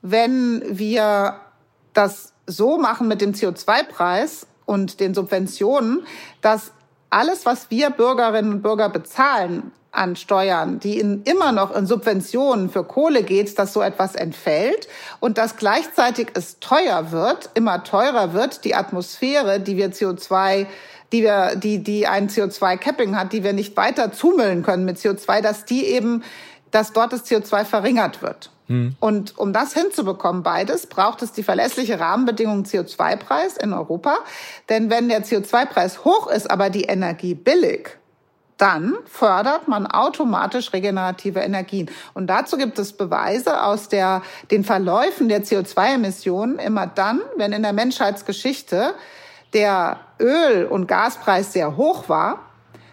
wenn 0.03 0.63
wir 0.79 1.41
das 1.95 2.35
so 2.47 2.77
machen 2.77 3.09
mit 3.09 3.23
dem 3.23 3.33
CO2-Preis 3.33 4.47
und 4.67 5.01
den 5.01 5.15
Subventionen, 5.15 6.07
dass 6.43 6.73
alles, 7.09 7.47
was 7.47 7.71
wir 7.71 7.91
Bürgerinnen 7.91 8.53
und 8.53 8.63
Bürger 8.63 8.89
bezahlen, 8.89 9.73
an 9.93 10.17
Steuern, 10.17 10.81
die 10.81 10.99
in, 10.99 11.23
immer 11.25 11.53
noch 11.53 11.75
in 11.75 11.87
Subventionen 11.87 12.71
für 12.71 12.83
Kohle 12.83 13.23
geht, 13.23 13.59
dass 13.59 13.75
so 13.75 13.83
etwas 13.83 14.15
entfällt 14.15 14.89
und 15.21 15.39
dass 15.39 15.57
gleichzeitig 15.57 16.29
es 16.35 16.59
teuer 16.59 17.13
wird, 17.13 17.51
immer 17.55 17.85
teurer 17.85 18.33
wird, 18.33 18.65
die 18.65 18.75
Atmosphäre, 18.75 19.61
die 19.61 19.77
wir 19.77 19.93
CO2 19.93 20.67
die 21.13 21.23
wir, 21.23 21.57
die, 21.57 21.83
die 21.83 22.07
ein 22.07 22.29
CO2-Capping 22.29 23.17
hat, 23.17 23.35
die 23.35 23.45
wir 23.45 23.53
nicht 23.53 23.77
weiter 23.77 24.13
zumüllen 24.13 24.63
können 24.63 24.87
mit 24.87 24.97
CO2, 24.97 25.43
dass 25.43 25.67
die 25.67 25.85
eben, 25.85 26.25
dass 26.71 26.95
dort 26.95 27.13
das 27.13 27.27
CO2 27.27 27.67
verringert 27.67 28.23
wird. 28.23 28.51
Hm. 28.69 28.97
Und 28.99 29.39
um 29.39 29.53
das 29.53 29.75
hinzubekommen, 29.75 30.43
beides, 30.43 30.87
braucht 30.87 31.21
es 31.21 31.33
die 31.33 31.43
verlässliche 31.43 32.01
Rahmenbedingung 32.01 32.65
CO2-Preis 32.65 33.59
in 33.59 33.75
Europa. 33.75 34.17
Denn 34.71 34.89
wenn 34.89 35.11
der 35.11 35.23
CO2-Preis 35.23 36.05
hoch 36.05 36.29
ist, 36.29 36.51
aber 36.51 36.71
die 36.71 36.85
Energie 36.85 37.35
billig, 37.35 37.99
dann 38.63 38.95
fördert 39.07 39.67
man 39.67 39.89
automatisch 39.89 40.73
regenerative 40.73 41.41
Energien. 41.41 41.91
Und 42.15 42.29
dazu 42.29 42.57
gibt 42.57 42.79
es 42.79 42.93
Beweise 42.93 43.65
aus 43.65 43.89
der, 43.89 44.23
den 44.53 44.63
Verläufen 44.63 45.29
der 45.29 45.43
CO2-Emissionen 45.43 46.61
immer 46.61 46.87
dann, 46.87 47.23
wenn 47.37 47.53
in 47.53 47.63
der 47.63 47.73
Menschheitsgeschichte 47.73 48.95
der 49.53 49.99
Öl- 50.21 50.67
und 50.67 50.87
Gaspreis 50.87 51.53
sehr 51.53 51.77
hoch 51.77 52.09
war, 52.09 52.39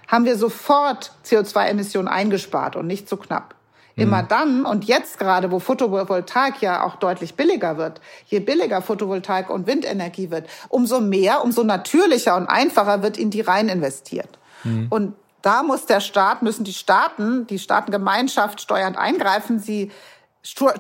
haben 0.08 0.26
wir 0.26 0.38
sofort 0.38 1.12
CO2-Emissionen 1.24 2.08
eingespart 2.08 2.76
und 2.76 2.88
nicht 2.88 3.08
zu 3.08 3.16
so 3.16 3.22
knapp. 3.22 3.54
Immer 3.96 4.24
mhm. 4.24 4.28
dann 4.28 4.66
und 4.66 4.86
jetzt 4.86 5.20
gerade, 5.20 5.52
wo 5.52 5.60
Photovoltaik 5.60 6.64
ja 6.64 6.84
auch 6.84 6.96
deutlich 6.96 7.36
billiger 7.36 7.78
wird, 7.78 8.02
je 8.26 8.40
billiger 8.40 8.82
Photovoltaik 8.82 9.52
und 9.52 9.68
Windenergie 9.68 10.32
wird, 10.32 10.50
umso 10.70 11.00
mehr, 11.00 11.44
umso 11.44 11.64
natürlicher 11.64 12.36
und 12.38 12.48
einfacher 12.48 13.04
wird 13.04 13.20
in 13.20 13.30
die 13.30 13.42
rein 13.42 13.70
investiert. 13.70 14.40
Mhm. 14.64 14.88
Und 14.90 15.14
da 15.42 15.64
muss 15.64 15.86
der 15.86 16.00
Staat, 16.00 16.42
müssen 16.42 16.64
die 16.64 16.74
Staaten, 16.74 17.48
die 17.48 17.60
Staatengemeinschaft 17.60 18.62
steuernd 18.62 18.98
eingreifen. 18.98 19.60
Sie 19.60 19.92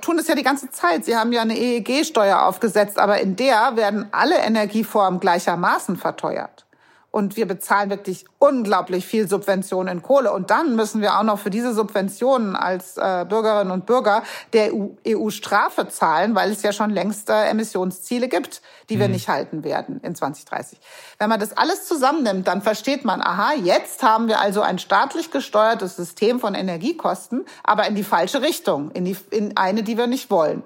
tun 0.01 0.19
es 0.19 0.27
ja 0.27 0.35
die 0.35 0.43
ganze 0.43 0.69
Zeit. 0.71 1.05
Sie 1.05 1.15
haben 1.15 1.31
ja 1.31 1.41
eine 1.41 1.57
EEG-Steuer 1.57 2.43
aufgesetzt, 2.43 2.99
aber 2.99 3.19
in 3.19 3.35
der 3.35 3.75
werden 3.75 4.07
alle 4.11 4.37
Energieformen 4.37 5.19
gleichermaßen 5.19 5.97
verteuert 5.97 6.65
und 7.11 7.35
wir 7.37 7.47
bezahlen 7.47 7.89
wirklich 7.89 8.25
unglaublich 8.37 9.05
viel 9.05 9.27
Subventionen 9.27 9.97
in 9.97 10.03
Kohle. 10.03 10.31
Und 10.31 10.51
dann 10.51 10.75
müssen 10.75 11.01
wir 11.01 11.17
auch 11.17 11.23
noch 11.23 11.39
für 11.39 11.49
diese 11.49 11.73
Subventionen 11.73 12.55
als 12.55 12.97
äh, 12.97 13.25
Bürgerinnen 13.27 13.71
und 13.71 13.85
Bürger 13.85 14.23
der 14.53 14.73
EU, 14.73 14.89
EU 15.07 15.29
Strafe 15.29 15.87
zahlen, 15.87 16.35
weil 16.35 16.51
es 16.51 16.61
ja 16.61 16.71
schon 16.71 16.91
längst 16.91 17.29
äh, 17.29 17.45
Emissionsziele 17.45 18.27
gibt, 18.27 18.61
die 18.89 18.95
mhm. 18.95 18.99
wir 18.99 19.07
nicht 19.09 19.27
halten 19.27 19.63
werden 19.63 19.99
in 20.03 20.13
2030. 20.13 20.79
Wenn 21.17 21.29
man 21.29 21.39
das 21.39 21.57
alles 21.57 21.87
zusammennimmt, 21.87 22.47
dann 22.47 22.61
versteht 22.61 23.05
man, 23.05 23.21
aha, 23.21 23.53
jetzt 23.53 24.03
haben 24.03 24.27
wir 24.27 24.39
also 24.39 24.61
ein 24.61 24.77
staatlich 24.77 25.31
gesteuertes 25.31 25.95
System 25.95 26.39
von 26.39 26.53
Energiekosten, 26.53 27.45
aber 27.63 27.87
in 27.87 27.95
die 27.95 28.03
falsche 28.03 28.41
Richtung, 28.41 28.91
in, 28.91 29.05
die, 29.05 29.17
in 29.31 29.57
eine, 29.57 29.83
die 29.83 29.97
wir 29.97 30.07
nicht 30.07 30.29
wollen. 30.29 30.63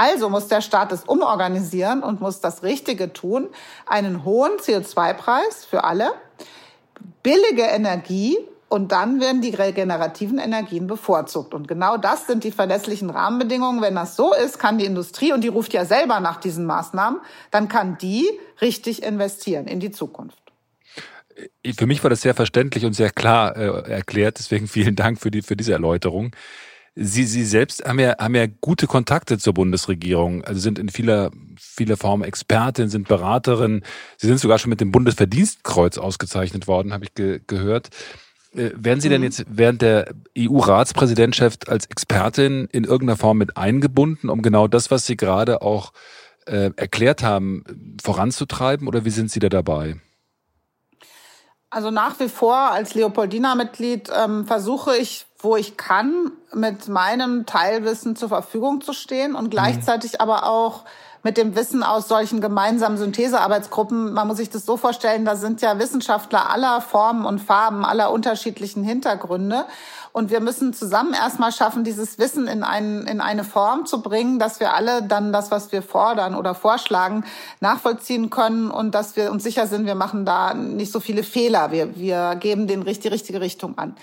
Also 0.00 0.30
muss 0.30 0.48
der 0.48 0.62
Staat 0.62 0.92
es 0.92 1.04
umorganisieren 1.04 2.02
und 2.02 2.22
muss 2.22 2.40
das 2.40 2.62
Richtige 2.62 3.12
tun, 3.12 3.48
einen 3.84 4.24
hohen 4.24 4.52
CO2-Preis 4.52 5.66
für 5.66 5.84
alle, 5.84 6.12
billige 7.22 7.64
Energie 7.64 8.38
und 8.70 8.92
dann 8.92 9.20
werden 9.20 9.42
die 9.42 9.54
regenerativen 9.54 10.38
Energien 10.38 10.86
bevorzugt. 10.86 11.52
Und 11.52 11.68
genau 11.68 11.98
das 11.98 12.26
sind 12.26 12.44
die 12.44 12.50
verlässlichen 12.50 13.10
Rahmenbedingungen. 13.10 13.82
Wenn 13.82 13.94
das 13.94 14.16
so 14.16 14.32
ist, 14.32 14.58
kann 14.58 14.78
die 14.78 14.86
Industrie, 14.86 15.34
und 15.34 15.44
die 15.44 15.48
ruft 15.48 15.74
ja 15.74 15.84
selber 15.84 16.18
nach 16.20 16.40
diesen 16.40 16.64
Maßnahmen, 16.64 17.20
dann 17.50 17.68
kann 17.68 17.98
die 17.98 18.26
richtig 18.62 19.02
investieren 19.02 19.66
in 19.66 19.80
die 19.80 19.90
Zukunft. 19.90 20.38
Für 21.76 21.86
mich 21.86 22.02
war 22.02 22.08
das 22.08 22.22
sehr 22.22 22.34
verständlich 22.34 22.86
und 22.86 22.94
sehr 22.94 23.10
klar 23.10 23.54
äh, 23.54 23.90
erklärt. 23.90 24.38
Deswegen 24.38 24.66
vielen 24.66 24.96
Dank 24.96 25.20
für, 25.20 25.30
die, 25.30 25.42
für 25.42 25.56
diese 25.56 25.72
Erläuterung. 25.74 26.30
Sie, 26.94 27.24
Sie 27.24 27.44
selbst 27.44 27.84
haben 27.84 27.98
ja, 28.00 28.18
haben 28.18 28.34
ja 28.34 28.46
gute 28.60 28.86
Kontakte 28.86 29.38
zur 29.38 29.54
Bundesregierung, 29.54 30.44
also 30.44 30.60
sind 30.60 30.78
in 30.78 30.88
vieler, 30.88 31.30
vieler 31.56 31.96
Form 31.96 32.22
Expertin, 32.22 32.88
sind 32.88 33.06
Beraterin. 33.06 33.82
Sie 34.16 34.26
sind 34.26 34.40
sogar 34.40 34.58
schon 34.58 34.70
mit 34.70 34.80
dem 34.80 34.90
Bundesverdienstkreuz 34.90 35.98
ausgezeichnet 35.98 36.66
worden, 36.66 36.92
habe 36.92 37.04
ich 37.04 37.14
ge 37.14 37.40
gehört. 37.46 37.90
Äh, 38.54 38.70
werden 38.74 39.00
Sie 39.00 39.08
denn 39.08 39.20
mhm. 39.20 39.26
jetzt 39.26 39.44
während 39.48 39.82
der 39.82 40.12
EU-Ratspräsidentschaft 40.36 41.68
als 41.68 41.86
Expertin 41.86 42.68
in 42.72 42.84
irgendeiner 42.84 43.16
Form 43.16 43.38
mit 43.38 43.56
eingebunden, 43.56 44.28
um 44.28 44.42
genau 44.42 44.66
das, 44.66 44.90
was 44.90 45.06
Sie 45.06 45.16
gerade 45.16 45.62
auch 45.62 45.92
äh, 46.46 46.70
erklärt 46.74 47.22
haben, 47.22 47.96
voranzutreiben 48.02 48.88
oder 48.88 49.04
wie 49.04 49.10
sind 49.10 49.30
Sie 49.30 49.38
da 49.38 49.48
dabei? 49.48 50.00
Also 51.70 51.92
nach 51.92 52.18
wie 52.18 52.28
vor 52.28 52.56
als 52.56 52.94
Leopoldina-Mitglied 52.94 54.10
ähm, 54.12 54.44
versuche 54.44 54.96
ich, 54.96 55.26
wo 55.42 55.56
ich 55.56 55.76
kann, 55.76 56.32
mit 56.52 56.88
meinem 56.88 57.46
Teilwissen 57.46 58.16
zur 58.16 58.28
Verfügung 58.28 58.80
zu 58.80 58.92
stehen 58.92 59.34
und 59.34 59.44
mhm. 59.44 59.50
gleichzeitig 59.50 60.12
mhm. 60.12 60.20
aber 60.20 60.46
auch 60.46 60.84
mit 61.22 61.36
dem 61.36 61.54
Wissen 61.54 61.82
aus 61.82 62.08
solchen 62.08 62.40
gemeinsamen 62.40 62.96
Synthesearbeitsgruppen. 62.96 64.12
Man 64.14 64.26
muss 64.26 64.38
sich 64.38 64.48
das 64.48 64.64
so 64.64 64.76
vorstellen, 64.76 65.24
da 65.24 65.36
sind 65.36 65.60
ja 65.60 65.78
Wissenschaftler 65.78 66.50
aller 66.50 66.80
Formen 66.80 67.26
und 67.26 67.40
Farben, 67.40 67.84
aller 67.84 68.10
unterschiedlichen 68.10 68.82
Hintergründe. 68.82 69.66
Und 70.12 70.30
wir 70.30 70.40
müssen 70.40 70.72
zusammen 70.72 71.12
erstmal 71.12 71.52
schaffen, 71.52 71.84
dieses 71.84 72.18
Wissen 72.18 72.48
in, 72.48 72.64
ein, 72.64 73.06
in 73.06 73.20
eine 73.20 73.44
Form 73.44 73.86
zu 73.86 74.02
bringen, 74.02 74.38
dass 74.40 74.58
wir 74.58 74.74
alle 74.74 75.02
dann 75.02 75.32
das, 75.32 75.50
was 75.50 75.70
wir 75.70 75.82
fordern 75.82 76.34
oder 76.34 76.54
vorschlagen, 76.54 77.24
nachvollziehen 77.60 78.28
können 78.28 78.70
und 78.70 78.94
dass 78.94 79.14
wir 79.14 79.30
uns 79.30 79.44
sicher 79.44 79.68
sind, 79.68 79.86
wir 79.86 79.94
machen 79.94 80.24
da 80.24 80.54
nicht 80.54 80.90
so 80.90 80.98
viele 80.98 81.22
Fehler. 81.22 81.70
Wir, 81.70 81.96
wir 81.96 82.34
geben 82.36 82.66
den 82.66 82.84
die 82.84 83.08
richtige 83.08 83.40
Richtung 83.40 83.78
an. 83.78 83.94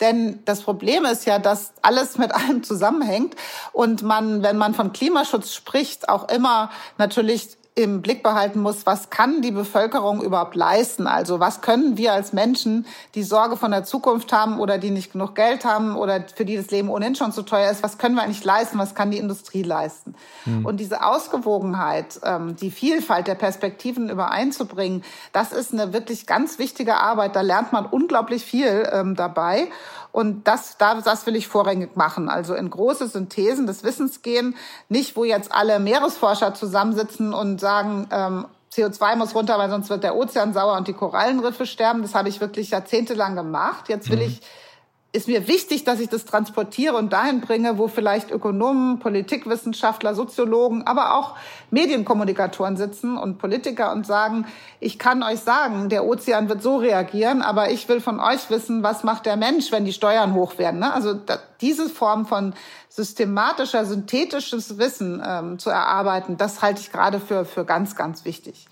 Denn 0.00 0.40
das 0.44 0.62
Problem 0.62 1.04
ist 1.04 1.26
ja, 1.26 1.38
dass 1.38 1.72
alles 1.82 2.18
mit 2.18 2.32
allem 2.34 2.62
zusammenhängt. 2.62 3.36
Und 3.72 4.02
man, 4.02 4.42
wenn 4.42 4.56
man 4.56 4.74
von 4.74 4.92
Klimaschutz 4.92 5.54
spricht, 5.54 6.08
auch 6.08 6.28
immer 6.28 6.70
natürlich 6.98 7.56
im 7.76 8.02
Blick 8.02 8.22
behalten 8.22 8.60
muss, 8.60 8.84
was 8.84 9.10
kann 9.10 9.42
die 9.42 9.52
Bevölkerung 9.52 10.22
überhaupt 10.22 10.56
leisten? 10.56 11.06
Also 11.06 11.38
was 11.38 11.60
können 11.60 11.96
wir 11.96 12.12
als 12.12 12.32
Menschen, 12.32 12.84
die 13.14 13.22
Sorge 13.22 13.56
von 13.56 13.70
der 13.70 13.84
Zukunft 13.84 14.32
haben 14.32 14.58
oder 14.58 14.78
die 14.78 14.90
nicht 14.90 15.12
genug 15.12 15.34
Geld 15.34 15.64
haben 15.64 15.96
oder 15.96 16.24
für 16.34 16.44
die 16.44 16.56
das 16.56 16.70
Leben 16.70 16.90
ohnehin 16.90 17.14
schon 17.14 17.32
zu 17.32 17.42
teuer 17.42 17.70
ist, 17.70 17.82
was 17.82 17.96
können 17.96 18.16
wir 18.16 18.22
eigentlich 18.22 18.44
leisten? 18.44 18.78
Was 18.78 18.94
kann 18.94 19.10
die 19.10 19.18
Industrie 19.18 19.62
leisten? 19.62 20.14
Mhm. 20.46 20.66
Und 20.66 20.78
diese 20.78 21.04
Ausgewogenheit, 21.04 22.20
ähm, 22.24 22.56
die 22.56 22.70
Vielfalt 22.70 23.28
der 23.28 23.36
Perspektiven 23.36 24.10
übereinzubringen, 24.10 25.04
das 25.32 25.52
ist 25.52 25.72
eine 25.72 25.92
wirklich 25.92 26.26
ganz 26.26 26.58
wichtige 26.58 26.96
Arbeit. 26.96 27.36
Da 27.36 27.40
lernt 27.40 27.72
man 27.72 27.86
unglaublich 27.86 28.44
viel 28.44 28.88
ähm, 28.92 29.14
dabei. 29.14 29.68
Und 30.12 30.48
das, 30.48 30.76
das 30.76 31.26
will 31.26 31.36
ich 31.36 31.46
vorrangig 31.46 31.96
machen. 31.96 32.28
Also 32.28 32.54
in 32.54 32.68
große 32.68 33.06
Synthesen 33.06 33.66
des 33.66 33.84
Wissens 33.84 34.22
gehen. 34.22 34.56
Nicht, 34.88 35.16
wo 35.16 35.24
jetzt 35.24 35.52
alle 35.52 35.78
Meeresforscher 35.78 36.52
zusammensitzen 36.54 37.32
und 37.32 37.59
sagen, 37.60 38.08
ähm, 38.10 38.46
CO2 38.72 39.16
muss 39.16 39.34
runter, 39.34 39.58
weil 39.58 39.70
sonst 39.70 39.90
wird 39.90 40.04
der 40.04 40.16
Ozean 40.16 40.52
sauer 40.52 40.76
und 40.76 40.88
die 40.88 40.92
Korallenriffe 40.92 41.66
sterben. 41.66 42.02
Das 42.02 42.14
habe 42.14 42.28
ich 42.28 42.40
wirklich 42.40 42.70
jahrzehntelang 42.70 43.34
gemacht. 43.34 43.88
Jetzt 43.88 44.10
will 44.10 44.18
mhm. 44.18 44.24
ich 44.24 44.40
ist 45.12 45.26
mir 45.26 45.48
wichtig, 45.48 45.82
dass 45.82 45.98
ich 45.98 46.08
das 46.08 46.24
transportiere 46.24 46.94
und 46.96 47.12
dahin 47.12 47.40
bringe, 47.40 47.78
wo 47.78 47.88
vielleicht 47.88 48.30
Ökonomen, 48.30 49.00
Politikwissenschaftler, 49.00 50.14
Soziologen, 50.14 50.86
aber 50.86 51.16
auch 51.16 51.34
Medienkommunikatoren 51.70 52.76
sitzen 52.76 53.16
und 53.16 53.38
Politiker 53.38 53.90
und 53.90 54.06
sagen, 54.06 54.46
ich 54.78 55.00
kann 55.00 55.24
euch 55.24 55.40
sagen, 55.40 55.88
der 55.88 56.04
Ozean 56.04 56.48
wird 56.48 56.62
so 56.62 56.76
reagieren, 56.76 57.42
aber 57.42 57.72
ich 57.72 57.88
will 57.88 58.00
von 58.00 58.20
euch 58.20 58.50
wissen, 58.50 58.84
was 58.84 59.02
macht 59.02 59.26
der 59.26 59.36
Mensch, 59.36 59.72
wenn 59.72 59.84
die 59.84 59.92
Steuern 59.92 60.34
hoch 60.34 60.58
werden. 60.58 60.78
Ne? 60.78 60.92
Also 60.92 61.18
diese 61.60 61.88
Form 61.88 62.24
von 62.24 62.54
systematischer, 62.88 63.84
synthetisches 63.86 64.78
Wissen 64.78 65.20
ähm, 65.26 65.58
zu 65.58 65.70
erarbeiten, 65.70 66.36
das 66.36 66.62
halte 66.62 66.80
ich 66.80 66.92
gerade 66.92 67.18
für, 67.18 67.44
für 67.44 67.64
ganz, 67.64 67.96
ganz 67.96 68.24
wichtig. 68.24 68.68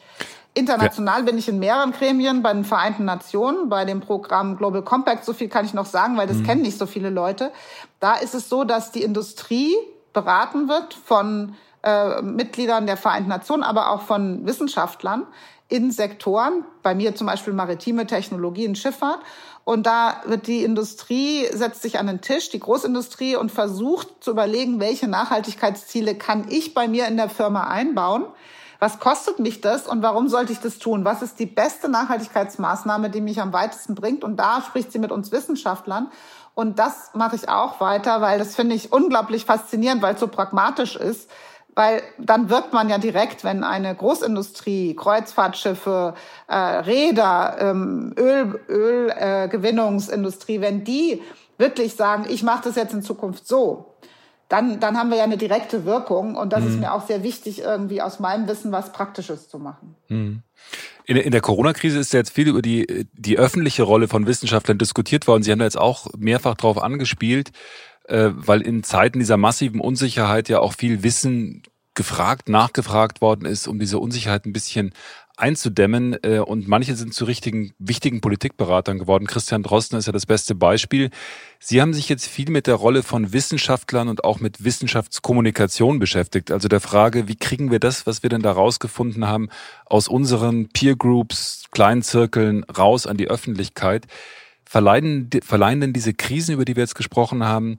International 0.54 1.20
ja. 1.20 1.24
bin 1.24 1.38
ich 1.38 1.48
in 1.48 1.58
mehreren 1.58 1.92
Gremien, 1.92 2.42
bei 2.42 2.52
den 2.52 2.64
Vereinten 2.64 3.04
Nationen, 3.04 3.68
bei 3.68 3.84
dem 3.84 4.00
Programm 4.00 4.56
Global 4.56 4.82
Compact, 4.82 5.24
so 5.24 5.32
viel 5.32 5.48
kann 5.48 5.64
ich 5.64 5.74
noch 5.74 5.86
sagen, 5.86 6.16
weil 6.16 6.26
das 6.26 6.38
mhm. 6.38 6.44
kennen 6.44 6.62
nicht 6.62 6.78
so 6.78 6.86
viele 6.86 7.10
Leute. 7.10 7.52
Da 8.00 8.14
ist 8.14 8.34
es 8.34 8.48
so, 8.48 8.64
dass 8.64 8.90
die 8.90 9.02
Industrie 9.02 9.74
beraten 10.12 10.68
wird 10.68 10.94
von 10.94 11.54
äh, 11.82 12.22
Mitgliedern 12.22 12.86
der 12.86 12.96
Vereinten 12.96 13.28
Nationen, 13.28 13.62
aber 13.62 13.90
auch 13.90 14.02
von 14.02 14.46
Wissenschaftlern 14.46 15.26
in 15.68 15.90
Sektoren, 15.90 16.64
bei 16.82 16.94
mir 16.94 17.14
zum 17.14 17.26
Beispiel 17.26 17.52
maritime 17.52 18.06
Technologien, 18.06 18.74
Schifffahrt. 18.74 19.20
Und 19.64 19.86
da 19.86 20.22
wird 20.24 20.46
die 20.46 20.64
Industrie, 20.64 21.46
setzt 21.52 21.82
sich 21.82 21.98
an 21.98 22.06
den 22.06 22.22
Tisch, 22.22 22.48
die 22.48 22.58
Großindustrie, 22.58 23.36
und 23.36 23.52
versucht 23.52 24.08
zu 24.24 24.30
überlegen, 24.30 24.80
welche 24.80 25.08
Nachhaltigkeitsziele 25.08 26.14
kann 26.14 26.46
ich 26.48 26.72
bei 26.72 26.88
mir 26.88 27.06
in 27.06 27.18
der 27.18 27.28
Firma 27.28 27.68
einbauen 27.68 28.24
was 28.80 29.00
kostet 29.00 29.40
mich 29.40 29.60
das 29.60 29.88
und 29.88 30.02
warum 30.02 30.28
sollte 30.28 30.52
ich 30.52 30.60
das 30.60 30.78
tun? 30.78 31.04
Was 31.04 31.22
ist 31.22 31.40
die 31.40 31.46
beste 31.46 31.88
Nachhaltigkeitsmaßnahme, 31.88 33.10
die 33.10 33.20
mich 33.20 33.40
am 33.40 33.52
weitesten 33.52 33.94
bringt? 33.94 34.22
Und 34.22 34.36
da 34.36 34.62
spricht 34.62 34.92
sie 34.92 35.00
mit 35.00 35.10
uns 35.10 35.32
Wissenschaftlern. 35.32 36.10
Und 36.54 36.78
das 36.78 37.10
mache 37.14 37.36
ich 37.36 37.48
auch 37.48 37.80
weiter, 37.80 38.20
weil 38.20 38.38
das 38.38 38.54
finde 38.54 38.74
ich 38.74 38.92
unglaublich 38.92 39.44
faszinierend, 39.44 40.02
weil 40.02 40.14
es 40.14 40.20
so 40.20 40.28
pragmatisch 40.28 40.96
ist. 40.96 41.28
Weil 41.74 42.02
dann 42.18 42.50
wirkt 42.50 42.72
man 42.72 42.88
ja 42.88 42.98
direkt, 42.98 43.44
wenn 43.44 43.62
eine 43.62 43.94
Großindustrie, 43.94 44.96
Kreuzfahrtschiffe, 44.96 46.14
äh, 46.48 46.56
Räder, 46.56 47.56
ähm, 47.60 48.12
Öl, 48.18 48.60
Ölgewinnungsindustrie, 48.68 50.56
äh, 50.56 50.60
wenn 50.60 50.82
die 50.84 51.22
wirklich 51.56 51.94
sagen, 51.94 52.26
ich 52.28 52.42
mache 52.42 52.64
das 52.64 52.76
jetzt 52.76 52.94
in 52.94 53.02
Zukunft 53.02 53.46
so, 53.46 53.94
dann, 54.48 54.80
dann 54.80 54.96
haben 54.96 55.10
wir 55.10 55.18
ja 55.18 55.24
eine 55.24 55.36
direkte 55.36 55.84
Wirkung. 55.84 56.36
Und 56.36 56.52
das 56.52 56.62
mhm. 56.62 56.68
ist 56.68 56.80
mir 56.80 56.92
auch 56.92 57.06
sehr 57.06 57.22
wichtig, 57.22 57.60
irgendwie 57.60 58.00
aus 58.00 58.18
meinem 58.18 58.48
Wissen 58.48 58.72
was 58.72 58.92
Praktisches 58.92 59.48
zu 59.48 59.58
machen. 59.58 59.94
Mhm. 60.08 60.42
In, 61.04 61.16
in 61.16 61.30
der 61.30 61.40
Corona-Krise 61.40 61.98
ist 61.98 62.12
jetzt 62.12 62.30
viel 62.30 62.48
über 62.48 62.62
die, 62.62 63.06
die 63.12 63.38
öffentliche 63.38 63.82
Rolle 63.82 64.08
von 64.08 64.26
Wissenschaftlern 64.26 64.78
diskutiert 64.78 65.26
worden. 65.26 65.42
Sie 65.42 65.52
haben 65.52 65.58
da 65.58 65.64
jetzt 65.64 65.78
auch 65.78 66.08
mehrfach 66.16 66.54
drauf 66.54 66.82
angespielt, 66.82 67.50
äh, 68.04 68.30
weil 68.34 68.62
in 68.62 68.82
Zeiten 68.82 69.18
dieser 69.18 69.36
massiven 69.36 69.80
Unsicherheit 69.80 70.48
ja 70.48 70.60
auch 70.60 70.72
viel 70.72 71.02
Wissen 71.02 71.62
gefragt, 71.94 72.48
nachgefragt 72.48 73.20
worden 73.20 73.44
ist, 73.44 73.66
um 73.66 73.78
diese 73.78 73.98
Unsicherheit 73.98 74.46
ein 74.46 74.52
bisschen 74.52 74.92
einzudämmen. 75.38 76.16
Äh, 76.22 76.38
und 76.40 76.68
manche 76.68 76.94
sind 76.96 77.14
zu 77.14 77.24
richtigen, 77.24 77.72
wichtigen 77.78 78.20
Politikberatern 78.20 78.98
geworden. 78.98 79.26
Christian 79.26 79.62
Drosten 79.62 79.98
ist 79.98 80.06
ja 80.06 80.12
das 80.12 80.26
beste 80.26 80.54
Beispiel. 80.54 81.10
Sie 81.58 81.80
haben 81.80 81.94
sich 81.94 82.08
jetzt 82.08 82.26
viel 82.26 82.50
mit 82.50 82.66
der 82.66 82.74
Rolle 82.74 83.02
von 83.02 83.32
Wissenschaftlern 83.32 84.08
und 84.08 84.24
auch 84.24 84.40
mit 84.40 84.64
Wissenschaftskommunikation 84.64 85.98
beschäftigt. 85.98 86.50
Also 86.50 86.68
der 86.68 86.80
Frage, 86.80 87.28
wie 87.28 87.36
kriegen 87.36 87.70
wir 87.70 87.80
das, 87.80 88.06
was 88.06 88.22
wir 88.22 88.30
denn 88.30 88.42
da 88.42 88.52
rausgefunden 88.52 89.26
haben, 89.26 89.48
aus 89.86 90.08
unseren 90.08 90.68
Peer 90.68 90.96
Groups, 90.96 91.64
kleinen 91.70 92.02
Zirkeln 92.02 92.64
raus 92.64 93.06
an 93.06 93.16
die 93.16 93.28
Öffentlichkeit? 93.28 94.06
Verleihen, 94.64 95.30
verleihen 95.42 95.80
denn 95.80 95.92
diese 95.94 96.12
Krisen, 96.12 96.54
über 96.54 96.64
die 96.64 96.76
wir 96.76 96.82
jetzt 96.82 96.94
gesprochen 96.94 97.44
haben, 97.44 97.78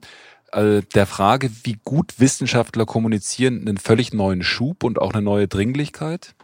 äh, 0.52 0.82
der 0.94 1.06
Frage, 1.06 1.50
wie 1.62 1.78
gut 1.84 2.18
Wissenschaftler 2.18 2.84
kommunizieren, 2.84 3.60
einen 3.60 3.78
völlig 3.78 4.12
neuen 4.12 4.42
Schub 4.42 4.82
und 4.82 5.00
auch 5.00 5.12
eine 5.12 5.22
neue 5.22 5.46
Dringlichkeit? 5.46 6.34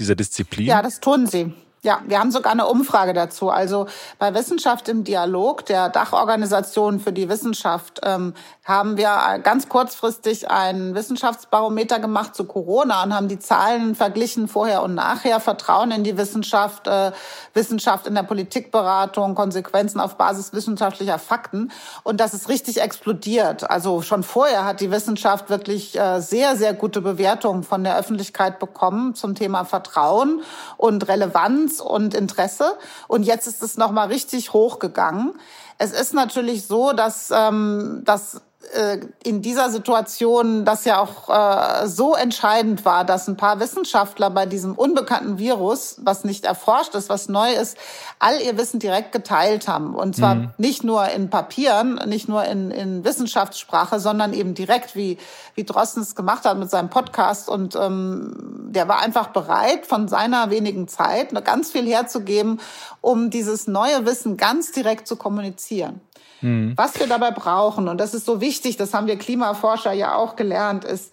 Dieser 0.00 0.16
Disziplin? 0.16 0.66
Ja, 0.66 0.82
das 0.82 0.98
tun 1.00 1.26
sie. 1.26 1.52
Ja, 1.82 2.02
wir 2.06 2.20
haben 2.20 2.30
sogar 2.30 2.52
eine 2.52 2.66
Umfrage 2.66 3.14
dazu. 3.14 3.48
Also 3.48 3.86
bei 4.18 4.34
Wissenschaft 4.34 4.86
im 4.90 5.02
Dialog, 5.02 5.64
der 5.64 5.88
Dachorganisation 5.88 7.00
für 7.00 7.10
die 7.10 7.30
Wissenschaft, 7.30 8.00
ähm, 8.02 8.34
haben 8.64 8.98
wir 8.98 9.40
ganz 9.42 9.70
kurzfristig 9.70 10.50
ein 10.50 10.94
Wissenschaftsbarometer 10.94 11.98
gemacht 11.98 12.34
zu 12.34 12.44
Corona 12.44 13.02
und 13.02 13.14
haben 13.14 13.28
die 13.28 13.38
Zahlen 13.38 13.94
verglichen 13.94 14.46
vorher 14.46 14.82
und 14.82 14.94
nachher, 14.94 15.40
Vertrauen 15.40 15.90
in 15.90 16.04
die 16.04 16.18
Wissenschaft, 16.18 16.86
äh, 16.86 17.12
Wissenschaft 17.54 18.06
in 18.06 18.14
der 18.14 18.24
Politikberatung, 18.24 19.34
Konsequenzen 19.34 20.00
auf 20.00 20.16
Basis 20.16 20.52
wissenschaftlicher 20.52 21.18
Fakten. 21.18 21.72
Und 22.02 22.20
das 22.20 22.34
ist 22.34 22.50
richtig 22.50 22.82
explodiert. 22.82 23.70
Also 23.70 24.02
schon 24.02 24.22
vorher 24.22 24.66
hat 24.66 24.80
die 24.80 24.90
Wissenschaft 24.90 25.48
wirklich 25.48 25.98
äh, 25.98 26.20
sehr, 26.20 26.56
sehr 26.56 26.74
gute 26.74 27.00
Bewertungen 27.00 27.62
von 27.62 27.84
der 27.84 27.96
Öffentlichkeit 27.96 28.58
bekommen 28.58 29.14
zum 29.14 29.34
Thema 29.34 29.64
Vertrauen 29.64 30.42
und 30.76 31.08
Relevanz 31.08 31.69
Relevanz 31.70 31.80
und 31.80 32.14
Interesse. 32.14 32.76
Und 33.08 33.24
jetzt 33.24 33.46
ist 33.46 33.62
es 33.62 33.76
nochmal 33.76 34.08
richtig 34.08 34.52
hochgegangen. 34.52 35.34
Es 35.78 35.92
ist 35.92 36.12
natürlich 36.14 36.66
so, 36.66 36.92
dass, 36.92 37.30
ähm, 37.34 38.02
dass 38.04 38.42
äh, 38.72 39.00
in 39.24 39.42
dieser 39.42 39.70
Situation 39.70 40.64
das 40.64 40.84
ja 40.84 41.00
auch 41.00 41.28
äh, 41.28 41.88
so 41.88 42.14
entscheidend 42.14 42.84
war, 42.84 43.04
dass 43.04 43.28
ein 43.28 43.36
paar 43.36 43.60
Wissenschaftler 43.60 44.30
bei 44.30 44.46
diesem 44.46 44.74
unbekannten 44.74 45.38
Virus, 45.38 45.96
was 46.02 46.24
nicht 46.24 46.44
erforscht 46.44 46.94
ist, 46.94 47.08
was 47.08 47.28
neu 47.28 47.52
ist, 47.52 47.76
all 48.18 48.40
ihr 48.40 48.56
Wissen 48.56 48.78
direkt 48.78 49.12
geteilt 49.12 49.68
haben. 49.68 49.94
Und 49.94 50.16
zwar 50.16 50.34
mhm. 50.34 50.50
nicht 50.58 50.84
nur 50.84 51.08
in 51.08 51.30
Papieren, 51.30 52.00
nicht 52.06 52.28
nur 52.28 52.44
in, 52.44 52.70
in 52.70 53.04
Wissenschaftssprache, 53.04 54.00
sondern 54.00 54.32
eben 54.32 54.54
direkt, 54.54 54.94
wie, 54.94 55.18
wie 55.54 55.64
Drosten 55.64 56.02
es 56.02 56.14
gemacht 56.14 56.44
hat 56.44 56.58
mit 56.58 56.70
seinem 56.70 56.90
Podcast. 56.90 57.48
Und 57.48 57.76
ähm, 57.76 58.68
der 58.70 58.88
war 58.88 59.00
einfach 59.00 59.28
bereit, 59.28 59.86
von 59.86 60.08
seiner 60.08 60.50
wenigen 60.50 60.88
Zeit 60.88 61.32
ganz 61.44 61.72
viel 61.72 61.86
herzugeben, 61.86 62.60
um 63.00 63.30
dieses 63.30 63.66
neue 63.66 64.06
Wissen 64.06 64.36
ganz 64.36 64.72
direkt 64.72 65.06
zu 65.08 65.16
kommunizieren. 65.16 66.00
Mhm. 66.40 66.72
Was 66.76 66.98
wir 66.98 67.06
dabei 67.06 67.30
brauchen, 67.30 67.88
und 67.88 67.98
das 67.98 68.14
ist 68.14 68.26
so 68.26 68.40
wichtig, 68.40 68.76
das 68.76 68.94
haben 68.94 69.06
wir 69.06 69.16
Klimaforscher 69.16 69.92
ja 69.92 70.14
auch 70.14 70.36
gelernt, 70.36 70.84
ist, 70.84 71.12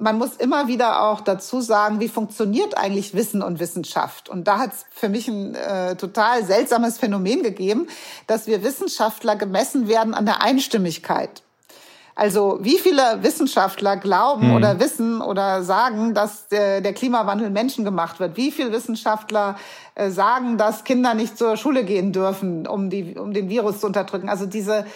man 0.00 0.16
muss 0.16 0.36
immer 0.36 0.66
wieder 0.66 1.02
auch 1.02 1.20
dazu 1.20 1.60
sagen, 1.60 2.00
wie 2.00 2.08
funktioniert 2.08 2.76
eigentlich 2.76 3.14
Wissen 3.14 3.42
und 3.42 3.60
Wissenschaft. 3.60 4.28
Und 4.28 4.48
da 4.48 4.58
hat 4.58 4.72
es 4.72 4.86
für 4.90 5.10
mich 5.10 5.28
ein 5.28 5.54
äh, 5.54 5.94
total 5.96 6.44
seltsames 6.44 6.98
Phänomen 6.98 7.42
gegeben, 7.42 7.86
dass 8.26 8.46
wir 8.46 8.64
Wissenschaftler 8.64 9.36
gemessen 9.36 9.88
werden 9.88 10.14
an 10.14 10.24
der 10.24 10.42
Einstimmigkeit. 10.42 11.42
Also 12.14 12.58
wie 12.60 12.78
viele 12.78 13.22
Wissenschaftler 13.22 13.96
glauben 13.96 14.48
hm. 14.48 14.54
oder 14.54 14.80
wissen 14.80 15.20
oder 15.20 15.62
sagen, 15.62 16.14
dass 16.14 16.48
der, 16.48 16.80
der 16.80 16.92
Klimawandel 16.92 17.50
menschengemacht 17.50 18.20
wird? 18.20 18.36
Wie 18.36 18.50
viele 18.50 18.72
Wissenschaftler 18.72 19.56
äh, 19.94 20.10
sagen, 20.10 20.58
dass 20.58 20.84
Kinder 20.84 21.14
nicht 21.14 21.38
zur 21.38 21.56
Schule 21.56 21.84
gehen 21.84 22.12
dürfen, 22.12 22.66
um, 22.66 22.90
die, 22.90 23.16
um 23.16 23.32
den 23.32 23.48
Virus 23.48 23.80
zu 23.80 23.86
unterdrücken? 23.86 24.28
Also 24.28 24.46
diese, 24.46 24.86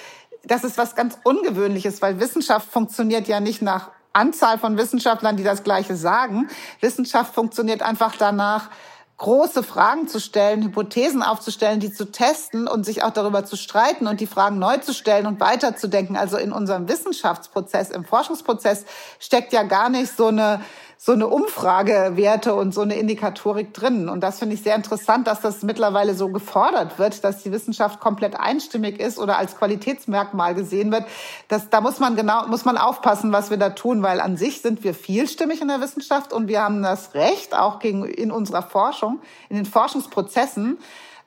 das 0.45 0.65
ist 0.65 0.77
was 0.77 0.95
ganz 0.95 1.19
Ungewöhnliches, 1.25 2.03
weil 2.03 2.21
Wissenschaft 2.21 2.71
funktioniert 2.71 3.29
ja 3.29 3.41
nicht 3.41 3.63
nach 3.63 3.91
Anzahl 4.13 4.59
von 4.59 4.79
Wissenschaftlern, 4.79 5.37
die 5.37 5.45
das 5.45 5.65
Gleiche 5.65 5.97
sagen. 5.97 6.49
Wissenschaft 6.81 7.35
funktioniert 7.35 7.83
einfach 7.83 8.15
danach, 8.17 8.71
große 9.17 9.63
Fragen 9.63 10.09
zu 10.09 10.19
stellen, 10.19 10.63
Hypothesen 10.63 11.23
aufzustellen, 11.23 11.79
die 11.79 11.93
zu 11.93 12.11
testen 12.11 12.67
und 12.67 12.85
sich 12.85 13.05
auch 13.05 13.11
darüber 13.11 13.45
zu 13.45 13.57
streiten 13.57 14.09
und 14.09 14.21
die 14.21 14.27
Fragen 14.27 14.59
neu 14.59 14.79
zu 14.79 14.93
stellen 14.93 15.27
und 15.27 15.39
weiterzudenken. 15.39 16.17
Also 16.17 16.37
in 16.37 16.53
unserem 16.53 16.89
Wissenschaftsprozess, 16.89 17.91
im 17.91 18.05
Forschungsprozess 18.05 18.85
steckt 19.21 19.53
ja 19.53 19.63
gar 19.63 19.89
nicht 19.89 20.17
so 20.17 20.27
eine 20.27 20.61
so 20.97 21.13
eine 21.13 21.27
Umfragewerte 21.27 22.55
und 22.55 22.73
so 22.73 22.81
eine 22.81 22.97
Indikatorik 22.97 23.75
drin. 23.75 24.09
Und 24.09 24.21
das 24.21 24.39
finde 24.39 24.55
ich 24.55 24.63
sehr 24.63 24.75
interessant, 24.75 25.27
dass 25.27 25.41
das 25.41 25.63
mittlerweile 25.63 26.15
so 26.15 26.29
gefordert 26.29 26.99
wird, 26.99 27.25
dass 27.25 27.43
die 27.43 27.53
Wissenschaft 27.53 28.01
komplett 28.01 28.39
einstimmig 28.39 29.01
ist 29.01 29.19
oder 29.19 29.39
als 29.39 29.57
Qualitätsmerkmal 29.57 30.55
gesehen 30.55 30.91
wird. 30.93 31.05
Das, 31.49 31.71
da 31.71 31.81
muss 31.81 32.01
man 32.01 32.17
genau, 32.17 32.47
muss 32.47 32.65
man 32.65 32.79
aufpassen, 32.79 33.33
was 33.33 33.51
wir 33.51 33.57
da 33.57 33.71
tun, 33.71 34.03
weil 34.03 34.21
an 34.21 34.37
sich 34.37 34.63
sind 34.63 34.85
wir 34.85 34.95
vielstimmig 34.95 35.61
in 35.61 35.69
der 35.69 35.81
Wissenschaft 35.81 36.33
und 36.33 36.49
wir 36.49 36.63
haben 36.63 36.83
das 36.83 37.15
Recht, 37.15 37.55
auch 37.55 37.79
gegen, 37.79 38.05
in 38.05 38.31
unserer 38.31 38.63
Forschung, 38.63 39.21
in 39.49 39.57
den 39.57 39.67
Forschungsprozessen, 39.67 40.79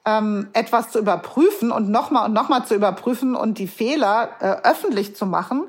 ähm, 0.07 0.47
etwas 0.53 0.89
zu 0.89 0.99
überprüfen 0.99 1.71
und 1.71 1.89
nochmal 1.89 2.27
und 2.27 2.33
nochmal 2.33 2.65
zu 2.65 2.73
überprüfen 2.73 3.35
und 3.35 3.57
die 3.57 3.67
Fehler 3.67 4.29
äh, 4.39 4.69
öffentlich 4.69 5.15
zu 5.15 5.25
machen 5.25 5.65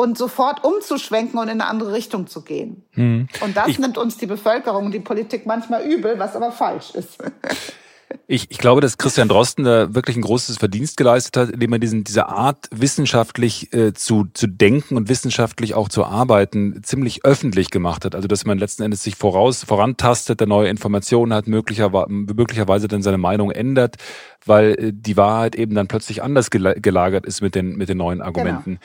und 0.00 0.16
sofort 0.16 0.64
umzuschwenken 0.64 1.38
und 1.38 1.48
in 1.48 1.60
eine 1.60 1.66
andere 1.66 1.92
Richtung 1.92 2.26
zu 2.26 2.40
gehen. 2.40 2.82
Hm. 2.92 3.28
Und 3.42 3.56
das 3.56 3.68
ich, 3.68 3.78
nimmt 3.78 3.98
uns 3.98 4.16
die 4.16 4.26
Bevölkerung, 4.26 4.90
die 4.90 4.98
Politik 5.00 5.44
manchmal 5.44 5.82
übel, 5.82 6.18
was 6.18 6.34
aber 6.36 6.52
falsch 6.52 6.94
ist. 6.94 7.18
Ich, 8.26 8.50
ich 8.50 8.58
glaube, 8.58 8.80
dass 8.80 8.98
Christian 8.98 9.28
Drosten 9.28 9.64
da 9.64 9.94
wirklich 9.94 10.16
ein 10.16 10.22
großes 10.22 10.58
Verdienst 10.58 10.96
geleistet 10.96 11.36
hat, 11.36 11.50
indem 11.50 11.72
er 11.74 11.78
diesen, 11.78 12.02
diese 12.02 12.26
Art, 12.26 12.66
wissenschaftlich 12.72 13.72
äh, 13.72 13.92
zu, 13.92 14.26
zu 14.34 14.48
denken 14.48 14.96
und 14.96 15.08
wissenschaftlich 15.08 15.74
auch 15.74 15.88
zu 15.88 16.04
arbeiten, 16.04 16.82
ziemlich 16.82 17.24
öffentlich 17.24 17.70
gemacht 17.70 18.04
hat. 18.04 18.16
Also, 18.16 18.26
dass 18.26 18.44
man 18.44 18.58
letzten 18.58 18.82
Endes 18.82 19.04
sich 19.04 19.14
voraus, 19.14 19.62
vorantastet, 19.62 20.40
der 20.40 20.48
neue 20.48 20.68
Informationen 20.68 21.32
hat, 21.32 21.46
möglicherweise, 21.46 22.06
möglicherweise 22.08 22.88
dann 22.88 23.02
seine 23.02 23.18
Meinung 23.18 23.52
ändert, 23.52 23.96
weil 24.44 24.72
äh, 24.72 24.92
die 24.92 25.16
Wahrheit 25.16 25.54
eben 25.54 25.74
dann 25.74 25.86
plötzlich 25.86 26.22
anders 26.22 26.50
gelagert 26.50 27.26
ist 27.26 27.42
mit 27.42 27.54
den, 27.54 27.76
mit 27.76 27.88
den 27.88 27.98
neuen 27.98 28.22
Argumenten. 28.22 28.74
Genau. 28.74 28.80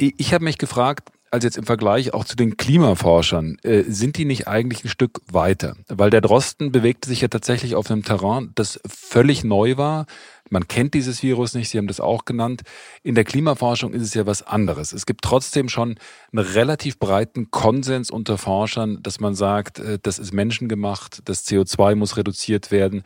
Ich, 0.00 0.32
habe 0.32 0.44
mich 0.44 0.58
gefragt, 0.58 1.10
also 1.32 1.48
jetzt 1.48 1.58
im 1.58 1.64
Vergleich 1.64 2.14
auch 2.14 2.24
zu 2.24 2.36
den 2.36 2.56
Klimaforschern, 2.56 3.58
äh, 3.64 3.82
sind 3.82 4.16
die 4.16 4.24
nicht 4.24 4.46
eigentlich 4.46 4.84
ein 4.84 4.88
Stück 4.88 5.20
weiter? 5.30 5.74
Weil 5.88 6.10
der 6.10 6.20
Drosten 6.20 6.70
bewegte 6.70 7.08
sich 7.08 7.20
ja 7.20 7.26
tatsächlich 7.26 7.74
auf 7.74 7.90
einem 7.90 8.04
Terrain, 8.04 8.52
das 8.54 8.78
völlig 8.86 9.42
neu 9.42 9.76
war. 9.76 10.06
Man 10.50 10.68
kennt 10.68 10.94
dieses 10.94 11.24
Virus 11.24 11.54
nicht, 11.54 11.68
Sie 11.68 11.78
haben 11.78 11.88
das 11.88 11.98
auch 11.98 12.24
genannt. 12.24 12.62
In 13.02 13.16
der 13.16 13.24
Klimaforschung 13.24 13.92
ist 13.92 14.02
es 14.02 14.14
ja 14.14 14.24
was 14.24 14.42
anderes. 14.42 14.92
Es 14.92 15.04
gibt 15.04 15.22
trotzdem 15.24 15.68
schon 15.68 15.96
einen 16.32 16.46
relativ 16.46 17.00
breiten 17.00 17.50
Konsens 17.50 18.08
unter 18.08 18.38
Forschern, 18.38 19.02
dass 19.02 19.18
man 19.18 19.34
sagt, 19.34 19.80
äh, 19.80 19.98
das 20.00 20.20
ist 20.20 20.32
menschengemacht, 20.32 21.22
das 21.24 21.44
CO2 21.44 21.96
muss 21.96 22.16
reduziert 22.16 22.70
werden. 22.70 23.02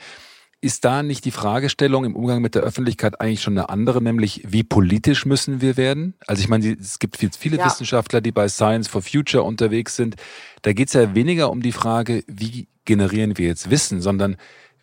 Ist 0.64 0.84
da 0.84 1.02
nicht 1.02 1.24
die 1.24 1.32
Fragestellung 1.32 2.04
im 2.04 2.14
Umgang 2.14 2.40
mit 2.40 2.54
der 2.54 2.62
Öffentlichkeit 2.62 3.20
eigentlich 3.20 3.42
schon 3.42 3.58
eine 3.58 3.68
andere, 3.68 4.00
nämlich 4.00 4.42
wie 4.46 4.62
politisch 4.62 5.26
müssen 5.26 5.60
wir 5.60 5.76
werden? 5.76 6.14
Also 6.28 6.40
ich 6.40 6.48
meine, 6.48 6.76
es 6.80 7.00
gibt 7.00 7.16
viele 7.36 7.58
ja. 7.58 7.66
Wissenschaftler, 7.66 8.20
die 8.20 8.30
bei 8.30 8.48
Science 8.48 8.86
for 8.86 9.02
Future 9.02 9.42
unterwegs 9.42 9.96
sind. 9.96 10.14
Da 10.62 10.72
geht 10.72 10.86
es 10.86 10.94
ja 10.94 11.16
weniger 11.16 11.50
um 11.50 11.62
die 11.62 11.72
Frage, 11.72 12.22
wie 12.28 12.68
generieren 12.84 13.38
wir 13.38 13.48
jetzt 13.48 13.70
Wissen, 13.70 14.00
sondern 14.00 14.36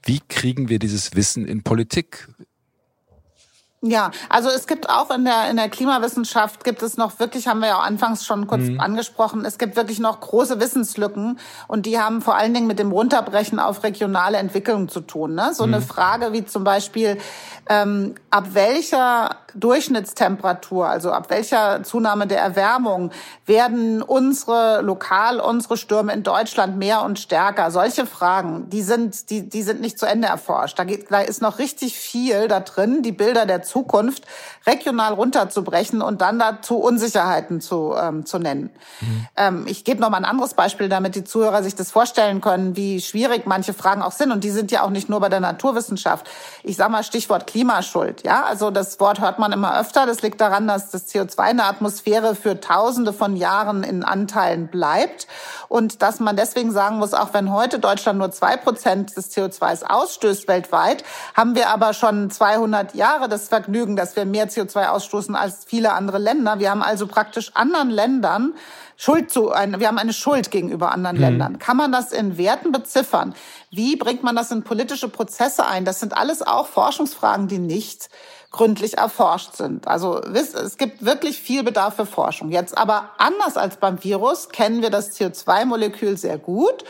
wie 0.04 0.20
kriegen 0.28 0.68
wir 0.68 0.80
dieses 0.80 1.16
Wissen 1.16 1.46
in 1.46 1.64
Politik? 1.64 2.28
Ja, 3.82 4.12
also 4.28 4.50
es 4.50 4.68
gibt 4.68 4.90
auch 4.90 5.10
in 5.10 5.24
der, 5.24 5.50
in 5.50 5.56
der 5.56 5.70
Klimawissenschaft 5.70 6.66
gibt 6.66 6.84
es 6.84 6.98
noch 6.98 7.18
wirklich, 7.20 7.48
haben 7.48 7.62
wir 7.62 7.70
ja 7.70 7.78
auch 7.78 7.86
anfangs 7.86 8.26
schon 8.26 8.46
kurz 8.46 8.64
mhm. 8.64 8.82
angesprochen, 8.82 9.46
es 9.46 9.58
gibt 9.58 9.78
wirklich 9.78 10.00
noch 10.00 10.20
große 10.20 10.60
Wissenslücken 10.60 11.40
und 11.70 11.86
die 11.86 11.98
haben 11.98 12.22
vor 12.22 12.36
allen 12.36 12.54
Dingen 12.54 12.68
mit 12.68 12.78
dem 12.78 12.92
Runterbrechen 12.92 13.58
auf 13.58 13.84
regionale 13.84 14.38
Entwicklung 14.38 14.90
zu 14.90 15.00
tun. 15.00 15.34
Ne? 15.34 15.52
So 15.54 15.66
mhm. 15.66 15.76
eine 15.76 15.82
Frage 15.82 16.34
wie 16.34 16.44
zum 16.44 16.66
Beispiel, 16.66 17.18
ähm, 17.70 18.16
ab 18.32 18.48
welcher 18.54 19.38
Durchschnittstemperatur, 19.54 20.88
also 20.88 21.12
ab 21.12 21.30
welcher 21.30 21.84
Zunahme 21.84 22.28
der 22.28 22.40
Erwärmung 22.40 23.12
werden 23.46 24.02
unsere 24.02 24.82
lokal 24.82 25.40
unsere 25.40 25.78
Stürme 25.78 26.14
in 26.14 26.24
Deutschland 26.24 26.78
mehr 26.78 27.04
und 27.04 27.20
stärker? 27.20 27.72
Solche 27.72 28.06
Fragen, 28.06 28.70
die 28.70 28.82
sind 28.82 29.30
die 29.30 29.48
die 29.48 29.62
sind 29.62 29.82
nicht 29.82 30.00
zu 30.00 30.08
Ende 30.08 30.28
erforscht. 30.28 30.78
Da 30.80 30.84
geht 30.84 31.12
da 31.12 31.22
ist 31.22 31.42
noch 31.42 31.60
richtig 31.60 31.98
viel 31.98 32.48
da 32.48 32.60
drin, 32.60 33.04
die 33.04 33.12
Bilder 33.12 33.46
der 33.46 33.62
Zukunft 33.70 34.24
regional 34.66 35.14
runterzubrechen 35.14 36.02
und 36.02 36.22
dann 36.22 36.40
dazu 36.40 36.78
Unsicherheiten 36.78 37.62
zu 37.62 37.96
ähm, 37.98 38.26
zu 38.26 38.40
nennen. 38.40 38.70
Mhm. 39.02 39.28
Ähm, 39.38 39.66
ich 39.68 39.84
gebe 39.84 40.02
noch 40.02 40.10
mal 40.10 40.18
ein 40.18 40.26
anderes 40.26 40.54
Beispiel, 40.54 40.90
damit 40.90 41.16
die 41.16 41.24
Zuhörer 41.24 41.64
sich 41.64 41.76
das 41.76 41.92
vorstellen 41.92 42.42
können, 42.42 42.76
wie 42.76 43.02
schwierig 43.02 43.46
manche 43.46 43.74
Fragen 43.74 44.02
auch 44.02 44.12
sind 44.12 44.32
und 44.32 44.44
die 44.44 44.52
sind 44.52 44.72
ja 44.72 44.84
auch 44.84 44.90
nicht 44.90 45.10
nur 45.10 45.20
bei 45.20 45.30
der 45.30 45.40
Naturwissenschaft. 45.40 46.30
Ich 46.64 46.76
sage 46.76 46.92
mal 46.92 47.04
Stichwort 47.04 47.48
Klimaschuld. 47.48 48.24
Ja, 48.26 48.44
also 48.44 48.72
das 48.72 49.00
Wort 49.00 49.22
hört 49.22 49.40
man 49.40 49.52
immer 49.52 49.80
öfter. 49.80 50.06
Das 50.06 50.22
liegt 50.22 50.42
daran, 50.42 50.68
dass 50.68 50.92
das 50.92 51.08
CO2 51.08 51.52
in 51.52 51.58
der 51.58 51.68
Atmosphäre 51.68 52.36
für 52.36 52.60
Tausende 52.60 53.14
von 53.14 53.36
Jahren 53.36 53.84
in 53.84 54.04
Anteilen 54.04 54.68
bleibt 54.68 55.28
und 55.68 56.02
dass 56.02 56.20
man 56.20 56.36
deswegen 56.36 56.72
sagen 56.72 56.98
muss, 56.98 57.14
auch 57.14 57.34
wenn 57.34 57.52
heute 57.52 57.80
Deutschland 57.80 58.20
nur 58.20 58.32
zwei 58.32 58.58
Prozent 58.58 59.16
des 59.16 59.32
CO2s 59.32 59.84
ausstößt 59.84 60.48
weltweit, 60.48 61.04
haben 61.36 61.56
wir 61.56 61.70
aber 61.70 61.94
schon 61.94 62.30
200 62.30 62.96
Jahre 62.96 63.30
das 63.30 63.46
Vergnügen, 63.60 63.98
dass 63.98 64.16
wir 64.16 64.24
mehr 64.24 64.50
CO2 64.50 64.88
ausstoßen 64.88 65.36
als 65.36 65.66
viele 65.66 65.92
andere 65.92 66.18
Länder. 66.18 66.60
Wir 66.60 66.72
haben 66.72 66.82
also 66.82 67.08
praktisch 67.08 67.52
anderen 67.56 67.90
Ländern 67.90 68.54
Schuld 68.96 69.32
zu, 69.32 69.50
wir 69.50 69.88
haben 69.88 69.98
eine 69.98 70.14
Schuld 70.14 70.50
gegenüber 70.50 70.92
anderen 70.94 71.18
mhm. 71.18 71.24
Ländern. 71.24 71.60
Kann 71.60 71.76
man 71.76 71.92
das 71.92 72.14
in 72.14 72.38
Werten 72.38 72.72
beziffern? 72.72 73.36
Wie 73.70 73.98
bringt 73.98 74.24
man 74.24 74.36
das 74.36 74.52
in 74.52 74.64
politische 74.64 75.10
Prozesse 75.10 75.66
ein? 75.66 75.84
Das 75.84 76.00
sind 76.00 76.16
alles 76.16 76.42
auch 76.42 76.68
Forschungsfragen, 76.68 77.50
die 77.50 77.60
nicht 77.60 78.10
gründlich 78.52 78.98
erforscht 78.98 79.56
sind. 79.56 79.88
Also 79.88 80.22
es 80.22 80.78
gibt 80.78 81.04
wirklich 81.04 81.42
viel 81.42 81.64
Bedarf 81.64 81.98
für 81.98 82.06
Forschung. 82.06 82.50
Jetzt 82.50 82.78
aber 82.78 83.10
anders 83.18 83.58
als 83.58 83.76
beim 83.76 84.02
Virus 84.04 84.50
kennen 84.50 84.82
wir 84.82 84.90
das 84.90 85.20
CO2-Molekül 85.20 86.18
sehr 86.18 86.38
gut 86.38 86.86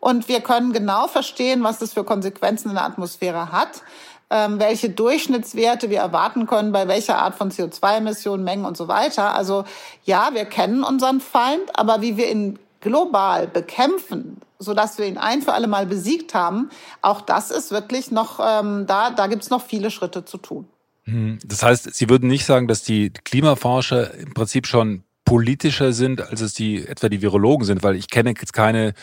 und 0.00 0.28
wir 0.28 0.40
können 0.40 0.72
genau 0.72 1.08
verstehen, 1.08 1.62
was 1.62 1.78
das 1.78 1.92
für 1.92 2.04
Konsequenzen 2.04 2.70
in 2.70 2.74
der 2.74 2.84
Atmosphäre 2.84 3.52
hat, 3.52 3.82
welche 4.30 4.90
Durchschnittswerte 4.90 5.90
wir 5.90 5.98
erwarten 5.98 6.46
können, 6.46 6.72
bei 6.72 6.88
welcher 6.88 7.18
Art 7.18 7.34
von 7.34 7.50
CO2-Emissionen, 7.50 8.44
Mengen 8.44 8.64
und 8.64 8.76
so 8.76 8.88
weiter. 8.88 9.34
Also 9.34 9.64
ja, 10.04 10.30
wir 10.32 10.44
kennen 10.44 10.84
unseren 10.84 11.20
Feind, 11.20 11.70
aber 11.74 12.00
wie 12.00 12.16
wir 12.16 12.30
ihn 12.30 12.58
global 12.80 13.46
bekämpfen, 13.46 14.40
so 14.58 14.76
wir 14.76 15.06
ihn 15.06 15.18
ein 15.18 15.42
für 15.42 15.52
alle 15.52 15.66
Mal 15.66 15.86
besiegt 15.86 16.34
haben, 16.34 16.70
auch 17.02 17.20
das 17.22 17.50
ist 17.50 17.70
wirklich 17.70 18.10
noch 18.10 18.40
ähm, 18.42 18.86
da. 18.86 19.10
Da 19.10 19.26
gibt's 19.26 19.50
noch 19.50 19.64
viele 19.64 19.90
Schritte 19.90 20.24
zu 20.24 20.38
tun. 20.38 20.66
Hm. 21.04 21.38
Das 21.44 21.62
heißt, 21.62 21.94
Sie 21.94 22.08
würden 22.08 22.28
nicht 22.28 22.44
sagen, 22.44 22.68
dass 22.68 22.82
die 22.82 23.10
Klimaforscher 23.10 24.14
im 24.14 24.34
Prinzip 24.34 24.66
schon 24.66 25.02
politischer 25.24 25.92
sind, 25.92 26.20
als 26.20 26.40
es 26.40 26.54
die 26.54 26.86
etwa 26.86 27.08
die 27.08 27.22
Virologen 27.22 27.64
sind, 27.64 27.82
weil 27.82 27.96
ich 27.96 28.10
kenne 28.10 28.30
jetzt 28.30 28.52
keine 28.52 28.94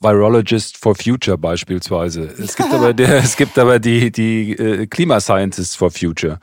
Virologist 0.00 0.76
for 0.76 0.94
Future 0.94 1.36
beispielsweise. 1.36 2.22
Es 2.22 2.56
gibt 2.56 2.72
aber 2.72 2.94
der, 2.94 3.16
es 3.18 3.36
gibt 3.36 3.58
aber 3.58 3.78
die 3.78 4.12
die 4.12 4.52
äh, 4.52 4.86
Klimascientists 4.86 5.74
for 5.74 5.90
Future, 5.90 6.38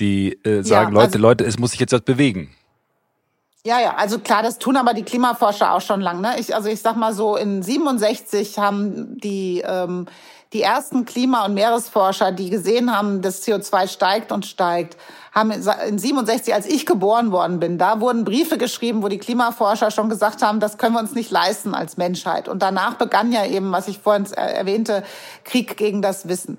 die 0.00 0.32
äh, 0.44 0.62
sagen 0.62 0.68
ja, 0.68 0.78
also, 0.80 0.92
Leute, 0.92 1.18
Leute, 1.18 1.44
es 1.44 1.58
muss 1.58 1.72
sich 1.72 1.80
jetzt 1.80 1.92
was 1.92 2.02
bewegen. 2.02 2.54
Ja, 3.64 3.80
ja, 3.80 3.94
also 3.96 4.18
klar, 4.18 4.42
das 4.42 4.58
tun 4.58 4.76
aber 4.76 4.94
die 4.94 5.02
Klimaforscher 5.02 5.72
auch 5.72 5.80
schon 5.80 6.00
lang. 6.00 6.20
Ne? 6.20 6.36
Ich, 6.38 6.54
also 6.54 6.68
ich 6.68 6.80
sag 6.80 6.96
mal 6.96 7.12
so, 7.12 7.36
in 7.36 7.62
67 7.62 8.58
haben 8.58 9.18
die 9.18 9.62
ähm, 9.66 10.06
die 10.52 10.62
ersten 10.62 11.04
Klima- 11.04 11.44
und 11.44 11.54
Meeresforscher, 11.54 12.32
die 12.32 12.48
gesehen 12.50 12.96
haben, 12.96 13.20
dass 13.20 13.46
CO2 13.46 13.88
steigt 13.88 14.32
und 14.32 14.46
steigt, 14.46 14.96
haben 15.38 15.50
in 15.50 15.98
67, 15.98 16.52
als 16.52 16.66
ich 16.66 16.84
geboren 16.84 17.32
worden 17.32 17.60
bin, 17.60 17.78
da 17.78 18.00
wurden 18.00 18.24
Briefe 18.24 18.58
geschrieben, 18.58 19.02
wo 19.02 19.08
die 19.08 19.18
Klimaforscher 19.18 19.90
schon 19.90 20.08
gesagt 20.08 20.42
haben, 20.42 20.60
das 20.60 20.78
können 20.78 20.94
wir 20.94 21.00
uns 21.00 21.14
nicht 21.14 21.30
leisten 21.30 21.74
als 21.74 21.96
Menschheit. 21.96 22.48
Und 22.48 22.62
danach 22.62 22.94
begann 22.94 23.32
ja 23.32 23.46
eben, 23.46 23.72
was 23.72 23.88
ich 23.88 23.98
vorhin 23.98 24.26
erwähnte, 24.32 25.04
Krieg 25.44 25.76
gegen 25.76 26.02
das 26.02 26.28
Wissen. 26.28 26.58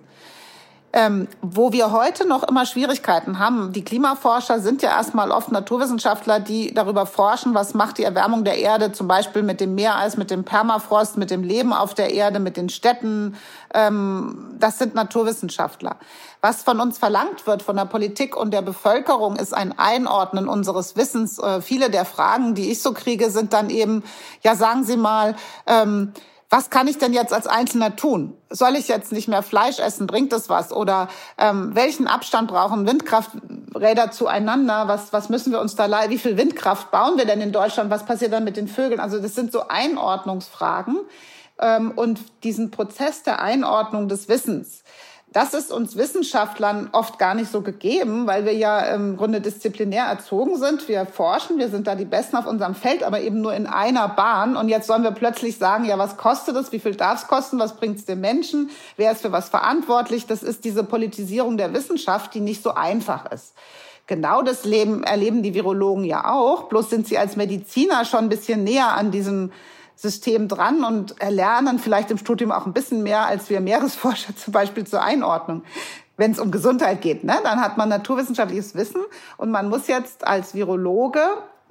Ähm, 0.91 1.27
wo 1.43 1.71
wir 1.71 1.91
heute 1.91 2.27
noch 2.27 2.41
immer 2.41 2.65
Schwierigkeiten 2.65 3.37
haben. 3.37 3.73
Die 3.73 3.83
Klimaforscher 3.83 4.59
sind 4.59 4.81
ja 4.81 4.89
erstmal 4.89 5.29
oft 5.29 5.51
Naturwissenschaftler, 5.51 6.39
die 6.39 6.73
darüber 6.73 7.05
forschen, 7.05 7.53
was 7.53 7.75
macht 7.75 7.99
die 7.99 8.03
Erwärmung 8.03 8.43
der 8.43 8.57
Erde, 8.57 8.91
zum 8.91 9.07
Beispiel 9.07 9.43
mit 9.43 9.61
dem 9.61 9.75
Meereis, 9.75 10.17
mit 10.17 10.31
dem 10.31 10.43
Permafrost, 10.43 11.15
mit 11.17 11.29
dem 11.29 11.43
Leben 11.43 11.73
auf 11.73 11.93
der 11.93 12.11
Erde, 12.11 12.39
mit 12.39 12.57
den 12.57 12.69
Städten. 12.69 13.35
Ähm, 13.71 14.55
das 14.57 14.79
sind 14.79 14.95
Naturwissenschaftler. 14.95 15.97
Was 16.41 16.63
von 16.63 16.79
uns 16.79 16.97
verlangt 16.97 17.45
wird, 17.45 17.61
von 17.61 17.75
der 17.75 17.85
Politik 17.85 18.35
und 18.35 18.51
der 18.51 18.63
Bevölkerung, 18.63 19.35
ist 19.35 19.53
ein 19.53 19.77
Einordnen 19.77 20.47
unseres 20.47 20.95
Wissens. 20.95 21.37
Äh, 21.37 21.61
viele 21.61 21.91
der 21.91 22.05
Fragen, 22.05 22.55
die 22.55 22.71
ich 22.71 22.81
so 22.81 22.93
kriege, 22.93 23.29
sind 23.29 23.53
dann 23.53 23.69
eben, 23.69 24.03
ja, 24.41 24.55
sagen 24.55 24.83
Sie 24.83 24.97
mal, 24.97 25.35
ähm, 25.67 26.13
was 26.49 26.71
kann 26.71 26.87
ich 26.87 26.97
denn 26.97 27.13
jetzt 27.13 27.31
als 27.31 27.45
Einzelner 27.45 27.95
tun? 27.95 28.35
Soll 28.49 28.75
ich 28.75 28.87
jetzt 28.87 29.11
nicht 29.11 29.27
mehr 29.27 29.43
Fleisch 29.43 29.77
essen? 29.77 30.07
Bringt 30.07 30.31
das 30.31 30.49
was? 30.49 30.73
Oder 30.73 31.07
ähm, 31.37 31.75
welchen 31.75 32.07
Abstand 32.07 32.49
brauchen 32.49 32.87
Windkrafträder 32.87 34.09
zueinander? 34.09 34.87
Was, 34.87 35.13
was 35.13 35.29
müssen 35.29 35.51
wir 35.51 35.61
uns 35.61 35.75
da 35.75 35.85
leiden? 35.85 36.09
Wie 36.09 36.17
viel 36.17 36.37
Windkraft 36.37 36.89
bauen 36.89 37.17
wir 37.17 37.25
denn 37.25 37.41
in 37.41 37.51
Deutschland? 37.51 37.91
Was 37.91 38.05
passiert 38.05 38.33
dann 38.33 38.43
mit 38.43 38.57
den 38.57 38.67
Vögeln? 38.67 38.99
Also 38.99 39.19
das 39.19 39.35
sind 39.35 39.51
so 39.51 39.67
Einordnungsfragen. 39.67 40.97
Ähm, 41.59 41.91
und 41.91 42.19
diesen 42.43 42.71
Prozess 42.71 43.21
der 43.21 43.41
Einordnung 43.41 44.07
des 44.07 44.27
Wissens, 44.27 44.83
Das 45.31 45.53
ist 45.53 45.71
uns 45.71 45.95
Wissenschaftlern 45.95 46.89
oft 46.91 47.19
gar 47.19 47.35
nicht 47.35 47.51
so 47.51 47.61
gegeben, 47.61 48.25
weil 48.25 48.45
wir 48.45 48.53
ja 48.53 48.79
im 48.79 49.15
Grunde 49.15 49.41
disziplinär 49.41 50.05
erzogen 50.05 50.57
sind. 50.57 50.87
Wir 50.87 51.05
forschen, 51.05 51.59
wir 51.59 51.69
sind 51.69 51.85
da 51.85 51.93
die 51.93 52.05
Besten 52.05 52.35
auf 52.35 52.47
unserem 52.47 52.73
Feld, 52.73 53.03
aber 53.03 53.21
eben 53.21 53.39
nur 53.39 53.53
in 53.53 53.67
einer 53.67 54.07
Bahn. 54.07 54.57
Und 54.57 54.69
jetzt 54.69 54.87
sollen 54.87 55.03
wir 55.03 55.11
plötzlich 55.11 55.59
sagen, 55.59 55.85
ja, 55.85 55.99
was 55.99 56.17
kostet 56.17 56.55
es? 56.55 56.71
Wie 56.71 56.79
viel 56.79 56.95
darf 56.95 57.21
es 57.21 57.27
kosten? 57.27 57.59
Was 57.59 57.75
bringt 57.75 57.99
es 57.99 58.05
den 58.05 58.21
Menschen? 58.21 58.71
Wer 58.97 59.11
ist 59.11 59.21
für 59.21 59.31
was 59.31 59.49
verantwortlich? 59.49 60.25
Das 60.25 60.41
ist 60.41 60.63
diese 60.65 60.83
Politisierung 60.83 61.57
der 61.57 61.75
Wissenschaft, 61.75 62.33
die 62.33 62.41
nicht 62.41 62.63
so 62.63 62.73
einfach 62.73 63.31
ist. 63.31 63.53
Genau 64.07 64.41
das 64.41 64.65
Leben 64.65 65.03
erleben 65.03 65.43
die 65.43 65.53
Virologen 65.53 66.05
ja 66.05 66.33
auch. 66.33 66.63
Bloß 66.63 66.89
sind 66.89 67.07
sie 67.07 67.19
als 67.19 67.35
Mediziner 67.35 68.03
schon 68.05 68.21
ein 68.21 68.29
bisschen 68.29 68.63
näher 68.63 68.93
an 68.93 69.11
diesem 69.11 69.51
System 69.99 70.47
dran 70.47 70.85
und 70.85 71.19
erlernen 71.19 71.77
vielleicht 71.77 72.09
im 72.09 72.17
Studium 72.17 72.53
auch 72.53 72.65
ein 72.65 72.71
bisschen 72.71 73.03
mehr 73.03 73.25
als 73.25 73.49
wir 73.49 73.59
Meeresforscher 73.59 74.33
zum 74.37 74.53
Beispiel 74.53 74.87
zur 74.87 75.03
Einordnung. 75.03 75.63
Wenn 76.15 76.31
es 76.31 76.39
um 76.39 76.51
Gesundheit 76.51 77.01
geht, 77.01 77.25
ne? 77.25 77.35
dann 77.43 77.61
hat 77.61 77.77
man 77.77 77.89
naturwissenschaftliches 77.89 78.75
Wissen 78.75 79.01
und 79.37 79.51
man 79.51 79.69
muss 79.69 79.87
jetzt 79.87 80.25
als 80.25 80.53
Virologe 80.53 81.21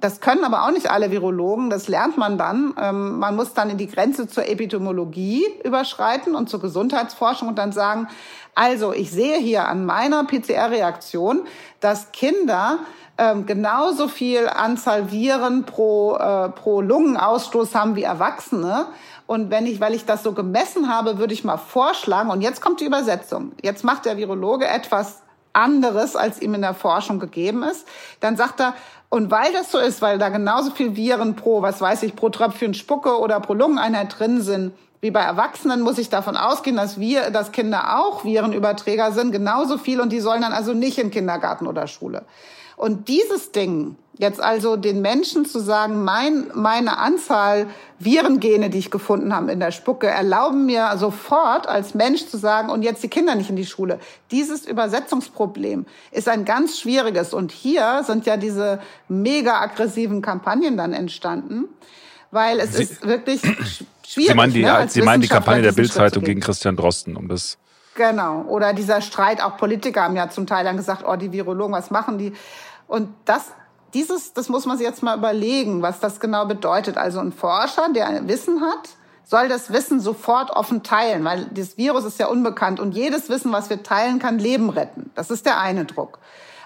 das 0.01 0.21
können 0.21 0.45
aber 0.45 0.63
auch 0.63 0.71
nicht 0.71 0.89
alle 0.89 1.11
Virologen, 1.11 1.69
das 1.69 1.89
lernt 1.89 2.17
man 2.17 2.37
dann. 2.37 2.73
Ähm, 2.81 3.19
man 3.19 3.35
muss 3.35 3.53
dann 3.53 3.69
in 3.69 3.77
die 3.77 3.87
Grenze 3.87 4.27
zur 4.27 4.47
Epidemiologie 4.47 5.45
überschreiten 5.65 6.35
und 6.35 6.49
zur 6.49 6.61
Gesundheitsforschung 6.61 7.49
und 7.49 7.57
dann 7.57 7.73
sagen, 7.73 8.07
also 8.55 8.93
ich 8.93 9.11
sehe 9.11 9.37
hier 9.37 9.67
an 9.67 9.85
meiner 9.85 10.23
PCR-Reaktion, 10.23 11.41
dass 11.81 12.13
Kinder 12.13 12.79
ähm, 13.19 13.45
genauso 13.45 14.07
viel 14.07 14.47
Anzahl 14.47 15.11
Viren 15.11 15.65
pro, 15.65 16.15
äh, 16.15 16.49
pro 16.49 16.81
Lungenausstoß 16.81 17.75
haben 17.75 17.95
wie 17.95 18.03
Erwachsene. 18.03 18.87
Und 19.27 19.51
wenn 19.51 19.67
ich, 19.67 19.81
weil 19.81 19.93
ich 19.93 20.05
das 20.05 20.23
so 20.23 20.31
gemessen 20.31 20.91
habe, 20.91 21.19
würde 21.19 21.33
ich 21.33 21.43
mal 21.43 21.57
vorschlagen, 21.57 22.31
und 22.31 22.41
jetzt 22.41 22.61
kommt 22.61 22.79
die 22.79 22.85
Übersetzung. 22.85 23.51
Jetzt 23.61 23.83
macht 23.83 24.05
der 24.05 24.17
Virologe 24.17 24.65
etwas 24.65 25.21
anderes, 25.51 26.15
als 26.15 26.41
ihm 26.41 26.53
in 26.53 26.61
der 26.61 26.73
Forschung 26.73 27.19
gegeben 27.19 27.63
ist. 27.63 27.85
Dann 28.21 28.37
sagt 28.37 28.61
er, 28.61 28.73
und 29.09 29.29
weil 29.31 29.51
das 29.51 29.71
so 29.71 29.79
ist, 29.79 30.01
weil 30.01 30.17
da 30.17 30.29
genauso 30.29 30.71
viel 30.71 30.95
Viren 30.95 31.35
pro, 31.35 31.61
was 31.61 31.81
weiß 31.81 32.03
ich, 32.03 32.15
pro 32.15 32.29
Tröpfchen 32.29 32.73
Spucke 32.73 33.19
oder 33.19 33.39
pro 33.39 33.53
Lungeneinheit 33.53 34.17
drin 34.17 34.41
sind, 34.41 34.73
wie 35.01 35.11
bei 35.11 35.21
Erwachsenen 35.21 35.81
muss 35.81 35.97
ich 35.97 36.09
davon 36.09 36.37
ausgehen, 36.37 36.75
dass 36.75 36.99
wir, 36.99 37.31
dass 37.31 37.51
Kinder 37.51 37.99
auch 37.99 38.23
Virenüberträger 38.23 39.11
sind, 39.11 39.31
genauso 39.31 39.77
viel 39.77 39.99
und 39.99 40.11
die 40.11 40.19
sollen 40.19 40.41
dann 40.41 40.53
also 40.53 40.73
nicht 40.73 40.97
in 40.97 41.11
Kindergarten 41.11 41.67
oder 41.67 41.87
Schule. 41.87 42.23
Und 42.79 43.09
dieses 43.09 43.51
Ding, 43.51 43.97
jetzt 44.17 44.39
also 44.41 44.77
den 44.77 45.01
Menschen 45.01 45.43
zu 45.43 45.59
sagen, 45.59 46.05
mein, 46.05 46.47
meine 46.53 46.97
Anzahl 46.97 47.67
Virengene, 47.99 48.69
die 48.69 48.77
ich 48.79 48.89
gefunden 48.89 49.35
habe 49.35 49.51
in 49.51 49.59
der 49.59 49.71
Spucke, 49.71 50.07
erlauben 50.07 50.65
mir 50.65 50.95
sofort 50.95 51.67
als 51.67 51.93
Mensch 51.93 52.27
zu 52.27 52.37
sagen, 52.37 52.69
und 52.69 52.81
jetzt 52.81 53.03
die 53.03 53.09
Kinder 53.09 53.35
nicht 53.35 53.49
in 53.49 53.57
die 53.57 53.65
Schule. 53.65 53.99
Dieses 54.31 54.65
Übersetzungsproblem 54.65 55.87
ist 56.11 56.29
ein 56.29 56.45
ganz 56.45 56.79
schwieriges. 56.79 57.33
Und 57.33 57.51
hier 57.51 58.03
sind 58.07 58.25
ja 58.25 58.37
diese 58.37 58.79
mega 59.09 59.59
aggressiven 59.59 60.21
Kampagnen 60.21 60.77
dann 60.77 60.93
entstanden, 60.93 61.65
weil 62.31 62.61
es 62.61 62.77
Sie, 62.77 62.83
ist 62.83 63.05
wirklich 63.05 63.41
schwierig. 64.07 64.29
Sie 64.29 64.33
meinen 64.35 64.53
die, 64.53 64.63
ne, 64.63 64.85
Sie 64.87 65.01
meinen 65.01 65.19
die 65.19 65.27
Kampagne 65.27 65.63
der 65.63 65.73
Bildzeitung 65.73 66.23
gegen 66.23 66.39
Christian 66.39 66.77
Drosten, 66.77 67.17
um 67.17 67.27
das 67.27 67.57
Genau. 67.99 68.43
Oder 68.43 68.73
dieser 68.73 69.01
Streit, 69.01 69.43
auch 69.43 69.57
Politiker 69.57 70.03
haben 70.03 70.15
ja 70.15 70.29
zum 70.29 70.47
Teil 70.47 70.63
dann 70.63 70.77
gesagt, 70.77 71.03
oh, 71.05 71.17
die 71.17 71.33
Virologen, 71.33 71.73
was 71.73 71.91
machen 71.91 72.17
die? 72.17 72.31
Und 72.89 73.13
das, 73.25 73.51
dieses, 73.93 74.33
das 74.33 74.49
muss 74.49 74.65
man 74.65 74.77
sich 74.77 74.85
jetzt 74.85 75.03
mal 75.03 75.17
überlegen, 75.17 75.81
was 75.83 75.99
das 75.99 76.19
genau 76.19 76.45
bedeutet. 76.45 76.97
Also 76.97 77.19
ein 77.19 77.31
Forscher, 77.31 77.87
der 77.93 78.07
ein 78.07 78.27
Wissen 78.27 78.61
hat, 78.61 78.89
soll 79.23 79.47
das 79.47 79.71
Wissen 79.71 79.99
sofort 79.99 80.49
offen 80.49 80.81
teilen, 80.81 81.23
weil 81.23 81.45
das 81.53 81.77
Virus 81.77 82.03
ist 82.03 82.19
ja 82.19 82.27
unbekannt 82.27 82.79
und 82.79 82.93
jedes 82.93 83.29
Wissen, 83.29 83.51
was 83.51 83.69
wir 83.69 83.83
teilen, 83.83 84.17
kann 84.17 84.39
Leben 84.39 84.71
retten. 84.71 85.11
Das 85.13 85.29
ist 85.29 85.45
der 85.45 85.59
eine 85.59 85.85
Druck. 85.85 86.17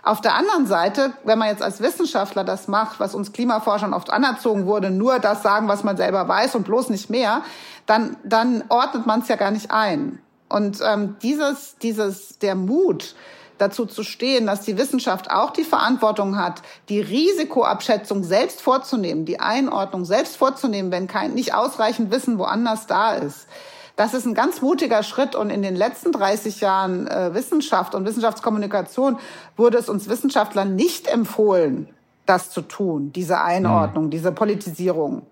Auf 0.02 0.22
der 0.22 0.36
anderen 0.36 0.66
Seite, 0.66 1.12
wenn 1.26 1.38
man 1.38 1.50
jetzt 1.50 1.62
als 1.62 1.82
Wissenschaftler 1.82 2.46
das 2.46 2.70
macht, 2.70 3.02
was 3.02 3.16
uns 3.16 3.34
Klimaforschern 3.34 3.94
oft 3.94 4.10
anerzogen 4.10 4.66
wurde, 4.66 4.92
nur 4.92 5.20
das 5.20 5.44
sagen, 5.44 5.68
was 5.68 5.84
man 5.84 5.98
selber 5.98 6.26
weiß 6.28 6.56
und 6.56 6.64
bloß 6.64 6.90
nicht 6.90 7.10
mehr, 7.10 7.42
dann, 7.86 8.16
dann 8.24 8.64
ordnet 8.70 9.06
man 9.06 9.20
es 9.20 9.28
ja 9.28 9.36
gar 9.36 9.52
nicht 9.52 9.72
ein. 9.72 10.20
Und 10.48 10.80
ähm, 10.86 11.18
dieses, 11.22 11.78
dieses, 11.80 12.40
der 12.40 12.56
Mut, 12.56 13.16
dazu 13.58 13.86
zu 13.86 14.04
stehen, 14.04 14.46
dass 14.46 14.62
die 14.62 14.78
Wissenschaft 14.78 15.32
auch 15.32 15.52
die 15.52 15.64
Verantwortung 15.64 16.38
hat, 16.38 16.62
die 16.90 17.00
Risikoabschätzung 17.00 18.24
selbst 18.24 18.62
vorzunehmen, 18.62 19.26
die 19.26 19.40
Einordnung 19.40 20.06
selbst 20.06 20.38
vorzunehmen, 20.38 20.92
wenn 20.92 21.08
kein 21.08 21.34
nicht 21.34 21.54
ausreichend 21.54 22.12
Wissen 22.12 22.38
woanders 22.38 22.88
da 22.88 23.14
ist. 23.14 23.48
Das 23.96 24.16
ist 24.16 24.26
ein 24.26 24.34
ganz 24.34 24.62
mutiger 24.62 25.04
Schritt 25.04 25.36
und 25.36 25.52
in 25.52 25.62
den 25.62 25.76
letzten 25.76 26.12
30 26.12 26.62
Jahren 26.62 27.08
äh, 27.08 27.34
Wissenschaft 27.34 27.94
und 27.94 28.06
Wissenschaftskommunikation 28.06 29.20
wurde 29.56 29.78
es 29.78 29.88
uns 29.88 30.10
Wissenschaftlern 30.10 30.76
nicht 30.76 31.08
empfohlen, 31.08 31.90
das 32.26 32.50
zu 32.50 32.62
tun, 32.62 33.12
diese 33.14 33.42
Einordnung, 33.42 34.06
mhm. 34.06 34.10
diese 34.10 34.32
Politisierung. 34.32 35.28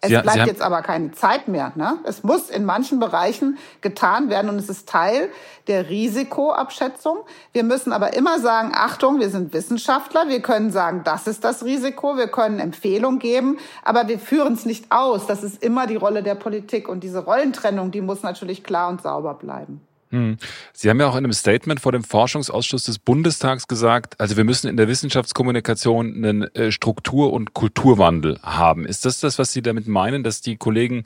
Es 0.00 0.10
ja, 0.10 0.22
bleibt 0.22 0.46
jetzt 0.46 0.62
aber 0.62 0.82
keine 0.82 1.10
Zeit 1.10 1.48
mehr. 1.48 1.72
Ne? 1.74 1.98
Es 2.04 2.22
muss 2.22 2.50
in 2.50 2.64
manchen 2.64 3.00
Bereichen 3.00 3.58
getan 3.80 4.30
werden 4.30 4.48
und 4.48 4.56
es 4.56 4.68
ist 4.68 4.88
Teil 4.88 5.28
der 5.66 5.88
Risikoabschätzung. 5.88 7.18
Wir 7.52 7.64
müssen 7.64 7.92
aber 7.92 8.14
immer 8.14 8.38
sagen, 8.38 8.70
Achtung, 8.74 9.18
wir 9.18 9.28
sind 9.28 9.52
Wissenschaftler, 9.52 10.28
wir 10.28 10.40
können 10.40 10.70
sagen, 10.70 11.02
das 11.04 11.26
ist 11.26 11.42
das 11.42 11.64
Risiko, 11.64 12.16
wir 12.16 12.28
können 12.28 12.60
Empfehlungen 12.60 13.18
geben, 13.18 13.58
aber 13.82 14.06
wir 14.06 14.20
führen 14.20 14.52
es 14.52 14.66
nicht 14.66 14.92
aus. 14.92 15.26
Das 15.26 15.42
ist 15.42 15.64
immer 15.64 15.88
die 15.88 15.96
Rolle 15.96 16.22
der 16.22 16.36
Politik 16.36 16.88
und 16.88 17.00
diese 17.02 17.24
Rollentrennung, 17.24 17.90
die 17.90 18.00
muss 18.00 18.22
natürlich 18.22 18.62
klar 18.62 18.88
und 18.88 19.02
sauber 19.02 19.34
bleiben. 19.34 19.87
Hm. 20.10 20.38
Sie 20.72 20.88
haben 20.88 21.00
ja 21.00 21.06
auch 21.06 21.16
in 21.16 21.24
einem 21.24 21.32
Statement 21.32 21.80
vor 21.80 21.92
dem 21.92 22.02
Forschungsausschuss 22.02 22.84
des 22.84 22.98
Bundestags 22.98 23.68
gesagt, 23.68 24.18
also 24.20 24.36
wir 24.36 24.44
müssen 24.44 24.68
in 24.68 24.76
der 24.76 24.88
Wissenschaftskommunikation 24.88 26.14
einen 26.14 26.42
äh, 26.54 26.72
Struktur- 26.72 27.32
und 27.32 27.54
Kulturwandel 27.54 28.38
haben. 28.42 28.86
Ist 28.86 29.04
das 29.04 29.20
das, 29.20 29.38
was 29.38 29.52
Sie 29.52 29.62
damit 29.62 29.86
meinen, 29.86 30.22
dass 30.22 30.40
die 30.40 30.56
Kollegen 30.56 31.02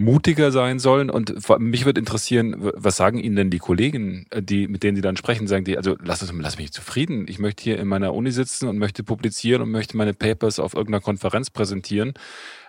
mutiger 0.00 0.50
sein 0.50 0.78
sollen. 0.78 1.10
Und 1.10 1.34
mich 1.58 1.84
würde 1.84 2.00
interessieren, 2.00 2.56
was 2.58 2.96
sagen 2.96 3.18
Ihnen 3.18 3.36
denn 3.36 3.50
die 3.50 3.58
Kollegen, 3.58 4.26
äh, 4.30 4.42
die, 4.42 4.66
mit 4.66 4.82
denen 4.82 4.96
Sie 4.96 5.02
dann 5.02 5.16
sprechen, 5.16 5.46
sagen 5.46 5.64
die, 5.64 5.76
also 5.76 5.96
lass, 6.02 6.26
lass 6.32 6.58
mich 6.58 6.72
zufrieden. 6.72 7.26
Ich 7.28 7.38
möchte 7.38 7.62
hier 7.62 7.78
in 7.78 7.86
meiner 7.86 8.14
Uni 8.14 8.32
sitzen 8.32 8.66
und 8.68 8.78
möchte 8.78 9.04
publizieren 9.04 9.62
und 9.62 9.70
möchte 9.70 9.96
meine 9.96 10.14
Papers 10.14 10.58
auf 10.58 10.74
irgendeiner 10.74 11.02
Konferenz 11.02 11.50
präsentieren. 11.50 12.14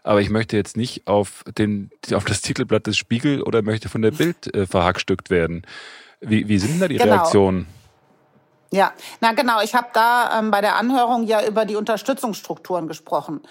Aber 0.03 0.21
ich 0.21 0.29
möchte 0.29 0.57
jetzt 0.57 0.77
nicht 0.77 1.07
auf, 1.07 1.43
den, 1.57 1.91
auf 2.13 2.25
das 2.25 2.41
Titelblatt 2.41 2.87
des 2.87 2.97
Spiegel 2.97 3.41
oder 3.43 3.61
möchte 3.61 3.89
von 3.89 4.01
der 4.01 4.11
Bild 4.11 4.53
äh, 4.55 4.65
verhackstückt 4.65 5.29
werden. 5.29 5.63
Wie, 6.21 6.47
wie 6.47 6.57
sind 6.57 6.81
da 6.81 6.87
die 6.87 6.97
genau. 6.97 7.13
Reaktionen? 7.13 7.67
Ja, 8.71 8.93
na 9.19 9.33
genau. 9.33 9.61
Ich 9.61 9.75
habe 9.75 9.87
da 9.93 10.39
ähm, 10.39 10.49
bei 10.49 10.61
der 10.61 10.75
Anhörung 10.75 11.25
ja 11.25 11.45
über 11.45 11.65
die 11.65 11.75
Unterstützungsstrukturen 11.75 12.87
gesprochen. 12.87 13.41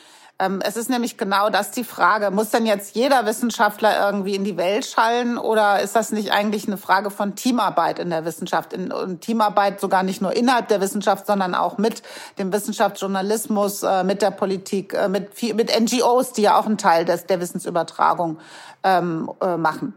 Ähm, 0.41 0.61
es 0.65 0.77
ist 0.77 0.89
nämlich 0.89 1.19
genau 1.19 1.51
das 1.51 1.71
die 1.71 1.85
Frage. 1.85 2.31
Muss 2.31 2.51
denn 2.51 2.65
jetzt 2.65 2.97
jeder 2.97 3.27
Wissenschaftler 3.27 4.07
irgendwie 4.07 4.35
in 4.35 4.45
die 4.45 4.57
Welt 4.57 4.87
schallen 4.87 5.37
oder 5.37 5.81
ist 5.81 5.95
das 5.95 6.13
nicht 6.13 6.33
eigentlich 6.33 6.67
eine 6.67 6.79
Frage 6.79 7.11
von 7.11 7.35
Teamarbeit 7.35 7.99
in 7.99 8.09
der 8.09 8.25
Wissenschaft? 8.25 8.73
In, 8.73 8.91
und 8.91 9.21
Teamarbeit 9.21 9.81
sogar 9.81 10.03
nicht 10.03 10.23
nur 10.23 10.35
innerhalb 10.35 10.69
der 10.69 10.81
Wissenschaft, 10.81 11.27
sondern 11.27 11.55
auch 11.55 11.77
mit 11.77 12.03
dem 12.39 12.53
Wissenschaftsjournalismus, 12.53 13.83
äh, 13.83 14.03
mit 14.03 14.23
der 14.23 14.31
Politik, 14.31 14.95
äh, 14.95 15.09
mit, 15.09 15.31
mit 15.55 15.79
NGOs, 15.79 16.33
die 16.33 16.43
ja 16.43 16.59
auch 16.59 16.67
einen 16.67 16.79
Teil 16.79 17.05
des, 17.05 17.27
der 17.27 17.39
Wissensübertragung 17.41 18.39
ähm, 18.83 19.31
äh, 19.43 19.59
machen. 19.59 19.95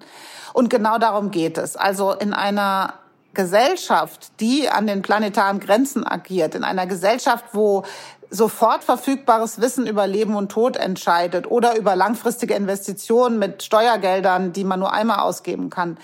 Und 0.51 0.69
genau 0.69 0.97
darum 0.97 1.31
geht 1.31 1.57
es. 1.57 1.77
Also 1.77 2.11
in 2.11 2.33
einer 2.33 2.95
Gesellschaft, 3.33 4.39
die 4.39 4.69
an 4.69 4.85
den 4.85 5.01
planetaren 5.01 5.59
Grenzen 5.59 6.05
agiert, 6.05 6.53
in 6.53 6.63
einer 6.63 6.85
Gesellschaft, 6.85 7.45
wo 7.53 7.83
sofort 8.33 8.83
verfügbares 8.83 9.61
Wissen 9.61 9.85
über 9.85 10.07
Leben 10.07 10.35
und 10.35 10.51
Tod 10.51 10.75
entscheidet 10.75 11.49
oder 11.49 11.77
über 11.77 11.95
langfristige 11.95 12.55
Investitionen 12.55 13.37
mit 13.37 13.61
Steuergeldern, 13.61 14.53
die 14.53 14.63
man 14.63 14.79
nur 14.79 14.91
einmal 14.91 15.19
ausgeben 15.19 15.69
kann. 15.69 15.97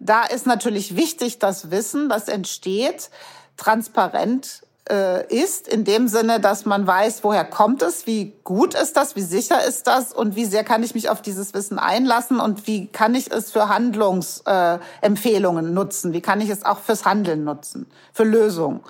Da 0.00 0.24
ist 0.24 0.46
natürlich 0.46 0.96
wichtig, 0.96 1.38
dass 1.38 1.70
Wissen, 1.70 2.08
das 2.08 2.28
entsteht, 2.28 3.10
transparent 3.56 4.62
äh, 4.90 5.26
ist, 5.34 5.68
in 5.68 5.84
dem 5.84 6.08
Sinne, 6.08 6.40
dass 6.40 6.64
man 6.64 6.86
weiß, 6.86 7.22
woher 7.22 7.44
kommt 7.44 7.82
es, 7.82 8.06
wie 8.06 8.34
gut 8.44 8.74
ist 8.74 8.96
das, 8.96 9.16
wie 9.16 9.22
sicher 9.22 9.64
ist 9.64 9.86
das 9.86 10.12
und 10.12 10.36
wie 10.36 10.44
sehr 10.44 10.64
kann 10.64 10.82
ich 10.82 10.94
mich 10.94 11.08
auf 11.08 11.22
dieses 11.22 11.54
Wissen 11.54 11.78
einlassen 11.78 12.40
und 12.40 12.66
wie 12.66 12.88
kann 12.88 13.14
ich 13.14 13.30
es 13.30 13.52
für 13.52 13.68
Handlungsempfehlungen 13.68 15.66
äh, 15.66 15.70
nutzen, 15.70 16.12
wie 16.12 16.20
kann 16.20 16.40
ich 16.40 16.50
es 16.50 16.64
auch 16.64 16.80
fürs 16.80 17.04
Handeln 17.04 17.44
nutzen, 17.44 17.86
für 18.12 18.24
Lösungen. 18.24 18.80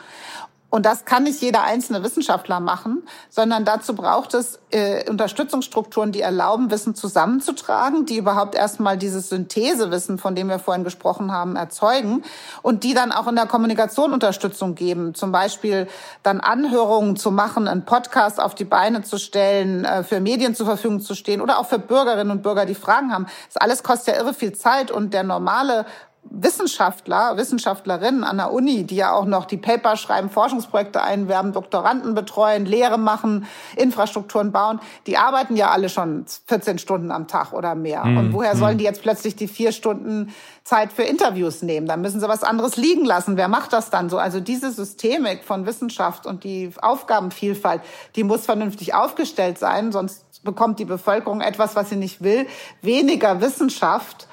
Und 0.68 0.84
das 0.84 1.04
kann 1.04 1.22
nicht 1.22 1.40
jeder 1.40 1.62
einzelne 1.62 2.02
Wissenschaftler 2.02 2.58
machen, 2.58 3.04
sondern 3.30 3.64
dazu 3.64 3.94
braucht 3.94 4.34
es 4.34 4.58
äh, 4.70 5.08
Unterstützungsstrukturen, 5.08 6.10
die 6.10 6.20
erlauben, 6.20 6.70
Wissen 6.72 6.96
zusammenzutragen, 6.96 8.04
die 8.04 8.16
überhaupt 8.16 8.56
erstmal 8.56 8.98
dieses 8.98 9.28
Synthesewissen, 9.28 10.18
von 10.18 10.34
dem 10.34 10.48
wir 10.48 10.58
vorhin 10.58 10.82
gesprochen 10.82 11.30
haben, 11.30 11.54
erzeugen 11.54 12.24
und 12.62 12.82
die 12.82 12.94
dann 12.94 13.12
auch 13.12 13.28
in 13.28 13.36
der 13.36 13.46
Kommunikation 13.46 14.12
Unterstützung 14.12 14.74
geben. 14.74 15.14
Zum 15.14 15.30
Beispiel 15.30 15.86
dann 16.24 16.40
Anhörungen 16.40 17.16
zu 17.16 17.30
machen, 17.30 17.68
einen 17.68 17.84
Podcast 17.84 18.40
auf 18.40 18.56
die 18.56 18.64
Beine 18.64 19.02
zu 19.02 19.18
stellen, 19.18 19.84
äh, 19.84 20.02
für 20.02 20.18
Medien 20.18 20.56
zur 20.56 20.66
Verfügung 20.66 21.00
zu 21.00 21.14
stehen 21.14 21.40
oder 21.40 21.60
auch 21.60 21.66
für 21.66 21.78
Bürgerinnen 21.78 22.32
und 22.32 22.42
Bürger, 22.42 22.66
die 22.66 22.74
Fragen 22.74 23.12
haben. 23.12 23.26
Das 23.46 23.56
alles 23.56 23.84
kostet 23.84 24.16
ja 24.16 24.20
irre 24.20 24.34
viel 24.34 24.52
Zeit 24.52 24.90
und 24.90 25.14
der 25.14 25.22
normale 25.22 25.86
Wissenschaftler, 26.30 27.36
Wissenschaftlerinnen 27.36 28.24
an 28.24 28.36
der 28.36 28.52
Uni, 28.52 28.84
die 28.84 28.96
ja 28.96 29.12
auch 29.12 29.24
noch 29.24 29.44
die 29.44 29.56
Paper 29.56 29.96
schreiben, 29.96 30.30
Forschungsprojekte 30.30 31.02
einwerben, 31.02 31.52
Doktoranden 31.52 32.14
betreuen, 32.14 32.66
Lehre 32.66 32.98
machen, 32.98 33.46
Infrastrukturen 33.76 34.52
bauen, 34.52 34.80
die 35.06 35.16
arbeiten 35.16 35.56
ja 35.56 35.70
alle 35.70 35.88
schon 35.88 36.24
14 36.46 36.78
Stunden 36.78 37.10
am 37.10 37.26
Tag 37.28 37.52
oder 37.52 37.74
mehr. 37.74 38.04
Mhm. 38.04 38.18
Und 38.18 38.32
woher 38.32 38.56
sollen 38.56 38.72
hm. 38.72 38.78
die 38.78 38.84
jetzt 38.84 39.02
plötzlich 39.02 39.36
die 39.36 39.48
vier 39.48 39.72
Stunden 39.72 40.34
Zeit 40.64 40.92
für 40.92 41.02
Interviews 41.02 41.62
nehmen? 41.62 41.86
Dann 41.86 42.00
müssen 42.00 42.20
sie 42.20 42.28
was 42.28 42.42
anderes 42.42 42.76
liegen 42.76 43.04
lassen. 43.04 43.36
Wer 43.36 43.48
macht 43.48 43.72
das 43.72 43.90
dann 43.90 44.10
so? 44.10 44.18
Also 44.18 44.40
diese 44.40 44.70
Systemik 44.70 45.44
von 45.44 45.66
Wissenschaft 45.66 46.26
und 46.26 46.44
die 46.44 46.70
Aufgabenvielfalt, 46.80 47.82
die 48.16 48.24
muss 48.24 48.44
vernünftig 48.44 48.94
aufgestellt 48.94 49.58
sein, 49.58 49.92
sonst 49.92 50.24
bekommt 50.42 50.78
die 50.78 50.84
Bevölkerung 50.84 51.40
etwas, 51.40 51.76
was 51.76 51.90
sie 51.90 51.96
nicht 51.96 52.22
will, 52.22 52.46
weniger 52.82 53.40
Wissenschaft 53.40 54.26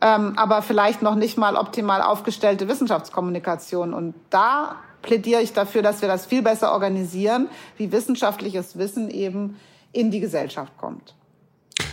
ähm, 0.00 0.34
aber 0.36 0.62
vielleicht 0.62 1.02
noch 1.02 1.14
nicht 1.14 1.36
mal 1.36 1.56
optimal 1.56 2.02
aufgestellte 2.02 2.68
Wissenschaftskommunikation. 2.68 3.92
Und 3.92 4.14
da 4.30 4.76
plädiere 5.02 5.42
ich 5.42 5.52
dafür, 5.52 5.82
dass 5.82 6.02
wir 6.02 6.08
das 6.08 6.26
viel 6.26 6.42
besser 6.42 6.72
organisieren, 6.72 7.48
wie 7.76 7.92
wissenschaftliches 7.92 8.78
Wissen 8.78 9.10
eben 9.10 9.58
in 9.92 10.10
die 10.10 10.20
Gesellschaft 10.20 10.76
kommt. 10.78 11.14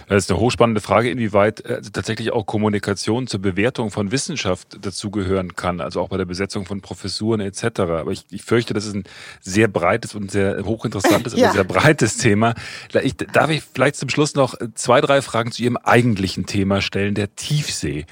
Das 0.07 0.23
ist 0.23 0.31
eine 0.31 0.39
hochspannende 0.39 0.79
Frage, 0.79 1.09
inwieweit 1.09 1.65
äh, 1.65 1.81
tatsächlich 1.81 2.31
auch 2.31 2.45
Kommunikation 2.45 3.27
zur 3.27 3.41
Bewertung 3.41 3.91
von 3.91 4.11
Wissenschaft 4.11 4.77
dazugehören 4.81 5.55
kann, 5.55 5.81
also 5.81 5.99
auch 6.01 6.09
bei 6.09 6.17
der 6.17 6.25
Besetzung 6.25 6.65
von 6.65 6.79
Professuren 6.79 7.41
etc. 7.41 7.81
Aber 7.81 8.11
ich, 8.11 8.25
ich 8.29 8.43
fürchte, 8.43 8.73
das 8.73 8.85
ist 8.85 8.95
ein 8.95 9.03
sehr 9.41 9.67
breites 9.67 10.15
und 10.15 10.31
sehr 10.31 10.63
hochinteressantes, 10.63 11.35
ja. 11.35 11.47
aber 11.47 11.53
sehr 11.53 11.63
breites 11.65 12.17
Thema. 12.17 12.55
Ich, 13.03 13.17
darf 13.17 13.49
ich 13.49 13.63
vielleicht 13.63 13.97
zum 13.97 14.07
Schluss 14.07 14.33
noch 14.35 14.55
zwei, 14.75 15.01
drei 15.01 15.21
Fragen 15.21 15.51
zu 15.51 15.61
Ihrem 15.63 15.77
eigentlichen 15.77 16.45
Thema 16.45 16.81
stellen, 16.81 17.13
der 17.13 17.35
Tiefsee. 17.35 18.05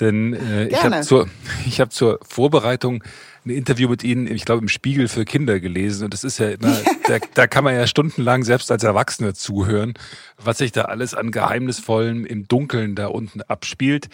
Denn 0.00 0.34
äh, 0.34 0.68
ich 0.68 0.82
habe 0.82 1.00
zur, 1.02 1.28
ich 1.66 1.80
hab 1.80 1.92
zur 1.92 2.18
Vorbereitung 2.22 3.02
ein 3.44 3.50
Interview 3.50 3.88
mit 3.88 4.04
Ihnen, 4.04 4.26
ich 4.26 4.44
glaube, 4.44 4.62
im 4.62 4.68
Spiegel 4.68 5.08
für 5.08 5.24
Kinder 5.24 5.58
gelesen. 5.60 6.04
Und 6.04 6.14
das 6.14 6.24
ist 6.24 6.38
ja 6.38 6.50
immer, 6.50 6.76
da, 7.08 7.18
da 7.34 7.46
kann 7.46 7.64
man 7.64 7.74
ja 7.74 7.86
stundenlang 7.86 8.44
selbst 8.44 8.70
als 8.70 8.84
Erwachsene 8.84 9.34
zuhören, 9.34 9.94
was 10.38 10.58
sich 10.58 10.72
da 10.72 10.82
alles 10.82 11.14
an 11.14 11.30
Geheimnisvollen 11.30 12.24
im 12.24 12.46
Dunkeln 12.46 12.94
da 12.94 13.08
unten 13.08 13.42
abspielt. 13.42 14.08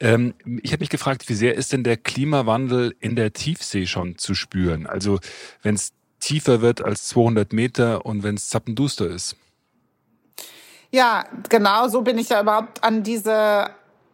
Ähm, 0.00 0.34
ich 0.62 0.72
habe 0.72 0.80
mich 0.80 0.88
gefragt, 0.88 1.28
wie 1.28 1.34
sehr 1.34 1.54
ist 1.54 1.72
denn 1.72 1.84
der 1.84 1.96
Klimawandel 1.96 2.94
in 2.98 3.14
der 3.14 3.32
Tiefsee 3.32 3.86
schon 3.86 4.18
zu 4.18 4.34
spüren? 4.34 4.86
Also 4.86 5.20
wenn 5.62 5.74
es 5.74 5.92
tiefer 6.18 6.62
wird 6.62 6.82
als 6.82 7.08
200 7.08 7.52
Meter 7.52 8.06
und 8.06 8.22
wenn 8.22 8.36
es 8.36 8.48
zappenduster 8.48 9.08
ist. 9.08 9.36
Ja, 10.90 11.24
genau 11.48 11.88
so 11.88 12.02
bin 12.02 12.18
ich 12.18 12.28
ja 12.28 12.40
überhaupt 12.40 12.84
an 12.84 13.02
diese 13.02 13.70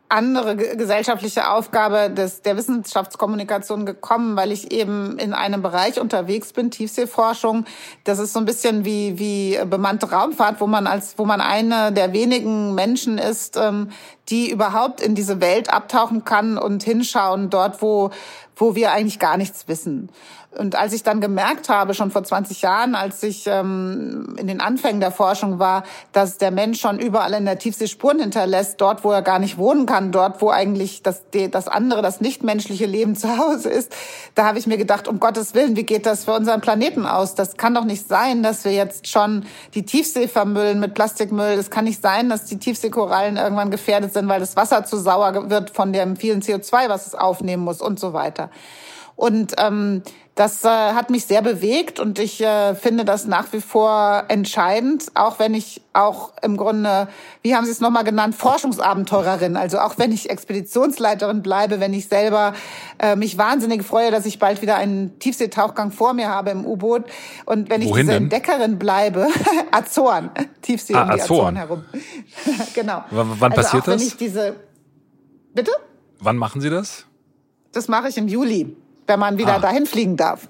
andere 0.09 0.56
gesellschaftliche 0.56 1.50
Aufgabe 1.50 2.11
des, 2.11 2.42
der 2.42 2.56
Wissenschaftskommunikation 2.56 3.84
gekommen, 3.84 4.36
weil 4.36 4.52
ich 4.52 4.72
eben 4.72 5.18
in 5.18 5.34
einem 5.34 5.62
Bereich 5.62 6.00
unterwegs 6.00 6.52
bin, 6.52 6.70
Tiefseeforschung. 6.70 7.66
Das 8.04 8.18
ist 8.18 8.32
so 8.32 8.38
ein 8.38 8.46
bisschen 8.46 8.84
wie, 8.84 9.18
wie 9.18 9.59
bemannte 9.66 10.11
Raumfahrt, 10.11 10.61
wo 10.61 10.66
man 10.66 10.86
als, 10.86 11.18
wo 11.18 11.24
man 11.24 11.40
eine 11.40 11.92
der 11.92 12.12
wenigen 12.12 12.74
Menschen 12.74 13.18
ist, 13.18 13.56
ähm, 13.56 13.90
die 14.30 14.50
überhaupt 14.50 15.00
in 15.00 15.14
diese 15.14 15.40
Welt 15.40 15.72
abtauchen 15.72 16.24
kann 16.24 16.59
und 16.59 16.82
hinschauen 16.82 17.50
dort, 17.50 17.82
wo, 17.82 18.11
wo 18.56 18.74
wir 18.74 18.92
eigentlich 18.92 19.18
gar 19.18 19.36
nichts 19.36 19.68
wissen. 19.68 20.11
Und 20.59 20.74
als 20.74 20.92
ich 20.92 21.04
dann 21.04 21.20
gemerkt 21.20 21.68
habe, 21.68 21.94
schon 21.94 22.11
vor 22.11 22.24
20 22.24 22.62
Jahren, 22.62 22.96
als 22.96 23.22
ich 23.22 23.46
ähm, 23.46 24.34
in 24.36 24.48
den 24.48 24.61
Anfängen 24.61 25.00
der 25.00 25.12
Forschung 25.12 25.61
war, 25.61 25.84
dass 26.12 26.36
der 26.38 26.50
Mensch 26.50 26.80
schon 26.80 26.98
überall 26.98 27.32
in 27.34 27.44
der 27.44 27.59
Tiefsee 27.59 27.86
Spuren 27.86 28.18
hinterlässt, 28.18 28.80
dort, 28.80 29.04
wo 29.04 29.12
er 29.12 29.22
gar 29.22 29.38
nicht 29.38 29.56
wohnen 29.56 29.86
kann, 29.86 30.11
dort, 30.11 30.42
wo 30.42 30.50
eigentlich 30.50 31.04
das, 31.04 31.22
das 31.52 31.68
andere, 31.68 32.02
das 32.02 32.20
nichtmenschliche 32.20 32.86
Leben 32.86 33.14
zu 33.14 33.38
Hause 33.38 33.68
ist, 33.70 33.94
da 34.34 34.46
habe 34.46 34.59
ich 34.59 34.66
mir 34.66 34.78
gedacht, 34.78 35.06
um 35.06 35.20
Gottes 35.20 35.54
Willen, 35.54 35.76
wie 35.76 35.84
geht 35.84 36.06
das 36.06 36.24
für 36.24 36.32
unseren 36.32 36.61
Planeten 36.61 37.06
aus? 37.06 37.36
Das 37.36 37.56
kann 37.56 37.74
doch 37.74 37.84
nicht 37.84 38.09
sein, 38.09 38.42
dass 38.42 38.64
wir 38.64 38.72
jetzt 38.72 39.06
schon 39.06 39.44
die 39.74 39.84
Tiefsee 39.84 40.26
vermüllen 40.26 40.80
mit 40.80 40.94
Plastikmüll. 40.94 41.56
Es 41.56 41.70
kann 41.70 41.84
nicht 41.84 42.02
sein, 42.02 42.28
dass 42.28 42.46
die 42.46 42.59
Tiefseekorallen 42.59 43.36
irgendwann 43.36 43.70
gefährdet 43.70 44.12
sind, 44.12 44.28
weil 44.28 44.40
das 44.40 44.56
Wasser 44.56 44.84
zu 44.84 44.96
sauer 44.96 45.50
wird 45.50 45.70
von 45.70 45.92
dem 45.92 46.16
vielen 46.16 46.42
CO2, 46.42 46.88
was 46.88 47.06
es 47.06 47.14
aufnehmen 47.14 47.62
muss 47.62 47.80
und 47.80 48.00
so 48.00 48.12
weiter. 48.12 48.50
Und 49.18 49.54
ähm, 49.59 50.02
das 50.39 50.62
äh, 50.62 50.68
hat 50.68 51.11
mich 51.11 51.26
sehr 51.26 51.43
bewegt 51.43 51.99
und 51.99 52.20
ich 52.20 52.41
äh, 52.41 52.76
finde 52.76 53.05
das 53.05 53.26
nach 53.26 53.53
wie 53.53 53.61
vor 53.61 54.22
entscheidend, 54.28 55.11
auch 55.14 55.41
wenn 55.41 55.53
ich 55.53 55.82
auch 55.95 56.32
im 56.43 56.57
Grunde, 56.57 57.09
wie 57.43 57.57
haben 57.57 57.64
Sie 57.64 57.72
es 57.72 57.80
nochmal 57.80 58.05
genannt, 58.05 58.36
Forschungsabenteurerin. 58.36 59.57
Also 59.57 59.80
auch 59.80 59.99
wenn 59.99 60.12
ich 60.12 60.30
Expeditionsleiterin 60.30 61.43
bleibe, 61.43 61.80
wenn 61.80 61.93
ich 61.93 62.07
selber 62.07 62.55
äh, 63.01 63.16
mich 63.16 63.36
wahnsinnig 63.36 63.82
freue, 63.82 64.12
dass 64.12 64.26
ich 64.26 64.39
bald 64.39 64.62
wieder 64.62 64.76
einen 64.76 65.18
Tiefseetauchgang 65.18 65.91
vor 65.91 66.14
mir 66.14 66.28
habe 66.28 66.51
im 66.51 66.64
U-Boot. 66.64 67.07
Und 67.45 67.68
wenn 67.68 67.82
ich 67.82 67.89
Wohin 67.89 68.07
diese 68.07 68.12
denn? 68.12 68.22
Entdeckerin 68.24 68.78
bleibe, 68.78 69.26
Azoren, 69.72 70.30
Tiefsee 70.62 70.95
ah, 70.95 71.03
um 71.03 71.07
die 71.09 71.20
Azoren, 71.20 71.57
Azoren 71.57 71.57
herum. 71.57 71.84
genau. 72.74 72.99
W 73.11 73.24
wann 73.41 73.51
also 73.51 73.62
passiert 73.62 73.82
auch, 73.82 73.86
das? 73.86 74.01
Wenn 74.01 74.07
ich 74.07 74.16
diese, 74.16 74.55
bitte? 75.53 75.72
Wann 76.20 76.36
machen 76.36 76.61
Sie 76.61 76.70
das? 76.70 77.07
Das 77.72 77.89
mache 77.89 78.07
ich 78.07 78.16
im 78.16 78.28
Juli 78.28 78.76
wenn 79.09 79.18
man 79.18 79.38
wieder 79.38 79.56
ah. 79.56 79.59
dahin 79.59 79.86
fliegen 79.86 80.16
darf. 80.16 80.46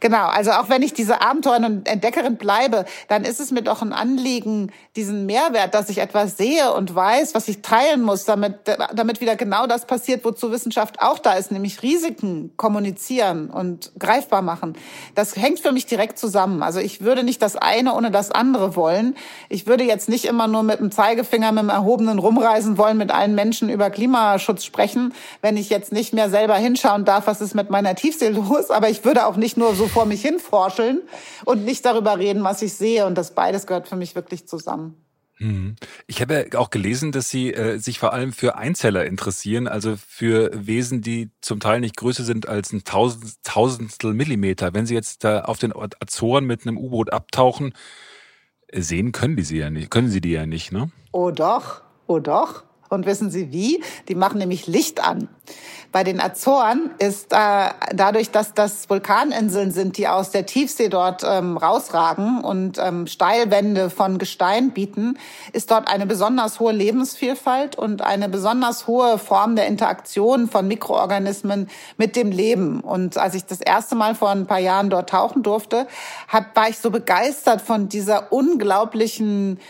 Genau, 0.00 0.26
also 0.26 0.50
auch 0.50 0.68
wenn 0.68 0.82
ich 0.82 0.92
diese 0.92 1.22
Abenteuerin 1.22 1.64
und 1.64 1.88
Entdeckerin 1.88 2.36
bleibe, 2.36 2.84
dann 3.08 3.24
ist 3.24 3.40
es 3.40 3.50
mir 3.50 3.62
doch 3.62 3.80
ein 3.80 3.92
Anliegen, 3.92 4.70
diesen 4.96 5.26
Mehrwert, 5.26 5.74
dass 5.74 5.88
ich 5.88 5.98
etwas 5.98 6.36
sehe 6.36 6.72
und 6.74 6.94
weiß, 6.94 7.34
was 7.34 7.48
ich 7.48 7.62
teilen 7.62 8.02
muss, 8.02 8.24
damit, 8.24 8.56
damit 8.94 9.20
wieder 9.20 9.36
genau 9.36 9.66
das 9.66 9.86
passiert, 9.86 10.24
wozu 10.24 10.50
Wissenschaft 10.50 11.00
auch 11.00 11.18
da 11.18 11.34
ist, 11.34 11.52
nämlich 11.52 11.82
Risiken 11.82 12.52
kommunizieren 12.56 13.48
und 13.48 13.92
greifbar 13.98 14.42
machen. 14.42 14.76
Das 15.14 15.36
hängt 15.36 15.60
für 15.60 15.72
mich 15.72 15.86
direkt 15.86 16.18
zusammen. 16.18 16.62
Also 16.62 16.80
ich 16.80 17.00
würde 17.00 17.22
nicht 17.22 17.40
das 17.40 17.56
eine 17.56 17.94
ohne 17.94 18.10
das 18.10 18.30
andere 18.30 18.76
wollen. 18.76 19.16
Ich 19.48 19.66
würde 19.66 19.84
jetzt 19.84 20.08
nicht 20.08 20.26
immer 20.26 20.48
nur 20.48 20.62
mit 20.62 20.80
dem 20.80 20.90
Zeigefinger, 20.90 21.52
mit 21.52 21.62
dem 21.62 21.70
erhobenen 21.70 22.18
rumreisen 22.18 22.76
wollen, 22.78 22.98
mit 22.98 23.10
allen 23.10 23.34
Menschen 23.34 23.70
über 23.70 23.90
Klimaschutz 23.90 24.64
sprechen, 24.64 25.14
wenn 25.40 25.56
ich 25.56 25.70
jetzt 25.70 25.92
nicht 25.92 26.12
mehr 26.12 26.28
selber 26.30 26.56
hinschauen 26.56 27.04
darf, 27.04 27.26
was 27.26 27.40
ist 27.40 27.54
mit 27.54 27.70
meiner 27.70 27.83
Tiefsee 27.92 28.28
los. 28.28 28.70
Aber 28.70 28.88
ich 28.88 29.04
würde 29.04 29.26
auch 29.26 29.36
nicht 29.36 29.56
nur 29.56 29.74
so 29.74 29.86
vor 29.88 30.06
mich 30.06 30.22
hin 30.22 30.38
forscheln 30.38 31.02
und 31.44 31.64
nicht 31.64 31.84
darüber 31.84 32.18
reden, 32.18 32.42
was 32.44 32.62
ich 32.62 32.74
sehe. 32.74 33.06
Und 33.06 33.16
das 33.16 33.34
beides 33.34 33.66
gehört 33.66 33.88
für 33.88 33.96
mich 33.96 34.14
wirklich 34.14 34.48
zusammen. 34.48 35.04
Mhm. 35.38 35.76
Ich 36.06 36.20
habe 36.20 36.48
auch 36.56 36.70
gelesen, 36.70 37.12
dass 37.12 37.28
Sie 37.28 37.52
äh, 37.52 37.78
sich 37.78 37.98
vor 37.98 38.12
allem 38.12 38.32
für 38.32 38.56
Einzeller 38.56 39.04
interessieren, 39.04 39.66
also 39.66 39.96
für 39.96 40.50
Wesen, 40.54 41.02
die 41.02 41.30
zum 41.40 41.60
Teil 41.60 41.80
nicht 41.80 41.96
größer 41.96 42.24
sind 42.24 42.48
als 42.48 42.72
ein 42.72 42.84
Tausend, 42.84 43.42
Tausendstel 43.42 44.14
Millimeter. 44.14 44.74
Wenn 44.74 44.86
Sie 44.86 44.94
jetzt 44.94 45.24
da 45.24 45.42
auf 45.42 45.58
den 45.58 45.72
Azoren 45.74 46.44
mit 46.44 46.66
einem 46.66 46.78
U-Boot 46.78 47.12
abtauchen, 47.12 47.74
sehen 48.72 49.12
können 49.12 49.36
die 49.36 49.42
Sie 49.42 49.58
ja 49.58 49.70
nicht, 49.70 49.90
können 49.90 50.08
Sie 50.08 50.20
die 50.20 50.32
ja 50.32 50.46
nicht, 50.46 50.72
ne? 50.72 50.90
Oh 51.12 51.30
doch, 51.30 51.82
oh 52.06 52.18
doch. 52.18 52.64
Und 52.94 53.06
wissen 53.06 53.30
Sie 53.30 53.52
wie? 53.52 53.82
Die 54.08 54.14
machen 54.14 54.38
nämlich 54.38 54.66
Licht 54.66 55.06
an. 55.06 55.28
Bei 55.94 56.02
den 56.02 56.20
Azoren 56.20 56.90
ist 56.98 57.32
äh, 57.32 57.68
dadurch, 57.94 58.32
dass 58.32 58.52
das 58.52 58.90
Vulkaninseln 58.90 59.70
sind, 59.70 59.96
die 59.96 60.08
aus 60.08 60.32
der 60.32 60.44
Tiefsee 60.44 60.88
dort 60.88 61.22
ähm, 61.24 61.56
rausragen 61.56 62.42
und 62.42 62.78
ähm, 62.78 63.06
Steilwände 63.06 63.90
von 63.90 64.18
Gestein 64.18 64.72
bieten, 64.72 65.18
ist 65.52 65.70
dort 65.70 65.86
eine 65.86 66.04
besonders 66.06 66.58
hohe 66.58 66.72
Lebensvielfalt 66.72 67.76
und 67.76 68.02
eine 68.02 68.28
besonders 68.28 68.88
hohe 68.88 69.18
Form 69.18 69.54
der 69.54 69.68
Interaktion 69.68 70.48
von 70.48 70.66
Mikroorganismen 70.66 71.68
mit 71.96 72.16
dem 72.16 72.32
Leben. 72.32 72.80
Und 72.80 73.16
als 73.16 73.36
ich 73.36 73.44
das 73.44 73.60
erste 73.60 73.94
Mal 73.94 74.16
vor 74.16 74.30
ein 74.30 74.46
paar 74.46 74.58
Jahren 74.58 74.90
dort 74.90 75.10
tauchen 75.10 75.44
durfte, 75.44 75.86
hab, 76.26 76.56
war 76.56 76.68
ich 76.68 76.78
so 76.78 76.90
begeistert 76.90 77.60
von 77.60 77.88
dieser 77.88 78.32
unglaublichen 78.32 79.60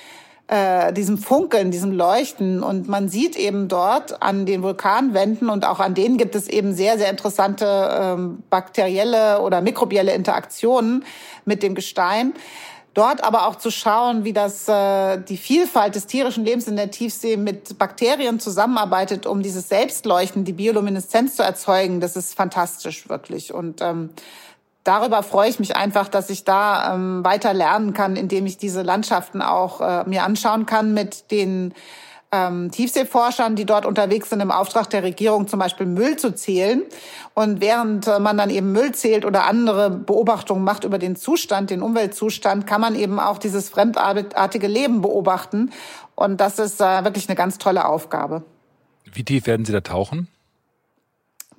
äh, 0.46 0.92
diesem 0.92 1.16
Funkeln, 1.18 1.70
diesem 1.70 1.92
Leuchten. 1.92 2.62
Und 2.62 2.88
man 2.88 3.08
sieht 3.08 3.36
eben 3.36 3.68
dort 3.68 4.22
an 4.22 4.46
den 4.46 4.62
Vulkanwänden 4.62 5.48
und 5.48 5.66
auch 5.66 5.80
an 5.80 5.94
denen 5.94 6.18
gibt 6.18 6.34
es 6.34 6.48
eben 6.48 6.74
sehr, 6.74 6.98
sehr 6.98 7.10
interessante 7.10 7.66
ähm, 7.66 8.42
bakterielle 8.50 9.40
oder 9.40 9.60
mikrobielle 9.60 10.12
Interaktionen 10.12 11.04
mit 11.44 11.62
dem 11.62 11.74
Gestein. 11.74 12.34
Dort 12.94 13.24
aber 13.24 13.48
auch 13.48 13.56
zu 13.56 13.72
schauen, 13.72 14.22
wie 14.24 14.32
das 14.32 14.68
äh, 14.68 15.18
die 15.18 15.36
Vielfalt 15.36 15.96
des 15.96 16.06
tierischen 16.06 16.44
Lebens 16.44 16.68
in 16.68 16.76
der 16.76 16.92
Tiefsee 16.92 17.36
mit 17.36 17.76
Bakterien 17.76 18.38
zusammenarbeitet, 18.38 19.26
um 19.26 19.42
dieses 19.42 19.68
Selbstleuchten, 19.68 20.44
die 20.44 20.52
Biolumineszenz 20.52 21.34
zu 21.34 21.42
erzeugen, 21.42 22.00
das 22.00 22.14
ist 22.14 22.34
fantastisch 22.34 23.08
wirklich. 23.08 23.52
Und 23.52 23.80
ähm, 23.80 24.10
darüber 24.84 25.22
freue 25.22 25.50
ich 25.50 25.58
mich 25.58 25.76
einfach, 25.76 26.08
dass 26.08 26.30
ich 26.30 26.44
da 26.44 26.94
ähm, 26.94 27.24
weiter 27.24 27.52
lernen 27.52 27.92
kann, 27.94 28.16
indem 28.16 28.46
ich 28.46 28.58
diese 28.58 28.82
Landschaften 28.82 29.42
auch 29.42 29.80
äh, 29.80 30.08
mir 30.08 30.22
anschauen 30.22 30.66
kann 30.66 30.94
mit 30.94 31.30
den 31.30 31.74
ähm, 32.34 32.70
Tiefseeforschern, 32.70 33.56
die 33.56 33.64
dort 33.64 33.86
unterwegs 33.86 34.30
sind, 34.30 34.40
im 34.40 34.50
Auftrag 34.50 34.90
der 34.90 35.02
Regierung 35.02 35.48
zum 35.48 35.58
Beispiel 35.58 35.86
Müll 35.86 36.16
zu 36.16 36.34
zählen. 36.34 36.82
Und 37.34 37.60
während 37.60 38.06
äh, 38.06 38.18
man 38.18 38.36
dann 38.36 38.50
eben 38.50 38.72
Müll 38.72 38.92
zählt 38.92 39.24
oder 39.24 39.46
andere 39.46 39.90
Beobachtungen 39.90 40.64
macht 40.64 40.84
über 40.84 40.98
den 40.98 41.16
Zustand, 41.16 41.70
den 41.70 41.82
Umweltzustand, 41.82 42.66
kann 42.66 42.80
man 42.80 42.94
eben 42.94 43.20
auch 43.20 43.38
dieses 43.38 43.68
fremdartige 43.68 44.66
Leben 44.66 45.00
beobachten. 45.00 45.70
Und 46.14 46.40
das 46.40 46.58
ist 46.58 46.80
äh, 46.80 47.04
wirklich 47.04 47.28
eine 47.28 47.36
ganz 47.36 47.58
tolle 47.58 47.86
Aufgabe. 47.86 48.42
Wie 49.04 49.24
tief 49.24 49.46
werden 49.46 49.64
Sie 49.64 49.72
da 49.72 49.80
tauchen? 49.80 50.28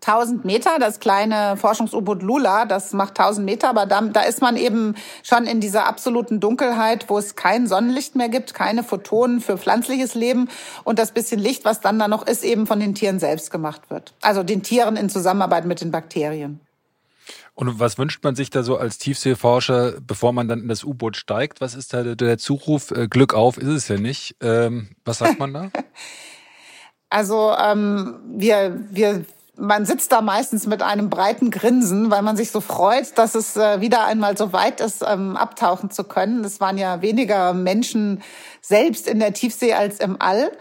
1000 0.08 0.46
Meter, 0.46 0.78
das 0.80 1.00
kleine 1.00 1.58
Forschungs-U-Boot 1.58 2.22
Lula, 2.22 2.66
das 2.66 2.94
macht 2.94 3.20
1000 3.20 3.44
Meter, 3.44 3.70
aber 3.70 3.88
da, 3.88 4.02
da 4.02 4.22
ist 4.22 4.42
man 4.42 4.56
eben 4.56 4.96
schon 5.24 5.46
in 5.46 5.62
dieser 5.62 5.88
absoluten 5.88 6.40
Dunkelheit, 6.40 7.10
wo 7.10 7.18
es 7.18 7.36
kein 7.36 7.68
Sonnenlicht 7.68 8.16
mehr 8.16 8.30
gibt, 8.30 8.54
keine 8.54 8.84
Photonen 8.84 9.42
für 9.42 9.58
pflanzliches 9.58 10.14
Leben 10.14 10.48
und 10.84 11.00
das 11.00 11.12
bisschen 11.12 11.40
Licht, 11.40 11.66
was 11.66 11.82
dann 11.82 11.98
da 11.98 12.08
noch 12.08 12.28
ist, 12.28 12.44
eben 12.44 12.68
von 12.68 12.80
den 12.80 12.94
Tieren 12.94 13.20
selbst 13.20 13.50
gemacht 13.50 13.90
wird. 13.90 14.14
Also 14.22 14.44
den 14.44 14.62
Tieren 14.62 14.96
in 14.96 15.10
Zusammenarbeit 15.10 15.66
mit 15.66 15.82
den 15.82 15.90
Bakterien. 15.90 16.60
Und 17.56 17.80
was 17.80 17.98
wünscht 17.98 18.24
man 18.24 18.36
sich 18.36 18.50
da 18.50 18.64
so 18.64 18.78
als 18.78 18.98
Tiefseeforscher, 18.98 20.02
bevor 20.02 20.34
man 20.34 20.50
dann 20.50 20.60
in 20.60 20.68
das 20.68 20.84
U-Boot 20.84 21.16
steigt? 21.16 21.62
Was 21.62 21.74
ist 21.74 21.94
da 21.94 22.04
der 22.04 22.38
Zuruf? 22.38 22.92
Äh, 22.92 23.08
Glück 23.08 23.34
auf 23.34 23.58
ist 23.58 23.70
es 23.70 23.88
ja 23.88 23.98
nicht. 23.98 24.36
Ähm, 24.42 24.90
was 25.06 25.20
sagt 25.20 25.40
man 25.40 25.54
da? 25.54 25.72
also 27.10 27.56
ähm, 27.58 28.20
wir, 28.28 28.84
wir 28.92 29.26
man 29.58 29.86
sitzt 29.86 30.12
da 30.12 30.22
meistens 30.22 30.68
mit 30.68 30.82
einem 30.82 31.10
breiten 31.10 31.52
Grinsen, 31.52 32.12
weil 32.12 32.22
man 32.22 32.36
sich 32.36 32.52
so 32.52 32.62
freut, 32.62 33.18
dass 33.18 33.36
es 33.36 33.56
äh, 33.56 33.82
wieder 33.82 34.06
einmal 34.06 34.38
so 34.38 34.54
weit 34.54 34.82
ist, 34.82 35.04
ähm, 35.08 35.38
abtauchen 35.38 35.92
zu 35.92 36.04
können. 36.04 36.44
Es 36.44 36.60
waren 36.60 36.78
ja 36.78 37.02
weniger 37.02 37.54
Menschen 37.54 38.22
selbst 38.62 39.08
in 39.08 39.20
der 39.20 39.34
Tiefsee 39.34 39.74
als 39.74 40.00
im 40.00 40.18
All. 40.20 40.52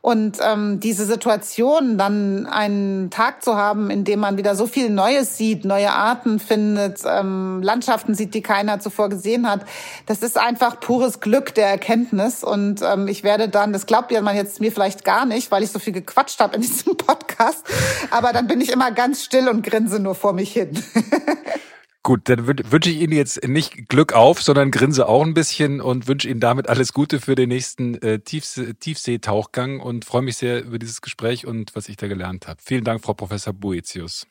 Und 0.00 0.38
ähm, 0.40 0.80
diese 0.80 1.04
Situation, 1.04 1.98
dann 1.98 2.46
einen 2.46 3.10
Tag 3.10 3.42
zu 3.42 3.56
haben, 3.56 3.90
in 3.90 4.04
dem 4.04 4.20
man 4.20 4.36
wieder 4.36 4.54
so 4.54 4.66
viel 4.66 4.90
Neues 4.90 5.36
sieht, 5.36 5.64
neue 5.64 5.90
Arten 5.92 6.38
findet, 6.38 7.00
ähm, 7.04 7.60
Landschaften 7.62 8.14
sieht, 8.14 8.34
die 8.34 8.42
keiner 8.42 8.78
zuvor 8.80 9.08
gesehen 9.08 9.48
hat, 9.48 9.62
das 10.06 10.22
ist 10.22 10.38
einfach 10.38 10.80
pures 10.80 11.20
Glück 11.20 11.54
der 11.54 11.68
Erkenntnis. 11.68 12.44
Und 12.44 12.82
ähm, 12.82 13.08
ich 13.08 13.24
werde 13.24 13.48
dann, 13.48 13.72
das 13.72 13.86
glaubt 13.86 14.12
ja 14.12 14.20
man 14.20 14.36
jetzt 14.36 14.60
mir 14.60 14.70
vielleicht 14.70 15.04
gar 15.04 15.26
nicht, 15.26 15.50
weil 15.50 15.62
ich 15.62 15.72
so 15.72 15.78
viel 15.78 15.92
gequatscht 15.92 16.40
habe 16.40 16.56
in 16.56 16.62
diesem 16.62 16.96
Podcast, 16.96 17.64
aber 18.10 18.32
dann 18.32 18.46
bin 18.46 18.60
ich 18.60 18.70
immer 18.70 18.90
ganz 18.92 19.24
still 19.24 19.48
und 19.48 19.62
grinse 19.62 19.98
nur 20.00 20.14
vor 20.14 20.32
mich 20.32 20.52
hin. 20.52 20.70
Gut, 22.06 22.28
dann 22.28 22.46
wünsche 22.46 22.88
ich 22.88 23.00
Ihnen 23.00 23.12
jetzt 23.12 23.42
nicht 23.48 23.88
Glück 23.88 24.12
auf, 24.12 24.40
sondern 24.40 24.70
grinse 24.70 25.08
auch 25.08 25.24
ein 25.24 25.34
bisschen 25.34 25.80
und 25.80 26.06
wünsche 26.06 26.28
Ihnen 26.28 26.38
damit 26.38 26.68
alles 26.68 26.92
Gute 26.92 27.18
für 27.18 27.34
den 27.34 27.48
nächsten 27.48 28.00
äh, 28.00 28.20
Tiefsee 28.20 28.74
Tiefseetauchgang 28.74 29.80
und 29.80 30.04
freue 30.04 30.22
mich 30.22 30.36
sehr 30.36 30.62
über 30.62 30.78
dieses 30.78 31.00
Gespräch 31.00 31.48
und 31.48 31.74
was 31.74 31.88
ich 31.88 31.96
da 31.96 32.06
gelernt 32.06 32.46
habe. 32.46 32.62
Vielen 32.64 32.84
Dank, 32.84 33.02
Frau 33.02 33.14
Professor 33.14 33.52
Boetius. 33.52 34.24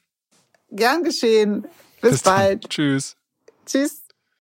Gern 0.71 1.03
geschehen. 1.03 1.67
Bis, 1.99 2.11
Bis 2.11 2.21
bald. 2.23 2.69
Tschüss. 2.69 3.17
Tschüss. 3.65 4.04